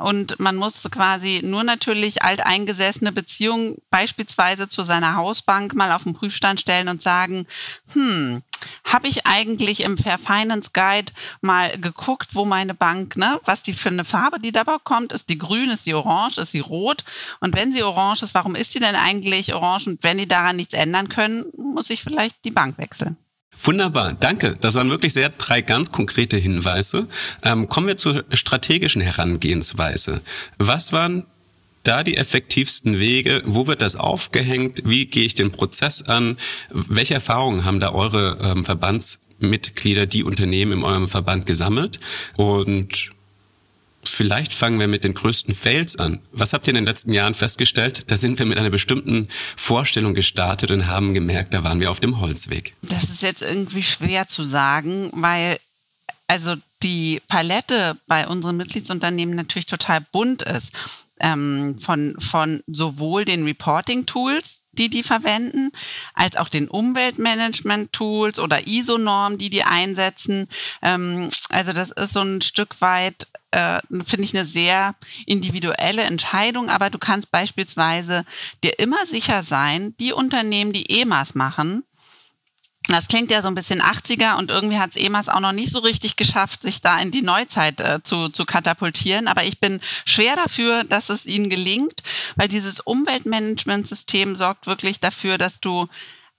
und 0.00 0.40
man 0.40 0.56
muss 0.56 0.82
quasi 0.90 1.40
nur 1.44 1.62
natürlich 1.62 2.22
alteingesessene 2.22 3.12
Beziehungen 3.12 3.76
beispielsweise 3.90 4.68
zu 4.68 4.82
seiner 4.82 5.16
Hausbank 5.16 5.74
mal 5.74 5.92
auf 5.92 6.04
den 6.04 6.14
Prüfstand 6.14 6.60
stellen 6.60 6.88
und 6.88 7.02
sagen, 7.02 7.46
hm, 7.92 8.42
habe 8.84 9.08
ich 9.08 9.26
eigentlich 9.26 9.80
im 9.80 9.98
Fair 9.98 10.18
Finance 10.18 10.70
Guide 10.72 11.12
mal 11.40 11.70
geguckt, 11.78 12.34
wo 12.34 12.44
meine 12.44 12.74
Bank, 12.74 13.16
ne, 13.16 13.40
was 13.44 13.62
die 13.62 13.72
für 13.72 13.90
eine 13.90 14.04
Farbe 14.04 14.40
die 14.40 14.52
dabei 14.52 14.76
kommt, 14.82 15.12
ist 15.12 15.28
die 15.28 15.38
grün, 15.38 15.70
ist 15.70 15.86
die 15.86 15.94
orange, 15.94 16.38
ist 16.38 16.52
sie 16.52 16.60
rot 16.60 17.04
und 17.40 17.54
wenn 17.54 17.72
sie 17.72 17.82
orange 17.82 18.22
ist, 18.22 18.34
warum 18.34 18.54
ist 18.54 18.72
sie 18.72 18.80
denn 18.80 18.96
eigentlich 18.96 19.54
orange 19.54 19.86
und 19.86 20.02
wenn 20.02 20.18
die 20.18 20.28
daran 20.28 20.56
nichts 20.56 20.74
ändern 20.74 21.08
können, 21.08 21.44
muss 21.56 21.90
ich 21.90 22.02
vielleicht 22.02 22.44
die 22.44 22.50
Bank 22.50 22.78
wechseln. 22.78 23.16
Wunderbar, 23.62 24.14
danke. 24.18 24.56
Das 24.60 24.74
waren 24.74 24.90
wirklich 24.90 25.12
sehr 25.12 25.28
drei 25.28 25.60
ganz 25.60 25.92
konkrete 25.92 26.36
Hinweise. 26.36 27.06
Ähm, 27.42 27.68
kommen 27.68 27.88
wir 27.88 27.96
zur 27.96 28.24
strategischen 28.32 29.02
Herangehensweise. 29.02 30.22
Was 30.58 30.92
waren 30.92 31.24
da 31.82 32.02
die 32.02 32.16
effektivsten 32.16 32.98
Wege? 32.98 33.42
Wo 33.44 33.66
wird 33.66 33.82
das 33.82 33.96
aufgehängt? 33.96 34.82
Wie 34.84 35.06
gehe 35.06 35.24
ich 35.24 35.34
den 35.34 35.50
Prozess 35.50 36.02
an? 36.02 36.38
Welche 36.70 37.14
Erfahrungen 37.14 37.64
haben 37.64 37.80
da 37.80 37.92
eure 37.92 38.38
ähm, 38.42 38.64
Verbandsmitglieder, 38.64 40.06
die 40.06 40.24
Unternehmen 40.24 40.72
in 40.72 40.84
eurem 40.84 41.08
Verband 41.08 41.46
gesammelt? 41.46 42.00
Und 42.36 43.12
Vielleicht 44.02 44.52
fangen 44.52 44.80
wir 44.80 44.88
mit 44.88 45.04
den 45.04 45.14
größten 45.14 45.54
Fails 45.54 45.96
an. 45.96 46.20
Was 46.32 46.52
habt 46.52 46.66
ihr 46.66 46.70
in 46.70 46.76
den 46.76 46.86
letzten 46.86 47.12
Jahren 47.12 47.34
festgestellt? 47.34 48.10
Da 48.10 48.16
sind 48.16 48.38
wir 48.38 48.46
mit 48.46 48.56
einer 48.56 48.70
bestimmten 48.70 49.28
Vorstellung 49.56 50.14
gestartet 50.14 50.70
und 50.70 50.86
haben 50.86 51.12
gemerkt, 51.12 51.52
da 51.52 51.64
waren 51.64 51.80
wir 51.80 51.90
auf 51.90 52.00
dem 52.00 52.20
Holzweg. 52.20 52.74
Das 52.82 53.04
ist 53.04 53.22
jetzt 53.22 53.42
irgendwie 53.42 53.82
schwer 53.82 54.26
zu 54.26 54.44
sagen, 54.44 55.10
weil 55.12 55.58
also 56.28 56.54
die 56.82 57.20
Palette 57.28 57.96
bei 58.06 58.26
unseren 58.26 58.56
Mitgliedsunternehmen 58.56 59.34
natürlich 59.34 59.66
total 59.66 60.00
bunt 60.12 60.42
ist. 60.42 60.72
Ähm, 61.22 61.76
von, 61.78 62.16
von 62.18 62.62
sowohl 62.66 63.26
den 63.26 63.44
Reporting-Tools, 63.44 64.60
die 64.72 64.88
die 64.88 65.02
verwenden, 65.02 65.72
als 66.14 66.36
auch 66.36 66.48
den 66.48 66.68
Umweltmanagement-Tools 66.68 68.38
oder 68.38 68.66
ISO-Normen, 68.66 69.38
die 69.38 69.50
die 69.50 69.64
einsetzen. 69.64 70.48
Ähm, 70.82 71.30
also 71.48 71.72
das 71.72 71.90
ist 71.90 72.12
so 72.12 72.20
ein 72.20 72.40
Stück 72.40 72.80
weit 72.80 73.26
äh, 73.52 73.80
finde 74.04 74.24
ich 74.24 74.36
eine 74.36 74.46
sehr 74.46 74.94
individuelle 75.26 76.02
Entscheidung, 76.02 76.68
aber 76.68 76.88
du 76.90 76.98
kannst 76.98 77.32
beispielsweise 77.32 78.24
dir 78.62 78.78
immer 78.78 79.06
sicher 79.06 79.42
sein, 79.42 79.94
die 79.98 80.12
Unternehmen, 80.12 80.72
die 80.72 81.00
EMAS 81.00 81.34
machen, 81.34 81.82
das 82.92 83.08
klingt 83.08 83.30
ja 83.30 83.42
so 83.42 83.48
ein 83.48 83.54
bisschen 83.54 83.82
80er 83.82 84.36
und 84.36 84.50
irgendwie 84.50 84.78
hat 84.78 84.90
es 84.90 84.96
EMAS 84.96 85.28
auch 85.28 85.40
noch 85.40 85.52
nicht 85.52 85.72
so 85.72 85.80
richtig 85.80 86.16
geschafft, 86.16 86.62
sich 86.62 86.80
da 86.80 86.98
in 86.98 87.10
die 87.10 87.22
Neuzeit 87.22 87.80
äh, 87.80 88.02
zu, 88.02 88.28
zu 88.28 88.44
katapultieren. 88.44 89.28
Aber 89.28 89.44
ich 89.44 89.60
bin 89.60 89.80
schwer 90.04 90.36
dafür, 90.36 90.84
dass 90.84 91.08
es 91.08 91.26
ihnen 91.26 91.50
gelingt, 91.50 92.02
weil 92.36 92.48
dieses 92.48 92.80
Umweltmanagementsystem 92.80 94.36
sorgt 94.36 94.66
wirklich 94.66 95.00
dafür, 95.00 95.38
dass 95.38 95.60
du 95.60 95.88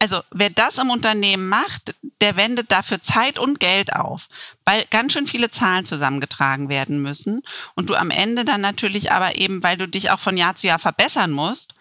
also 0.01 0.21
wer 0.31 0.49
das 0.49 0.79
im 0.79 0.89
Unternehmen 0.89 1.47
macht, 1.47 1.93
der 2.21 2.35
wendet 2.35 2.71
dafür 2.71 3.03
Zeit 3.03 3.37
und 3.37 3.59
Geld 3.59 3.93
auf, 3.93 4.29
weil 4.65 4.83
ganz 4.89 5.13
schön 5.13 5.27
viele 5.27 5.51
Zahlen 5.51 5.85
zusammengetragen 5.85 6.69
werden 6.69 7.03
müssen 7.03 7.43
und 7.75 7.91
du 7.91 7.93
am 7.93 8.09
Ende 8.09 8.43
dann 8.43 8.61
natürlich 8.61 9.11
aber 9.11 9.35
eben, 9.35 9.61
weil 9.61 9.77
du 9.77 9.87
dich 9.87 10.09
auch 10.09 10.19
von 10.19 10.37
Jahr 10.37 10.55
zu 10.55 10.65
Jahr 10.65 10.79
verbessern 10.79 11.29
musst, 11.29 11.75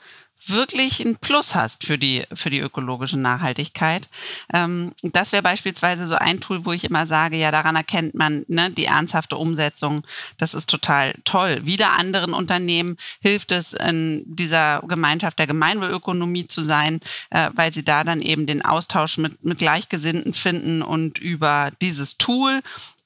wirklich 0.51 1.01
ein 1.01 1.17
Plus 1.17 1.55
hast 1.55 1.85
für 1.85 1.99
die, 1.99 2.25
für 2.33 2.51
die 2.51 2.61
ökologische 2.61 3.19
Nachhaltigkeit. 3.19 4.09
Ähm, 4.53 4.93
das 5.03 5.33
wäre 5.33 5.43
beispielsweise 5.43 6.07
so 6.07 6.15
ein 6.15 6.41
Tool, 6.41 6.65
wo 6.65 6.73
ich 6.73 6.85
immer 6.85 7.07
sage, 7.07 7.37
ja, 7.37 7.51
daran 7.51 7.77
erkennt 7.77 8.15
man 8.15 8.45
ne, 8.49 8.71
die 8.71 8.85
ernsthafte 8.85 9.37
Umsetzung. 9.37 10.05
Das 10.39 10.55
ist 10.55 10.69
total 10.69 11.15
toll. 11.25 11.61
Wieder 11.65 11.93
anderen 11.93 12.33
Unternehmen 12.33 12.97
hilft 13.21 13.53
es, 13.53 13.73
in 13.73 14.23
dieser 14.27 14.83
Gemeinschaft 14.87 15.39
der 15.39 15.47
Gemeinwohlökonomie 15.47 16.47
zu 16.47 16.63
sein, 16.63 17.01
äh, 17.31 17.51
weil 17.55 17.73
sie 17.73 17.85
da 17.85 18.05
dann 18.05 18.23
eben 18.23 18.47
den 18.47 18.63
Austausch 18.63 19.19
mit, 19.19 19.45
mit 19.45 19.59
Gleichgesinnten 19.59 20.35
finden 20.35 20.83
und 20.83 21.19
über 21.19 21.71
dieses 21.81 22.17
Tool, 22.19 22.61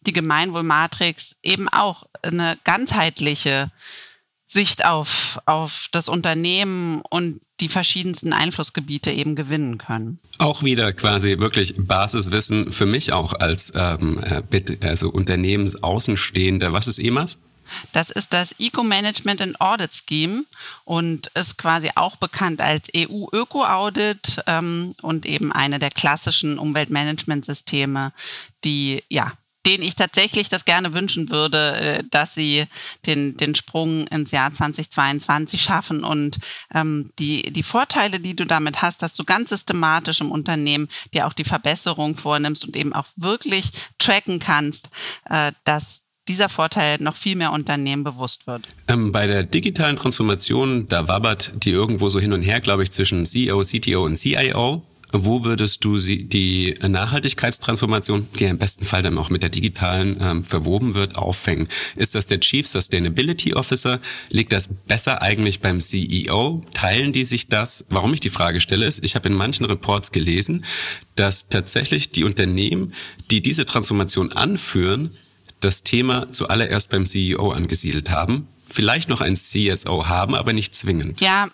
die 0.06 0.12
Gemeinwohlmatrix, 0.12 1.34
eben 1.42 1.68
auch 1.68 2.06
eine 2.22 2.58
ganzheitliche 2.64 3.70
Sicht 4.54 4.84
auf, 4.84 5.40
auf 5.46 5.88
das 5.92 6.08
Unternehmen 6.08 7.02
und 7.10 7.40
die 7.60 7.68
verschiedensten 7.68 8.32
Einflussgebiete 8.32 9.10
eben 9.10 9.34
gewinnen 9.34 9.78
können. 9.78 10.18
Auch 10.38 10.62
wieder 10.62 10.92
quasi 10.92 11.38
wirklich 11.40 11.74
Basiswissen 11.76 12.72
für 12.72 12.86
mich 12.86 13.12
auch 13.12 13.34
als 13.34 13.72
ähm, 13.76 14.20
äh, 14.22 14.86
also 14.86 15.10
Unternehmensaußenstehender. 15.10 16.72
Was 16.72 16.86
ist 16.86 16.98
EMAS? 16.98 17.38
Das 17.92 18.10
ist 18.10 18.32
das 18.32 18.54
Eco-Management 18.58 19.40
and 19.40 19.60
Audit 19.60 19.90
Scheme 20.08 20.44
und 20.84 21.28
ist 21.34 21.58
quasi 21.58 21.90
auch 21.96 22.16
bekannt 22.16 22.60
als 22.60 22.84
EU-Öko-Audit 22.94 24.42
ähm, 24.46 24.92
und 25.02 25.26
eben 25.26 25.50
eine 25.52 25.78
der 25.78 25.90
klassischen 25.90 26.58
Umweltmanagementsysteme, 26.58 28.12
die 28.64 29.02
ja 29.08 29.32
denen 29.66 29.82
ich 29.82 29.94
tatsächlich 29.94 30.48
das 30.48 30.64
gerne 30.64 30.94
wünschen 30.94 31.30
würde, 31.30 31.74
äh, 31.76 32.02
dass 32.10 32.34
sie 32.34 32.66
den, 33.06 33.36
den 33.36 33.54
Sprung 33.54 34.06
ins 34.08 34.30
Jahr 34.30 34.52
2022 34.52 35.62
schaffen 35.62 36.04
und 36.04 36.38
ähm, 36.74 37.10
die, 37.18 37.52
die 37.52 37.62
Vorteile, 37.62 38.20
die 38.20 38.36
du 38.36 38.44
damit 38.44 38.82
hast, 38.82 39.02
dass 39.02 39.14
du 39.14 39.24
ganz 39.24 39.50
systematisch 39.50 40.20
im 40.20 40.30
Unternehmen 40.30 40.88
dir 41.12 41.26
auch 41.26 41.32
die 41.32 41.44
Verbesserung 41.44 42.16
vornimmst 42.16 42.64
und 42.64 42.76
eben 42.76 42.92
auch 42.92 43.06
wirklich 43.16 43.70
tracken 43.98 44.38
kannst, 44.38 44.90
äh, 45.28 45.52
dass 45.64 46.02
dieser 46.28 46.48
Vorteil 46.48 46.98
noch 47.00 47.16
viel 47.16 47.36
mehr 47.36 47.52
Unternehmen 47.52 48.04
bewusst 48.04 48.46
wird. 48.46 48.66
Ähm, 48.88 49.12
bei 49.12 49.26
der 49.26 49.44
digitalen 49.44 49.96
Transformation, 49.96 50.88
da 50.88 51.06
wabbert 51.08 51.52
die 51.64 51.70
irgendwo 51.70 52.08
so 52.08 52.18
hin 52.18 52.32
und 52.32 52.42
her, 52.42 52.60
glaube 52.60 52.82
ich, 52.82 52.90
zwischen 52.90 53.26
CEO, 53.26 53.62
CTO 53.62 54.04
und 54.04 54.16
CIO. 54.16 54.82
Wo 55.22 55.44
würdest 55.44 55.84
du 55.84 55.98
sie, 55.98 56.24
die 56.24 56.74
Nachhaltigkeitstransformation, 56.82 58.26
die 58.38 58.44
im 58.44 58.58
besten 58.58 58.84
Fall 58.84 59.02
dann 59.02 59.16
auch 59.18 59.30
mit 59.30 59.42
der 59.42 59.50
digitalen 59.50 60.18
ähm, 60.20 60.44
verwoben 60.44 60.94
wird, 60.94 61.16
aufhängen? 61.16 61.68
Ist 61.94 62.14
das 62.14 62.26
der 62.26 62.40
Chief 62.40 62.66
Sustainability 62.66 63.54
Officer? 63.54 64.00
Liegt 64.30 64.52
das 64.52 64.68
besser 64.86 65.22
eigentlich 65.22 65.60
beim 65.60 65.80
CEO? 65.80 66.62
Teilen 66.74 67.12
die 67.12 67.24
sich 67.24 67.48
das? 67.48 67.84
Warum 67.88 68.12
ich 68.14 68.20
die 68.20 68.30
Frage 68.30 68.60
stelle, 68.60 68.86
ist, 68.86 69.04
ich 69.04 69.14
habe 69.14 69.28
in 69.28 69.34
manchen 69.34 69.66
Reports 69.66 70.10
gelesen, 70.10 70.64
dass 71.14 71.48
tatsächlich 71.48 72.10
die 72.10 72.24
Unternehmen, 72.24 72.94
die 73.30 73.42
diese 73.42 73.64
Transformation 73.64 74.32
anführen, 74.32 75.16
das 75.60 75.82
Thema 75.82 76.30
zuallererst 76.30 76.90
beim 76.90 77.06
CEO 77.06 77.50
angesiedelt 77.50 78.10
haben, 78.10 78.48
vielleicht 78.68 79.08
noch 79.08 79.20
ein 79.20 79.36
CSO 79.36 80.08
haben, 80.08 80.34
aber 80.34 80.52
nicht 80.52 80.74
zwingend. 80.74 81.20
Ja, 81.20 81.48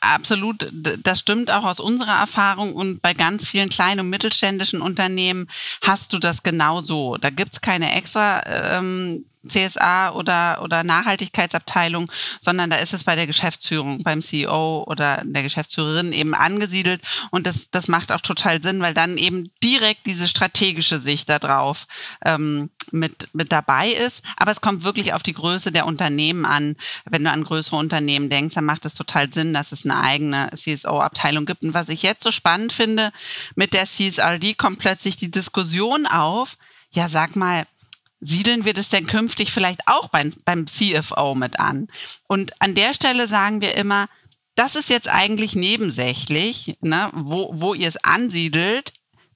absolut, 0.00 0.68
das 0.72 1.18
stimmt 1.18 1.50
auch 1.50 1.64
aus 1.64 1.80
unserer 1.80 2.18
Erfahrung 2.18 2.74
und 2.74 3.02
bei 3.02 3.14
ganz 3.14 3.46
vielen 3.46 3.68
kleinen 3.68 4.00
und 4.00 4.10
mittelständischen 4.10 4.80
Unternehmen 4.80 5.48
hast 5.82 6.12
du 6.12 6.18
das 6.18 6.42
genauso. 6.42 7.16
Da 7.16 7.30
gibt 7.30 7.54
es 7.54 7.60
keine 7.60 7.94
extra 7.94 8.42
ähm, 8.46 9.24
CSA 9.48 10.12
oder, 10.12 10.60
oder 10.62 10.84
Nachhaltigkeitsabteilung, 10.84 12.10
sondern 12.40 12.70
da 12.70 12.76
ist 12.76 12.92
es 12.92 13.04
bei 13.04 13.14
der 13.14 13.26
Geschäftsführung, 13.26 14.02
beim 14.02 14.22
CEO 14.22 14.84
oder 14.86 15.22
der 15.24 15.42
Geschäftsführerin 15.42 16.12
eben 16.12 16.34
angesiedelt. 16.34 17.02
Und 17.30 17.46
das, 17.46 17.70
das 17.70 17.88
macht 17.88 18.12
auch 18.12 18.20
total 18.20 18.62
Sinn, 18.62 18.80
weil 18.80 18.94
dann 18.94 19.18
eben 19.18 19.50
direkt 19.62 20.06
diese 20.06 20.28
strategische 20.28 20.98
Sicht 20.98 21.28
darauf 21.28 21.86
ähm, 22.24 22.70
mit, 22.90 23.28
mit 23.32 23.52
dabei 23.52 23.90
ist. 23.90 24.22
Aber 24.36 24.50
es 24.50 24.60
kommt 24.60 24.84
wirklich 24.84 25.12
auf 25.12 25.22
die 25.22 25.34
Größe 25.34 25.72
der 25.72 25.86
Unternehmen 25.86 26.44
an. 26.44 26.76
Wenn 27.04 27.24
du 27.24 27.30
an 27.30 27.44
größere 27.44 27.76
Unternehmen 27.76 28.30
denkst, 28.30 28.54
dann 28.54 28.64
macht 28.64 28.84
es 28.84 28.94
total 28.94 29.32
Sinn, 29.32 29.54
dass 29.54 29.72
es 29.72 29.84
eine 29.84 30.00
eigene 30.00 30.50
CSO-Abteilung 30.54 31.46
gibt. 31.46 31.64
Und 31.64 31.74
was 31.74 31.88
ich 31.88 32.02
jetzt 32.02 32.22
so 32.22 32.30
spannend 32.30 32.72
finde, 32.72 33.12
mit 33.54 33.72
der 33.72 33.86
CSRD 33.86 34.54
kommt 34.56 34.78
plötzlich 34.78 35.16
die 35.16 35.30
Diskussion 35.30 36.06
auf, 36.06 36.56
ja, 36.90 37.08
sag 37.08 37.34
mal, 37.34 37.66
siedeln 38.24 38.64
wir 38.64 38.74
das 38.74 38.88
denn 38.88 39.06
künftig 39.06 39.52
vielleicht 39.52 39.86
auch 39.86 40.08
beim, 40.08 40.32
beim 40.44 40.66
CFO 40.66 41.34
mit 41.34 41.60
an? 41.60 41.88
Und 42.26 42.60
an 42.60 42.74
der 42.74 42.94
Stelle 42.94 43.28
sagen 43.28 43.60
wir 43.60 43.76
immer, 43.76 44.08
das 44.54 44.76
ist 44.76 44.88
jetzt 44.88 45.08
eigentlich 45.08 45.56
nebensächlich, 45.56 46.76
ne, 46.80 47.10
wo, 47.12 47.50
wo 47.54 47.74
ihr 47.74 47.88
es 47.88 47.96
ansiedelt. 47.96 48.92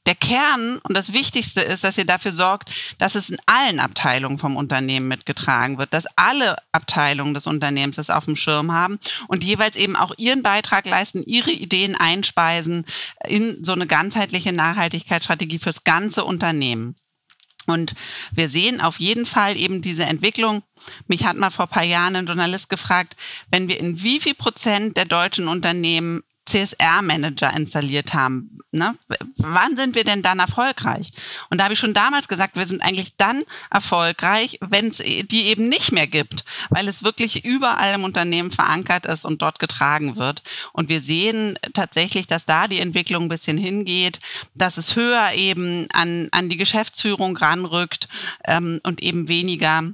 Der 0.07 0.15
Kern 0.15 0.79
und 0.79 0.97
das 0.97 1.13
Wichtigste 1.13 1.61
ist, 1.61 1.85
dass 1.85 1.99
ihr 1.99 2.07
dafür 2.07 2.33
sorgt, 2.33 2.71
dass 2.99 3.15
es 3.15 3.29
in 3.29 3.37
allen 3.45 3.79
Abteilungen 3.79 4.39
vom 4.39 4.57
Unternehmen 4.57 5.07
mitgetragen 5.07 5.77
wird, 5.77 5.93
dass 5.93 6.07
alle 6.17 6.57
Abteilungen 6.73 7.35
des 7.35 7.47
Unternehmens 7.47 7.97
das 7.97 8.09
auf 8.09 8.25
dem 8.25 8.37
Schirm 8.37 8.73
haben 8.73 9.01
und 9.27 9.45
jeweils 9.45 9.77
eben 9.77 9.97
auch 9.97 10.15
ihren 10.17 10.43
Beitrag 10.43 10.87
leisten, 10.87 11.25
ihre 11.25 11.51
Ideen 11.51 11.95
einspeisen 11.95 12.87
in 13.27 13.63
so 13.63 13.73
eine 13.73 13.87
ganzheitliche 13.87 14.53
Nachhaltigkeitsstrategie 14.53 15.59
fürs 15.59 15.85
ganze 15.85 16.25
Unternehmen. 16.25 16.97
Und 17.69 17.95
wir 18.33 18.49
sehen 18.49 18.81
auf 18.81 18.99
jeden 18.99 19.27
Fall 19.27 19.57
eben 19.57 19.83
diese 19.83 20.05
Entwicklung. 20.05 20.63
Mich 21.07 21.25
hat 21.25 21.37
mal 21.37 21.51
vor 21.51 21.67
ein 21.67 21.71
paar 21.71 21.85
Jahren 21.85 22.17
ein 22.17 22.27
Journalist 22.27 22.69
gefragt, 22.71 23.17
wenn 23.51 23.69
wir 23.69 23.79
in 23.79 24.03
wie 24.03 24.21
viel 24.21 24.35
Prozent 24.35 24.97
der 24.97 25.05
deutschen 25.05 25.49
Unternehmen 25.49 26.23
CSR-Manager 26.49 27.55
installiert 27.55 28.15
haben. 28.15 28.59
Ne? 28.71 28.97
Wann 29.37 29.77
sind 29.77 29.95
wir 29.95 30.05
denn 30.05 30.23
dann 30.23 30.41
erfolgreich? 30.41 31.13
Und 31.49 31.59
da 31.59 31.65
habe 31.65 31.75
ich 31.75 31.81
schon 31.81 31.95
damals 31.95 32.29
gesagt, 32.29 32.57
wir 32.57 32.67
sind 32.67 32.83
eigentlich 32.83 33.17
dann 33.17 33.45
erfolgreich, 33.71 34.59
wenn 34.61 34.89
es 34.89 34.99
die 34.99 35.47
eben 35.47 35.69
nicht 35.69 35.93
mehr 35.93 36.07
gibt, 36.07 36.45
weil 36.69 36.89
es 36.89 37.03
wirklich 37.03 37.45
überall 37.45 37.95
im 37.95 38.05
Unternehmen 38.05 38.51
verankert 38.51 39.07
ist 39.07 39.25
und 39.25 39.41
dort 39.41 39.59
getragen 39.59 40.17
wird. 40.17 40.43
Und 40.73 40.89
wir 40.89 41.01
sehen 41.01 41.59
tatsächlich, 41.73 42.27
dass 42.27 42.45
da 42.45 42.69
die 42.69 42.81
Entwicklung 42.81 43.25
ein 43.25 43.29
bisschen 43.31 43.59
hingeht, 43.59 44.21
dass 44.55 44.77
es 44.77 44.97
höher 44.97 45.33
eben 45.35 45.87
an, 45.93 46.29
an 46.33 46.49
die 46.49 46.57
Geschäftsführung 46.57 47.37
ranrückt 47.37 48.09
ähm, 48.45 48.81
und 48.83 49.03
eben 49.03 49.29
weniger 49.29 49.85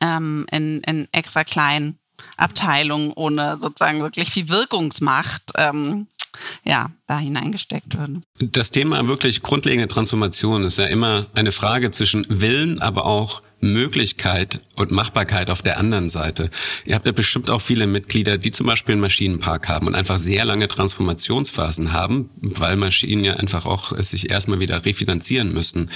ähm, 0.00 0.46
in, 0.50 0.80
in 0.82 1.08
extra 1.12 1.44
kleinen 1.44 1.98
Abteilung 2.36 3.12
ohne 3.12 3.56
sozusagen 3.58 4.00
wirklich 4.00 4.30
viel 4.30 4.48
Wirkungsmacht 4.48 5.52
ähm, 5.56 6.06
ja, 6.64 6.90
da 7.06 7.18
hineingesteckt 7.18 7.96
würden. 7.98 8.24
Das 8.38 8.70
Thema 8.70 9.06
wirklich 9.08 9.42
grundlegende 9.42 9.88
Transformation 9.88 10.64
ist 10.64 10.78
ja 10.78 10.86
immer 10.86 11.26
eine 11.34 11.52
Frage 11.52 11.90
zwischen 11.90 12.24
Willen, 12.28 12.80
aber 12.80 13.04
auch 13.06 13.42
Möglichkeit 13.62 14.60
und 14.74 14.90
Machbarkeit 14.90 15.48
auf 15.48 15.62
der 15.62 15.78
anderen 15.78 16.08
Seite. 16.08 16.50
Ihr 16.84 16.96
habt 16.96 17.06
ja 17.06 17.12
bestimmt 17.12 17.48
auch 17.48 17.60
viele 17.60 17.86
Mitglieder, 17.86 18.36
die 18.36 18.50
zum 18.50 18.66
Beispiel 18.66 18.94
einen 18.94 19.00
Maschinenpark 19.00 19.68
haben 19.68 19.86
und 19.86 19.94
einfach 19.94 20.18
sehr 20.18 20.44
lange 20.44 20.66
Transformationsphasen 20.66 21.92
haben, 21.92 22.28
weil 22.40 22.76
Maschinen 22.76 23.24
ja 23.24 23.34
einfach 23.34 23.64
auch 23.64 23.96
sich 23.98 24.30
erstmal 24.30 24.58
wieder 24.58 24.84
refinanzieren 24.84 25.52
müssen. 25.52 25.90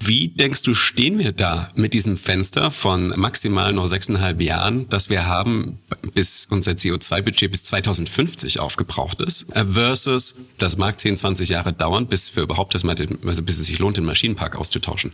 Wie 0.00 0.28
denkst 0.28 0.62
du, 0.62 0.72
stehen 0.72 1.18
wir 1.18 1.32
da 1.32 1.68
mit 1.74 1.92
diesem 1.92 2.16
Fenster 2.16 2.70
von 2.70 3.08
maximal 3.16 3.72
noch 3.74 3.86
sechseinhalb 3.86 4.40
Jahren, 4.40 4.88
das 4.88 5.10
wir 5.10 5.26
haben, 5.26 5.78
bis 6.14 6.46
unser 6.48 6.72
CO2-Budget 6.72 7.50
bis 7.50 7.64
2050 7.64 8.60
aufgebraucht 8.60 9.20
ist, 9.20 9.46
versus 9.52 10.34
das 10.56 10.78
mag 10.78 10.98
10, 10.98 11.16
20 11.18 11.50
Jahre 11.50 11.74
dauern, 11.74 12.06
bis 12.06 12.34
wir 12.34 12.42
überhaupt 12.42 12.74
das 12.74 12.82
mal, 12.82 12.96
also 13.26 13.42
bis 13.42 13.58
es 13.58 13.66
sich 13.66 13.78
lohnt, 13.78 13.98
den 13.98 14.06
Maschinenpark 14.06 14.56
auszutauschen. 14.56 15.12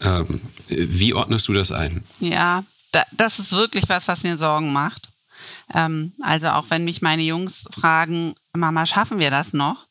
Ähm, 0.00 0.40
wie 0.68 1.14
ordnest 1.14 1.48
du 1.48 1.52
das 1.52 1.72
ein? 1.72 2.04
Ja, 2.20 2.64
da, 2.92 3.04
das 3.12 3.38
ist 3.38 3.52
wirklich 3.52 3.88
was, 3.88 4.08
was 4.08 4.22
mir 4.22 4.36
Sorgen 4.36 4.72
macht. 4.72 5.08
Ähm, 5.74 6.12
also 6.22 6.48
auch 6.50 6.66
wenn 6.68 6.84
mich 6.84 7.02
meine 7.02 7.22
Jungs 7.22 7.68
fragen, 7.72 8.34
Mama, 8.52 8.86
schaffen 8.86 9.18
wir 9.18 9.30
das 9.30 9.52
noch? 9.52 9.86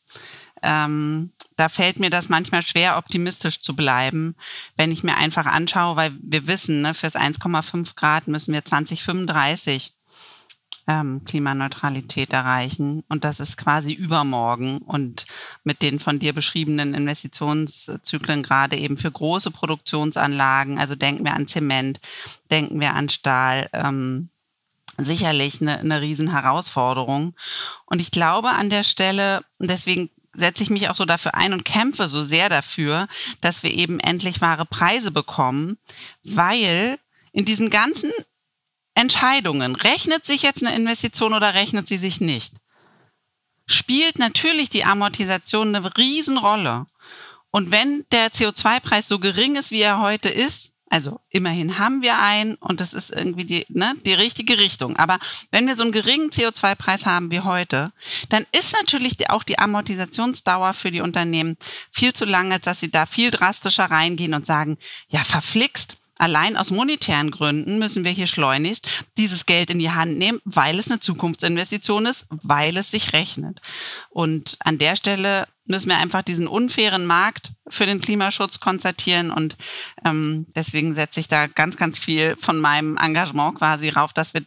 Ähm, 0.62 1.32
da 1.56 1.68
fällt 1.68 1.98
mir 1.98 2.10
das 2.10 2.28
manchmal 2.28 2.62
schwer, 2.62 2.98
optimistisch 2.98 3.62
zu 3.62 3.74
bleiben, 3.74 4.34
wenn 4.76 4.92
ich 4.92 5.02
mir 5.02 5.16
einfach 5.16 5.46
anschaue, 5.46 5.96
weil 5.96 6.12
wir 6.20 6.46
wissen, 6.46 6.82
ne, 6.82 6.94
fürs 6.94 7.16
1,5 7.16 7.94
Grad 7.94 8.28
müssen 8.28 8.52
wir 8.52 8.64
2035 8.64 9.94
ähm, 10.90 11.22
Klimaneutralität 11.24 12.32
erreichen. 12.32 13.04
Und 13.08 13.22
das 13.22 13.38
ist 13.38 13.56
quasi 13.56 13.92
übermorgen. 13.92 14.78
Und 14.78 15.24
mit 15.62 15.82
den 15.82 16.00
von 16.00 16.18
dir 16.18 16.32
beschriebenen 16.32 16.94
Investitionszyklen 16.94 18.42
gerade 18.42 18.76
eben 18.76 18.96
für 18.96 19.10
große 19.10 19.52
Produktionsanlagen, 19.52 20.78
also 20.78 20.96
denken 20.96 21.24
wir 21.24 21.34
an 21.34 21.46
Zement, 21.46 22.00
denken 22.50 22.80
wir 22.80 22.94
an 22.94 23.08
Stahl, 23.08 23.70
ähm, 23.72 24.30
sicherlich 24.98 25.60
eine, 25.60 25.78
eine 25.78 26.00
Riesenherausforderung. 26.00 27.34
Und 27.86 28.00
ich 28.00 28.10
glaube 28.10 28.50
an 28.50 28.68
der 28.68 28.82
Stelle, 28.82 29.44
deswegen 29.60 30.10
setze 30.34 30.64
ich 30.64 30.70
mich 30.70 30.88
auch 30.88 30.96
so 30.96 31.04
dafür 31.04 31.34
ein 31.34 31.52
und 31.52 31.64
kämpfe 31.64 32.08
so 32.08 32.22
sehr 32.22 32.48
dafür, 32.48 33.06
dass 33.40 33.62
wir 33.62 33.72
eben 33.72 34.00
endlich 34.00 34.40
wahre 34.40 34.66
Preise 34.66 35.12
bekommen, 35.12 35.78
weil 36.24 36.98
in 37.32 37.44
diesen 37.44 37.70
ganzen 37.70 38.10
Entscheidungen, 39.00 39.76
rechnet 39.76 40.26
sich 40.26 40.42
jetzt 40.42 40.64
eine 40.64 40.76
Investition 40.76 41.32
oder 41.32 41.54
rechnet 41.54 41.88
sie 41.88 41.96
sich 41.96 42.20
nicht, 42.20 42.52
spielt 43.66 44.18
natürlich 44.18 44.68
die 44.68 44.84
Amortisation 44.84 45.74
eine 45.74 45.96
Riesenrolle. 45.96 46.86
Und 47.50 47.70
wenn 47.70 48.04
der 48.12 48.30
CO2-Preis 48.30 49.08
so 49.08 49.18
gering 49.18 49.56
ist, 49.56 49.70
wie 49.70 49.80
er 49.80 50.00
heute 50.00 50.28
ist, 50.28 50.70
also 50.90 51.20
immerhin 51.30 51.78
haben 51.78 52.02
wir 52.02 52.18
einen 52.18 52.56
und 52.56 52.80
das 52.80 52.92
ist 52.92 53.10
irgendwie 53.10 53.44
die, 53.44 53.64
ne, 53.68 53.94
die 54.04 54.12
richtige 54.12 54.58
Richtung. 54.58 54.96
Aber 54.96 55.18
wenn 55.52 55.66
wir 55.68 55.76
so 55.76 55.84
einen 55.84 55.92
geringen 55.92 56.30
CO2-Preis 56.30 57.06
haben 57.06 57.30
wie 57.30 57.40
heute, 57.40 57.92
dann 58.28 58.44
ist 58.50 58.72
natürlich 58.72 59.30
auch 59.30 59.44
die 59.44 59.58
Amortisationsdauer 59.58 60.74
für 60.74 60.90
die 60.90 61.00
Unternehmen 61.00 61.56
viel 61.92 62.12
zu 62.12 62.24
lang, 62.24 62.52
als 62.52 62.64
dass 62.64 62.80
sie 62.80 62.90
da 62.90 63.06
viel 63.06 63.30
drastischer 63.30 63.84
reingehen 63.84 64.34
und 64.34 64.46
sagen, 64.46 64.78
ja, 65.08 65.22
verflixt, 65.22 65.96
Allein 66.20 66.58
aus 66.58 66.70
monetären 66.70 67.30
Gründen 67.30 67.78
müssen 67.78 68.04
wir 68.04 68.10
hier 68.10 68.26
schleunigst 68.26 68.86
dieses 69.16 69.46
Geld 69.46 69.70
in 69.70 69.78
die 69.78 69.90
Hand 69.90 70.18
nehmen, 70.18 70.38
weil 70.44 70.78
es 70.78 70.90
eine 70.90 71.00
Zukunftsinvestition 71.00 72.04
ist, 72.04 72.26
weil 72.28 72.76
es 72.76 72.90
sich 72.90 73.14
rechnet. 73.14 73.62
Und 74.10 74.58
an 74.60 74.76
der 74.76 74.96
Stelle 74.96 75.48
müssen 75.64 75.88
wir 75.88 75.96
einfach 75.96 76.20
diesen 76.20 76.46
unfairen 76.46 77.06
Markt 77.06 77.52
für 77.68 77.86
den 77.86 78.02
Klimaschutz 78.02 78.60
konstatieren 78.60 79.30
und 79.30 79.56
ähm, 80.04 80.44
deswegen 80.54 80.94
setze 80.94 81.20
ich 81.20 81.28
da 81.28 81.46
ganz, 81.46 81.78
ganz 81.78 81.98
viel 81.98 82.36
von 82.38 82.60
meinem 82.60 82.98
Engagement 82.98 83.54
quasi 83.54 83.88
rauf, 83.88 84.12
dass 84.12 84.34
wir 84.34 84.42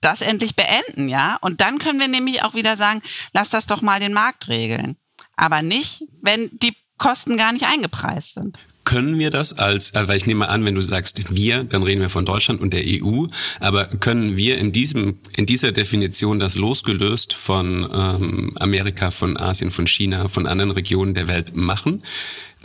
das 0.00 0.20
endlich 0.20 0.54
beenden, 0.54 1.08
ja. 1.08 1.38
Und 1.40 1.60
dann 1.60 1.80
können 1.80 1.98
wir 1.98 2.06
nämlich 2.06 2.44
auch 2.44 2.54
wieder 2.54 2.76
sagen, 2.76 3.02
lass 3.32 3.48
das 3.48 3.66
doch 3.66 3.82
mal 3.82 3.98
den 3.98 4.12
Markt 4.12 4.46
regeln. 4.46 4.96
Aber 5.34 5.62
nicht, 5.62 6.04
wenn 6.22 6.50
die 6.52 6.76
Kosten 6.98 7.36
gar 7.36 7.50
nicht 7.50 7.66
eingepreist 7.66 8.34
sind 8.34 8.56
können 8.86 9.18
wir 9.18 9.30
das 9.30 9.52
als, 9.52 9.90
äh, 9.90 10.08
weil 10.08 10.16
ich 10.16 10.24
nehme 10.24 10.48
an, 10.48 10.64
wenn 10.64 10.74
du 10.74 10.80
sagst 10.80 11.20
wir, 11.36 11.64
dann 11.64 11.82
reden 11.82 12.00
wir 12.00 12.08
von 12.08 12.24
Deutschland 12.24 12.62
und 12.62 12.72
der 12.72 12.84
EU, 12.86 13.26
aber 13.60 13.84
können 13.84 14.38
wir 14.38 14.56
in 14.56 14.72
diesem, 14.72 15.18
in 15.36 15.44
dieser 15.44 15.72
Definition 15.72 16.38
das 16.38 16.54
losgelöst 16.54 17.34
von 17.34 17.86
ähm, 17.92 18.52
Amerika, 18.58 19.10
von 19.10 19.36
Asien, 19.36 19.70
von 19.70 19.86
China, 19.86 20.28
von 20.28 20.46
anderen 20.46 20.70
Regionen 20.70 21.12
der 21.12 21.28
Welt 21.28 21.54
machen? 21.54 22.02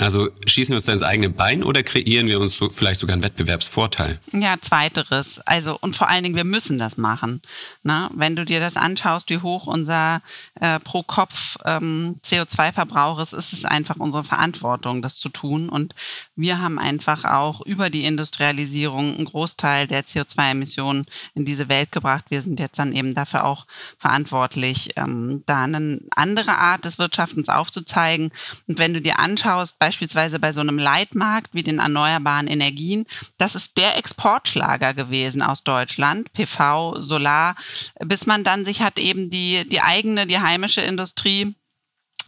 Also 0.02 0.30
schießen 0.46 0.74
wir 0.74 0.78
uns 0.78 0.86
da 0.86 0.94
ins 0.94 1.04
eigene 1.04 1.30
Bein 1.30 1.64
oder 1.64 1.84
kreieren 1.84 2.28
wir 2.28 2.40
uns 2.40 2.58
so 2.58 2.70
vielleicht 2.70 3.00
sogar 3.00 3.14
einen 3.14 3.24
Wettbewerbsvorteil? 3.24 4.20
Ja, 4.32 4.56
zweiteres. 4.60 5.40
Also 5.46 5.78
und 5.80 5.96
vor 5.96 6.10
allen 6.10 6.24
Dingen, 6.24 6.36
wir 6.36 6.44
müssen 6.44 6.80
das 6.80 6.98
machen. 6.98 7.42
Na, 7.84 8.10
wenn 8.14 8.36
du 8.36 8.46
dir 8.46 8.60
das 8.60 8.76
anschaust, 8.76 9.30
wie 9.30 9.40
hoch 9.40 9.68
unser 9.68 10.22
äh, 10.60 10.80
pro 10.80 11.04
Kopf 11.04 11.58
ähm, 11.66 12.18
CO2-Verbrauch 12.26 13.20
ist, 13.20 13.34
ist 13.34 13.54
es 13.54 13.66
einfach 13.66 13.98
unsere 13.98 14.24
Verantwortung, 14.24 15.02
das 15.02 15.18
zu 15.18 15.30
tun. 15.30 15.70
Und 15.70 15.94
wir 16.36 16.60
haben 16.60 16.80
einfach 16.80 17.26
auch 17.26 17.62
über 17.62 17.90
die 17.90 18.06
Industrialisierung 18.06 19.16
einen 19.16 19.26
Großteil 19.26 19.88
der 19.88 20.04
CO2-Emissionen 20.04 21.06
in 21.36 21.46
diese 21.46 21.70
Welt 21.70 21.92
gebracht. 21.92 22.26
Wir 22.30 22.42
sind 22.42 22.60
jetzt 22.60 22.80
dann 22.80 22.94
eben 22.94 23.14
dafür 23.14 23.46
auch 23.46 23.68
verantwortlich, 23.98 24.92
ähm, 24.96 25.44
da 25.46 25.64
eine 25.64 26.02
andere 26.16 26.58
Art 26.58 26.86
des 26.86 26.98
Wirtschaftens 26.98 27.50
aufzuzeigen. 27.50 28.32
Und 28.68 28.80
wenn 28.80 28.94
du 28.94 29.02
dir 29.02 29.20
anschaust, 29.20 29.78
beispielsweise 29.92 30.40
bei 30.40 30.54
so 30.54 30.62
einem 30.62 30.80
Leitmarkt 30.80 31.54
wie 31.54 31.64
den 31.64 31.80
erneuerbaren 31.80 32.48
Energien, 32.48 33.06
das 33.38 33.56
ist 33.56 33.76
der 33.76 33.98
Exportschlager 33.98 34.94
gewesen 34.94 35.42
aus 35.42 35.66
Deutschland, 35.66 36.32
PV, 36.32 37.02
Solar, 37.02 37.58
bis 38.00 38.26
man 38.26 38.46
dann 38.46 38.64
sich 38.64 38.82
hat 38.82 38.98
eben 38.98 39.30
die, 39.30 39.68
die 39.68 39.82
eigene, 39.82 40.28
die 40.28 40.40
heimische 40.40 40.80
Industrie 40.80 41.56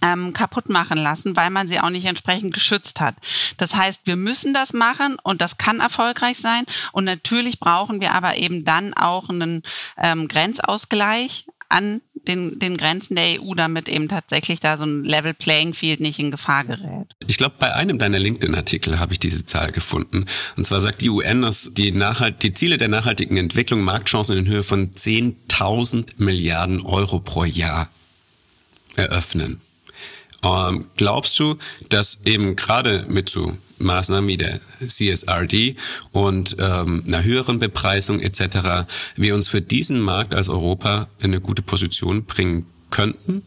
ähm, 0.01 0.33
kaputt 0.33 0.67
machen 0.67 0.97
lassen, 0.97 1.37
weil 1.37 1.51
man 1.51 1.69
sie 1.69 1.79
auch 1.79 1.89
nicht 1.89 2.03
entsprechend 2.03 2.53
geschützt 2.53 2.99
hat. 2.99 3.15
Das 3.55 3.73
heißt, 3.73 4.01
wir 4.03 4.17
müssen 4.17 4.53
das 4.53 4.73
machen 4.73 5.15
und 5.23 5.39
das 5.39 5.57
kann 5.57 5.79
erfolgreich 5.79 6.39
sein. 6.39 6.65
Und 6.91 7.05
natürlich 7.05 7.61
brauchen 7.61 8.01
wir 8.01 8.11
aber 8.11 8.35
eben 8.35 8.65
dann 8.65 8.93
auch 8.93 9.29
einen 9.29 9.63
ähm, 9.95 10.27
Grenzausgleich 10.27 11.45
an 11.69 12.01
den, 12.27 12.59
den 12.59 12.77
Grenzen 12.77 13.15
der 13.15 13.41
EU, 13.41 13.53
damit 13.53 13.89
eben 13.89 14.07
tatsächlich 14.07 14.59
da 14.59 14.77
so 14.77 14.85
ein 14.85 15.03
Level 15.03 15.33
Playing 15.33 15.73
Field 15.73 15.99
nicht 15.99 16.19
in 16.19 16.31
Gefahr 16.31 16.63
gerät. 16.63 17.07
Ich 17.27 17.37
glaube, 17.37 17.55
bei 17.59 17.73
einem 17.73 17.99
deiner 17.99 18.19
LinkedIn-Artikel 18.19 18.99
habe 18.99 19.13
ich 19.13 19.19
diese 19.19 19.45
Zahl 19.45 19.71
gefunden. 19.71 20.25
Und 20.55 20.65
zwar 20.65 20.81
sagt 20.81 21.01
die 21.01 21.09
UN, 21.09 21.41
dass 21.41 21.71
die, 21.73 21.91
Nachhalt, 21.91 22.43
die 22.43 22.53
Ziele 22.53 22.77
der 22.77 22.87
nachhaltigen 22.87 23.37
Entwicklung 23.37 23.81
Marktchancen 23.81 24.37
in 24.37 24.47
Höhe 24.47 24.63
von 24.63 24.93
10.000 24.93 26.13
Milliarden 26.17 26.81
Euro 26.81 27.19
pro 27.19 27.43
Jahr 27.43 27.89
eröffnen. 28.95 29.61
Ähm, 30.43 30.85
glaubst 30.97 31.39
du, 31.39 31.57
dass 31.89 32.19
eben 32.25 32.55
gerade 32.55 33.05
mit 33.07 33.29
so 33.29 33.57
Maßnahmen 33.79 34.27
wie 34.27 34.37
der 34.37 34.59
CSRD 34.85 35.75
und 36.11 36.55
ähm, 36.59 37.03
einer 37.07 37.23
höheren 37.23 37.59
Bepreisung 37.59 38.19
etc. 38.19 38.85
wir 39.15 39.35
uns 39.35 39.47
für 39.47 39.61
diesen 39.61 40.01
Markt 40.01 40.33
als 40.33 40.49
Europa 40.49 41.07
in 41.19 41.25
eine 41.25 41.41
gute 41.41 41.61
Position 41.61 42.25
bringen 42.25 42.65
könnten? 42.89 43.43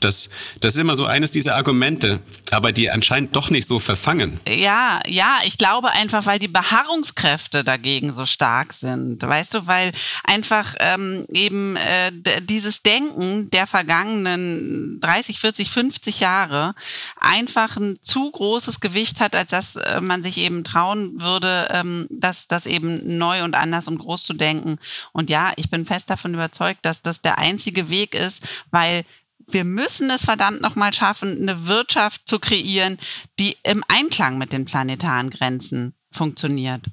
Das, 0.00 0.28
das 0.60 0.74
ist 0.74 0.80
immer 0.80 0.94
so 0.94 1.06
eines 1.06 1.30
dieser 1.30 1.56
Argumente, 1.56 2.20
aber 2.50 2.72
die 2.72 2.90
anscheinend 2.90 3.34
doch 3.34 3.50
nicht 3.50 3.66
so 3.66 3.78
verfangen. 3.78 4.38
Ja, 4.48 5.00
ja, 5.06 5.38
ich 5.44 5.58
glaube 5.58 5.90
einfach, 5.90 6.26
weil 6.26 6.38
die 6.38 6.48
Beharrungskräfte 6.48 7.64
dagegen 7.64 8.14
so 8.14 8.26
stark 8.26 8.74
sind. 8.74 9.22
Weißt 9.22 9.54
du, 9.54 9.66
weil 9.66 9.92
einfach 10.24 10.74
ähm, 10.80 11.26
eben 11.32 11.76
äh, 11.76 12.12
dieses 12.42 12.82
Denken 12.82 13.50
der 13.50 13.66
vergangenen 13.66 15.00
30, 15.00 15.40
40, 15.40 15.70
50 15.70 16.20
Jahre 16.20 16.74
einfach 17.18 17.76
ein 17.76 17.98
zu 18.02 18.30
großes 18.30 18.80
Gewicht 18.80 19.20
hat, 19.20 19.34
als 19.34 19.50
dass 19.50 19.76
äh, 19.76 20.00
man 20.00 20.22
sich 20.22 20.38
eben 20.38 20.64
trauen 20.64 21.20
würde, 21.20 21.68
ähm, 21.72 22.06
das, 22.10 22.46
das 22.46 22.66
eben 22.66 23.16
neu 23.16 23.44
und 23.44 23.54
anders 23.54 23.88
und 23.88 23.98
groß 23.98 24.24
zu 24.24 24.34
denken. 24.34 24.78
Und 25.12 25.30
ja, 25.30 25.52
ich 25.56 25.70
bin 25.70 25.86
fest 25.86 26.10
davon 26.10 26.34
überzeugt, 26.34 26.84
dass 26.84 27.02
das 27.02 27.20
der 27.20 27.38
einzige 27.38 27.90
Weg 27.90 28.14
ist, 28.14 28.42
weil 28.70 29.04
wir 29.46 29.64
müssen 29.64 30.10
es 30.10 30.24
verdammt 30.24 30.60
nochmal 30.60 30.92
schaffen, 30.92 31.40
eine 31.40 31.66
Wirtschaft 31.66 32.22
zu 32.26 32.38
kreieren, 32.38 32.98
die 33.38 33.56
im 33.62 33.84
Einklang 33.88 34.38
mit 34.38 34.52
den 34.52 34.64
planetaren 34.64 35.30
Grenzen 35.30 35.94
funktioniert. 36.10 36.86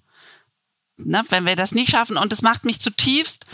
Ne? 0.97 1.23
Wenn 1.29 1.45
wir 1.45 1.55
das 1.55 1.71
nicht 1.71 1.89
schaffen, 1.89 2.17
und 2.17 2.31
das 2.31 2.41
macht 2.41 2.65
mich 2.65 2.79
zutiefst, 2.79 3.45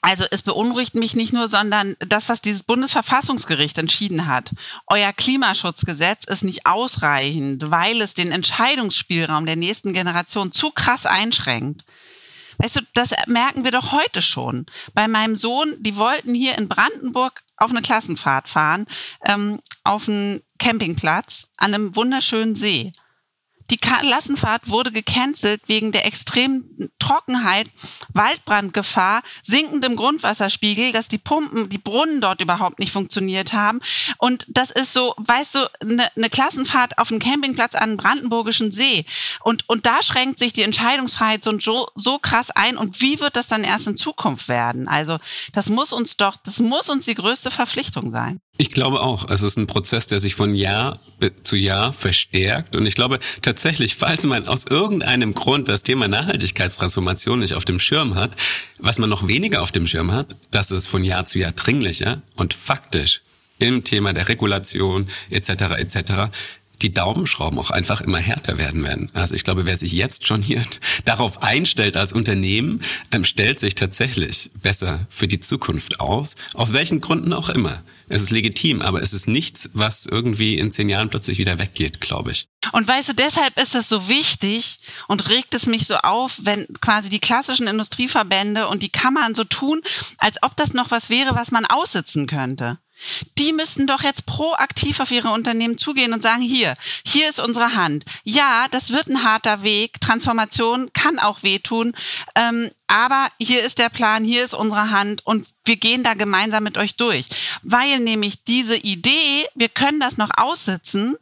also 0.00 0.24
es 0.30 0.42
beunruhigt 0.42 0.94
mich 0.94 1.16
nicht 1.16 1.32
nur, 1.32 1.48
sondern 1.48 1.96
das, 1.98 2.28
was 2.28 2.40
dieses 2.40 2.62
Bundesverfassungsgericht 2.62 3.76
entschieden 3.78 4.26
hat. 4.26 4.52
Euer 4.86 5.12
Klimaschutzgesetz 5.12 6.24
ist 6.24 6.44
nicht 6.44 6.66
ausreichend, 6.66 7.70
weil 7.70 8.00
es 8.00 8.14
den 8.14 8.30
Entscheidungsspielraum 8.30 9.44
der 9.44 9.56
nächsten 9.56 9.92
Generation 9.92 10.52
zu 10.52 10.70
krass 10.70 11.04
einschränkt. 11.04 11.84
Weißt 12.58 12.76
du, 12.76 12.80
das 12.94 13.14
merken 13.26 13.64
wir 13.64 13.70
doch 13.70 13.92
heute 13.92 14.20
schon. 14.20 14.66
Bei 14.92 15.06
meinem 15.06 15.36
Sohn, 15.36 15.76
die 15.78 15.96
wollten 15.96 16.34
hier 16.34 16.58
in 16.58 16.68
Brandenburg 16.68 17.42
auf 17.56 17.70
eine 17.70 17.82
Klassenfahrt 17.82 18.48
fahren, 18.48 18.86
ähm, 19.24 19.60
auf 19.84 20.08
einen 20.08 20.42
Campingplatz 20.58 21.46
an 21.56 21.74
einem 21.74 21.96
wunderschönen 21.96 22.56
See. 22.56 22.92
Die 23.70 23.76
Klassenfahrt 23.76 24.68
wurde 24.68 24.92
gecancelt 24.92 25.62
wegen 25.66 25.92
der 25.92 26.06
extremen 26.06 26.90
Trockenheit, 26.98 27.70
Waldbrandgefahr, 28.14 29.22
sinkendem 29.42 29.96
Grundwasserspiegel, 29.96 30.92
dass 30.92 31.08
die 31.08 31.18
Pumpen, 31.18 31.68
die 31.68 31.78
Brunnen 31.78 32.20
dort 32.20 32.40
überhaupt 32.40 32.78
nicht 32.78 32.92
funktioniert 32.92 33.52
haben. 33.52 33.80
Und 34.16 34.46
das 34.48 34.70
ist 34.70 34.92
so, 34.92 35.14
weißt 35.18 35.54
du, 35.54 35.70
eine, 35.80 36.08
eine 36.16 36.30
Klassenfahrt 36.30 36.98
auf 36.98 37.10
einem 37.10 37.20
Campingplatz 37.20 37.74
an 37.74 37.82
einem 37.82 37.96
brandenburgischen 37.98 38.72
See. 38.72 39.04
Und, 39.40 39.68
und 39.68 39.86
da 39.86 40.02
schränkt 40.02 40.38
sich 40.38 40.52
die 40.52 40.62
Entscheidungsfreiheit 40.62 41.44
so, 41.44 41.58
so, 41.60 41.88
so 41.94 42.18
krass 42.18 42.50
ein. 42.50 42.76
Und 42.76 43.00
wie 43.00 43.20
wird 43.20 43.36
das 43.36 43.48
dann 43.48 43.64
erst 43.64 43.86
in 43.86 43.96
Zukunft 43.96 44.48
werden? 44.48 44.88
Also 44.88 45.18
das 45.52 45.68
muss 45.68 45.92
uns 45.92 46.16
doch, 46.16 46.36
das 46.36 46.58
muss 46.58 46.88
uns 46.88 47.04
die 47.04 47.14
größte 47.14 47.50
Verpflichtung 47.50 48.12
sein. 48.12 48.40
Ich 48.60 48.70
glaube 48.70 49.00
auch, 49.00 49.30
es 49.30 49.42
ist 49.42 49.56
ein 49.56 49.68
Prozess, 49.68 50.08
der 50.08 50.18
sich 50.18 50.34
von 50.34 50.52
Jahr 50.52 50.98
zu 51.44 51.54
Jahr 51.54 51.92
verstärkt. 51.92 52.74
Und 52.74 52.86
ich 52.86 52.96
glaube 52.96 53.20
tatsächlich, 53.40 53.94
falls 53.94 54.24
man 54.24 54.48
aus 54.48 54.66
irgendeinem 54.66 55.32
Grund 55.32 55.68
das 55.68 55.84
Thema 55.84 56.08
Nachhaltigkeitstransformation 56.08 57.38
nicht 57.38 57.54
auf 57.54 57.64
dem 57.64 57.78
Schirm 57.78 58.16
hat, 58.16 58.34
was 58.80 58.98
man 58.98 59.08
noch 59.10 59.28
weniger 59.28 59.62
auf 59.62 59.70
dem 59.70 59.86
Schirm 59.86 60.10
hat, 60.10 60.34
dass 60.50 60.72
es 60.72 60.88
von 60.88 61.04
Jahr 61.04 61.24
zu 61.24 61.38
Jahr 61.38 61.52
dringlicher 61.52 62.20
und 62.34 62.52
faktisch 62.52 63.22
im 63.60 63.84
Thema 63.84 64.12
der 64.12 64.28
Regulation 64.28 65.08
etc. 65.30 65.50
etc 65.78 66.30
die 66.82 66.92
Daumenschrauben 66.92 67.58
auch 67.58 67.70
einfach 67.70 68.00
immer 68.00 68.18
härter 68.18 68.58
werden 68.58 68.84
werden. 68.84 69.10
Also 69.14 69.34
ich 69.34 69.44
glaube, 69.44 69.66
wer 69.66 69.76
sich 69.76 69.92
jetzt 69.92 70.26
schon 70.26 70.42
hier 70.42 70.62
darauf 71.04 71.42
einstellt 71.42 71.96
als 71.96 72.12
Unternehmen, 72.12 72.82
ähm, 73.12 73.24
stellt 73.24 73.58
sich 73.58 73.74
tatsächlich 73.74 74.50
besser 74.54 75.00
für 75.08 75.28
die 75.28 75.40
Zukunft 75.40 76.00
aus. 76.00 76.36
Aus 76.54 76.72
welchen 76.72 77.00
Gründen 77.00 77.32
auch 77.32 77.48
immer. 77.48 77.82
Es 78.10 78.22
ist 78.22 78.30
legitim, 78.30 78.80
aber 78.80 79.02
es 79.02 79.12
ist 79.12 79.28
nichts, 79.28 79.68
was 79.74 80.06
irgendwie 80.06 80.58
in 80.58 80.70
zehn 80.70 80.88
Jahren 80.88 81.10
plötzlich 81.10 81.38
wieder 81.38 81.58
weggeht, 81.58 82.00
glaube 82.00 82.30
ich. 82.30 82.46
Und 82.72 82.88
weißt 82.88 83.10
du, 83.10 83.12
deshalb 83.12 83.58
ist 83.60 83.74
es 83.74 83.88
so 83.88 84.08
wichtig 84.08 84.80
und 85.08 85.28
regt 85.28 85.54
es 85.54 85.66
mich 85.66 85.86
so 85.86 85.96
auf, 85.96 86.38
wenn 86.42 86.66
quasi 86.80 87.10
die 87.10 87.18
klassischen 87.18 87.66
Industrieverbände 87.66 88.68
und 88.68 88.82
die 88.82 88.88
Kammern 88.88 89.34
so 89.34 89.44
tun, 89.44 89.82
als 90.16 90.42
ob 90.42 90.56
das 90.56 90.72
noch 90.72 90.90
was 90.90 91.10
wäre, 91.10 91.34
was 91.34 91.50
man 91.50 91.66
aussitzen 91.66 92.26
könnte. 92.26 92.78
Die 93.38 93.52
müssten 93.52 93.86
doch 93.86 94.02
jetzt 94.02 94.26
proaktiv 94.26 95.00
auf 95.00 95.10
ihre 95.10 95.30
Unternehmen 95.30 95.78
zugehen 95.78 96.12
und 96.12 96.22
sagen, 96.22 96.42
hier, 96.42 96.74
hier 97.04 97.28
ist 97.28 97.38
unsere 97.40 97.74
Hand. 97.74 98.04
Ja, 98.24 98.66
das 98.70 98.90
wird 98.90 99.08
ein 99.08 99.22
harter 99.22 99.62
Weg. 99.62 100.00
Transformation 100.00 100.92
kann 100.92 101.18
auch 101.18 101.42
wehtun. 101.42 101.94
Ähm, 102.34 102.70
aber 102.86 103.28
hier 103.38 103.62
ist 103.62 103.78
der 103.78 103.90
Plan, 103.90 104.24
hier 104.24 104.44
ist 104.44 104.54
unsere 104.54 104.90
Hand 104.90 105.24
und 105.26 105.46
wir 105.64 105.76
gehen 105.76 106.02
da 106.02 106.14
gemeinsam 106.14 106.64
mit 106.64 106.78
euch 106.78 106.96
durch. 106.96 107.26
Weil 107.62 108.00
nämlich 108.00 108.44
diese 108.44 108.76
Idee, 108.76 109.46
wir 109.54 109.68
können 109.68 110.00
das 110.00 110.16
noch 110.16 110.30
aussitzen, 110.36 111.16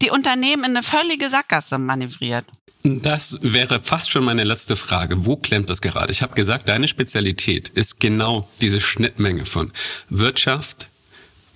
die 0.00 0.10
Unternehmen 0.10 0.64
in 0.64 0.76
eine 0.76 0.82
völlige 0.82 1.30
Sackgasse 1.30 1.78
manövriert. 1.78 2.46
Das 2.84 3.38
wäre 3.42 3.78
fast 3.78 4.10
schon 4.10 4.24
meine 4.24 4.42
letzte 4.42 4.74
Frage. 4.74 5.24
Wo 5.24 5.36
klemmt 5.36 5.70
das 5.70 5.80
gerade? 5.80 6.10
Ich 6.10 6.20
habe 6.20 6.34
gesagt, 6.34 6.68
deine 6.68 6.88
Spezialität 6.88 7.68
ist 7.68 8.00
genau 8.00 8.48
diese 8.60 8.80
Schnittmenge 8.80 9.46
von 9.46 9.70
Wirtschaft, 10.08 10.88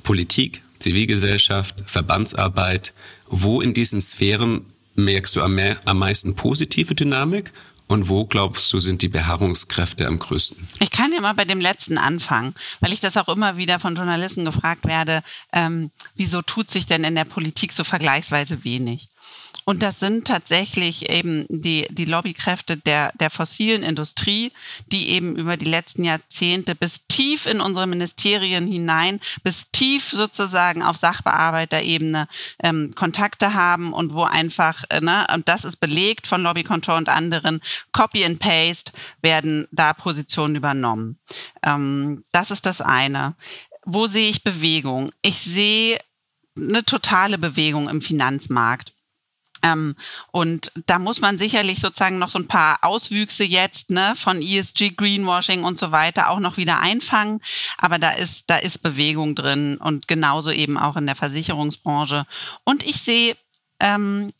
Politik, 0.07 0.63
Zivilgesellschaft, 0.79 1.83
Verbandsarbeit. 1.85 2.95
Wo 3.27 3.61
in 3.61 3.75
diesen 3.75 4.01
Sphären 4.01 4.65
merkst 4.95 5.35
du 5.35 5.43
am, 5.43 5.57
mehr, 5.57 5.77
am 5.85 5.99
meisten 5.99 6.37
positive 6.37 6.95
Dynamik 6.95 7.53
und 7.89 8.09
wo 8.09 8.25
glaubst 8.25 8.73
du, 8.73 8.79
sind 8.79 9.03
die 9.03 9.09
Beharrungskräfte 9.09 10.07
am 10.07 10.21
größten? 10.21 10.57
Ich 10.79 10.91
kann 10.91 11.13
ja 11.13 11.21
mal 11.21 11.35
bei 11.35 11.45
dem 11.45 11.61
letzten 11.61 11.99
anfangen, 11.99 12.55
weil 12.81 12.93
ich 12.93 13.01
das 13.01 13.17
auch 13.17 13.29
immer 13.29 13.57
wieder 13.57 13.81
von 13.81 13.97
Journalisten 13.97 14.45
gefragt 14.45 14.87
werde, 14.87 15.23
ähm, 15.53 15.91
wieso 16.15 16.41
tut 16.41 16.71
sich 16.71 16.87
denn 16.87 17.03
in 17.03 17.17
der 17.17 17.25
Politik 17.25 17.73
so 17.73 17.83
vergleichsweise 17.83 18.63
wenig? 18.63 19.09
Und 19.69 19.83
das 19.83 19.99
sind 19.99 20.29
tatsächlich 20.29 21.11
eben 21.11 21.45
die, 21.49 21.89
die 21.91 22.05
Lobbykräfte 22.05 22.77
der, 22.77 23.11
der 23.19 23.31
fossilen 23.31 23.83
Industrie, 23.83 24.53
die 24.93 25.09
eben 25.09 25.35
über 25.35 25.57
die 25.57 25.65
letzten 25.67 26.05
Jahrzehnte 26.05 26.77
bis 26.77 27.01
tief 27.09 27.47
in 27.47 27.61
unsere 27.61 27.89
Ministerien 27.89 28.69
hinein, 28.69 29.21
bis 29.43 29.69
tief 29.73 30.11
sozusagen 30.11 30.85
auf 30.85 30.99
Sachbearbeiterebene 30.99 32.29
ähm, 32.63 32.95
Kontakte 32.95 33.55
haben 33.55 33.93
und 33.93 34.15
wo 34.15 34.23
einfach, 34.23 34.85
äh, 34.89 35.01
ne, 35.01 35.27
und 35.35 35.49
das 35.49 35.65
ist 35.65 35.79
belegt 35.79 36.29
von 36.29 36.45
Lobby 36.45 36.63
Control 36.63 36.99
und 36.99 37.09
anderen, 37.09 37.61
Copy 37.91 38.25
and 38.25 38.39
Paste 38.39 38.93
werden 39.21 39.67
da 39.73 39.95
Positionen 39.95 40.55
übernommen. 40.55 41.19
Ähm, 41.65 42.23
das 42.31 42.53
ist 42.53 42.67
das 42.67 42.81
eine. 42.81 43.35
Wo 43.85 44.07
sehe 44.07 44.31
ich 44.31 44.45
Bewegung? 44.45 45.11
Ich 45.23 45.41
sehe 45.41 45.99
eine 46.57 46.85
totale 46.85 47.37
Bewegung 47.37 47.89
im 47.89 48.01
Finanzmarkt. 48.01 48.93
Ähm, 49.63 49.97
und 50.31 50.73
da 50.87 50.99
muss 50.99 51.21
man 51.21 51.39
sicherlich 51.39 51.81
sozusagen 51.81 52.19
noch 52.19 52.31
so 52.31 52.39
ein 52.39 52.49
paar 52.49 52.79
Auswüchse 52.83 53.45
jetzt 53.45 53.91
ne, 53.91 54.15
von 54.17 54.43
ESG, 54.43 54.91
Greenwashing 54.91 55.65
und 55.65 55.79
so 55.79 55.93
weiter 55.93 56.31
auch 56.31 56.41
noch 56.41 56.57
wieder 56.57 56.81
einfangen. 56.81 57.41
Aber 57.79 57.99
da 57.99 58.11
ist, 58.11 58.45
da 58.47 58.57
ist 58.57 58.83
Bewegung 58.83 59.35
drin 59.35 59.77
und 59.79 60.09
genauso 60.09 60.51
eben 60.51 60.79
auch 60.79 60.97
in 60.97 61.07
der 61.07 61.17
Versicherungsbranche. 61.17 62.27
Und 62.65 62.85
ich 62.85 63.03
sehe 63.03 63.37
ähm, 63.81 64.33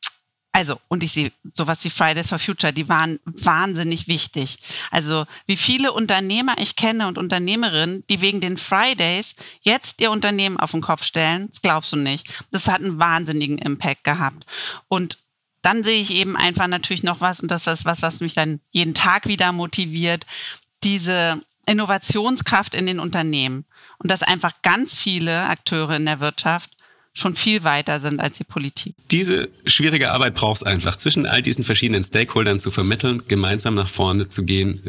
also, 0.57 0.81
und 0.89 1.03
ich 1.03 1.13
sehe 1.13 1.33
sowas 1.53 1.85
wie 1.85 1.91
Fridays 1.91 2.31
for 2.31 2.39
Future, 2.39 2.73
die 2.73 2.89
waren 2.89 3.21
wahnsinnig 3.27 4.09
wichtig. 4.09 4.59
Also, 4.91 5.27
wie 5.45 5.59
viele 5.59 5.93
Unternehmer 5.93 6.55
ich 6.57 6.77
kenne 6.77 7.09
und 7.09 7.19
Unternehmerinnen, 7.19 8.05
die 8.09 8.23
wegen 8.23 8.41
den 8.41 8.57
Fridays 8.57 9.35
jetzt 9.61 10.01
ihr 10.01 10.11
Unternehmen 10.11 10.59
auf 10.59 10.71
den 10.71 10.81
Kopf 10.81 11.05
stellen, 11.05 11.49
das 11.49 11.61
glaubst 11.61 11.93
du 11.93 11.97
nicht. 11.97 12.43
Das 12.53 12.69
hat 12.69 12.81
einen 12.81 12.99
wahnsinnigen 12.99 13.59
Impact 13.59 14.03
gehabt. 14.03 14.47
Und 14.89 15.19
dann 15.61 15.85
sehe 15.85 16.01
ich 16.01 16.11
eben 16.11 16.39
einfach 16.39 16.69
natürlich 16.69 17.03
noch 17.03 17.21
was, 17.21 17.41
und 17.41 17.51
das 17.51 17.67
ist 17.67 17.85
was, 17.85 18.01
was 18.01 18.21
mich 18.21 18.33
dann 18.33 18.61
jeden 18.71 18.95
Tag 18.95 19.29
wieder 19.29 19.53
motiviert, 19.53 20.25
diese 20.83 21.43
Innovationskraft 21.67 22.75
in 22.75 22.87
den 22.87 22.99
Unternehmen. 22.99 23.67
Und 23.99 24.11
dass 24.11 24.23
einfach 24.23 24.63
ganz 24.63 24.97
viele 24.97 25.51
Akteure 25.51 25.97
in 25.97 26.07
der 26.07 26.21
Wirtschaft 26.21 26.76
schon 27.17 27.35
viel 27.35 27.65
weiter 27.65 28.01
sind 28.01 28.21
als 28.21 28.37
die 28.37 28.45
Politik. 28.45 28.95
Diese 29.11 29.49
schwierige 29.65 30.13
Arbeit 30.13 30.35
braucht 30.35 30.59
es 30.59 30.63
einfach, 30.63 30.97
zwischen 30.97 31.25
all 31.25 31.41
diesen 31.41 31.65
verschiedenen 31.65 32.05
Stakeholdern 32.05 32.61
zu 32.61 32.71
vermitteln, 32.71 33.23
gemeinsam 33.27 33.75
nach 33.75 33.89
vorne 33.89 34.29
zu 34.29 34.45
gehen 34.45 34.83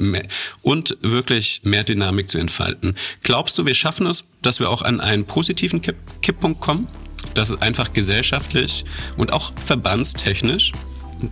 und 0.62 0.98
wirklich 1.02 1.62
mehr 1.64 1.86
Dynamik 1.86 2.30
zu 2.30 2.38
entfalten. 2.38 2.96
Glaubst 3.24 3.58
du, 3.58 3.66
wir 3.66 3.74
schaffen 3.74 4.08
es, 4.08 4.26
dass 4.42 4.60
wir 4.60 4.70
auch 4.70 4.82
an 4.82 5.00
einen 5.00 5.26
positiven 5.26 5.82
Kipp 5.82 5.96
Kipppunkt 6.22 6.60
kommen? 6.60 6.88
Dass 7.34 7.50
es 7.50 7.62
einfach 7.62 7.94
gesellschaftlich 7.94 8.84
und 9.16 9.32
auch 9.32 9.52
verbandstechnisch 9.66 10.74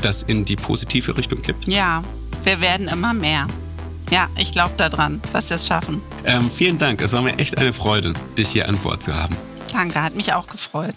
das 0.01 0.23
in 0.23 0.45
die 0.45 0.55
positive 0.55 1.15
Richtung 1.17 1.41
kippt? 1.41 1.67
Ja, 1.67 2.03
wir 2.43 2.61
werden 2.61 2.87
immer 2.87 3.13
mehr. 3.13 3.47
Ja, 4.11 4.29
ich 4.37 4.51
glaube 4.51 4.73
daran, 4.77 5.21
dass 5.33 5.49
wir 5.49 5.55
es 5.55 5.67
schaffen. 5.67 6.01
Ähm, 6.23 6.49
vielen 6.49 6.77
Dank. 6.77 7.01
Es 7.01 7.11
war 7.11 7.21
mir 7.21 7.37
echt 7.37 7.57
eine 7.57 7.73
Freude, 7.73 8.13
dich 8.37 8.49
hier 8.49 8.69
an 8.69 8.77
Bord 8.77 9.03
zu 9.03 9.13
haben. 9.13 9.35
Danke, 9.75 10.01
hat 10.01 10.15
mich 10.15 10.31
auch 10.31 10.47
gefreut. 10.47 10.95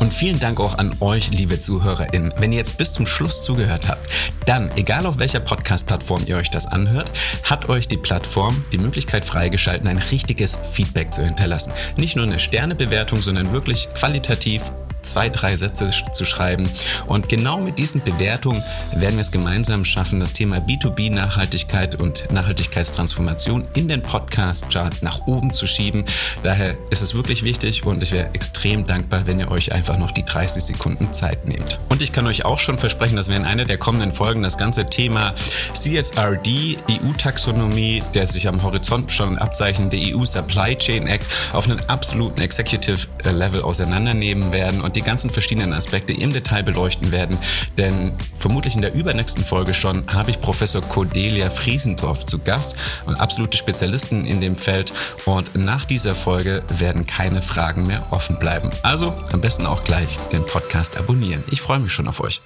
Und 0.00 0.12
vielen 0.12 0.40
Dank 0.40 0.58
auch 0.58 0.76
an 0.78 0.96
euch, 1.00 1.30
liebe 1.30 1.60
ZuhörerInnen. 1.60 2.34
Wenn 2.38 2.50
ihr 2.50 2.58
jetzt 2.58 2.78
bis 2.78 2.92
zum 2.92 3.06
Schluss 3.06 3.44
zugehört 3.44 3.86
habt, 3.86 4.08
dann, 4.44 4.70
egal 4.76 5.06
auf 5.06 5.18
welcher 5.18 5.38
Podcast-Plattform 5.38 6.24
ihr 6.26 6.36
euch 6.36 6.50
das 6.50 6.66
anhört, 6.66 7.10
hat 7.44 7.68
euch 7.68 7.86
die 7.86 7.96
Plattform 7.96 8.64
die 8.72 8.78
Möglichkeit 8.78 9.24
freigeschalten, 9.24 9.86
ein 9.86 9.98
richtiges 9.98 10.58
Feedback 10.72 11.12
zu 11.12 11.22
hinterlassen. 11.22 11.72
Nicht 11.96 12.16
nur 12.16 12.24
eine 12.24 12.40
Sternebewertung, 12.40 13.22
sondern 13.22 13.52
wirklich 13.52 13.88
qualitativ 13.94 14.62
zwei, 15.10 15.28
drei 15.28 15.56
Sätze 15.56 15.90
zu 16.12 16.24
schreiben. 16.24 16.68
Und 17.06 17.28
genau 17.28 17.60
mit 17.60 17.78
diesen 17.78 18.02
Bewertungen 18.02 18.62
werden 18.94 19.16
wir 19.16 19.20
es 19.20 19.30
gemeinsam 19.30 19.84
schaffen, 19.84 20.20
das 20.20 20.32
Thema 20.32 20.58
B2B-Nachhaltigkeit 20.58 21.96
und 21.96 22.30
Nachhaltigkeitstransformation 22.32 23.66
in 23.74 23.88
den 23.88 24.02
Podcast-Charts 24.02 25.02
nach 25.02 25.26
oben 25.26 25.52
zu 25.52 25.66
schieben. 25.66 26.04
Daher 26.42 26.76
ist 26.90 27.02
es 27.02 27.14
wirklich 27.14 27.42
wichtig 27.42 27.84
und 27.84 28.02
ich 28.02 28.12
wäre 28.12 28.34
extrem 28.34 28.86
dankbar, 28.86 29.26
wenn 29.26 29.40
ihr 29.40 29.50
euch 29.50 29.72
einfach 29.72 29.98
noch 29.98 30.10
die 30.10 30.24
30 30.24 30.62
Sekunden 30.62 31.12
Zeit 31.12 31.46
nehmt. 31.46 31.78
Und 31.88 32.02
ich 32.02 32.12
kann 32.12 32.26
euch 32.26 32.44
auch 32.44 32.58
schon 32.58 32.78
versprechen, 32.78 33.16
dass 33.16 33.28
wir 33.28 33.36
in 33.36 33.44
einer 33.44 33.64
der 33.64 33.78
kommenden 33.78 34.12
Folgen 34.12 34.42
das 34.42 34.58
ganze 34.58 34.86
Thema 34.86 35.34
CSRD, 35.74 36.78
EU-Taxonomie, 36.90 38.02
der 38.14 38.26
sich 38.26 38.48
am 38.48 38.62
Horizont 38.62 39.12
schon 39.12 39.38
abzeichnende 39.38 39.96
EU 39.96 40.24
Supply 40.24 40.76
Chain 40.76 41.06
Act 41.06 41.26
auf 41.52 41.68
einen 41.68 41.80
absoluten 41.88 42.40
Executive 42.40 43.06
Level 43.24 43.62
auseinandernehmen 43.62 44.52
werden 44.52 44.80
und 44.80 44.95
die 44.96 45.02
ganzen 45.02 45.30
verschiedenen 45.30 45.72
Aspekte 45.72 46.12
im 46.12 46.32
Detail 46.32 46.62
beleuchten 46.62 47.12
werden. 47.12 47.38
Denn 47.78 48.12
vermutlich 48.38 48.74
in 48.74 48.82
der 48.82 48.94
übernächsten 48.94 49.44
Folge 49.44 49.74
schon 49.74 50.04
habe 50.12 50.30
ich 50.30 50.40
Professor 50.40 50.80
Cordelia 50.80 51.50
Friesendorf 51.50 52.26
zu 52.26 52.38
Gast 52.38 52.74
und 53.04 53.14
absolute 53.20 53.56
Spezialisten 53.56 54.26
in 54.26 54.40
dem 54.40 54.56
Feld. 54.56 54.92
Und 55.24 55.54
nach 55.54 55.84
dieser 55.84 56.14
Folge 56.14 56.62
werden 56.78 57.06
keine 57.06 57.42
Fragen 57.42 57.86
mehr 57.86 58.04
offen 58.10 58.38
bleiben. 58.38 58.70
Also 58.82 59.12
am 59.32 59.40
besten 59.40 59.66
auch 59.66 59.84
gleich 59.84 60.18
den 60.32 60.44
Podcast 60.44 60.96
abonnieren. 60.96 61.44
Ich 61.50 61.60
freue 61.60 61.78
mich 61.78 61.92
schon 61.92 62.08
auf 62.08 62.20
euch. 62.20 62.40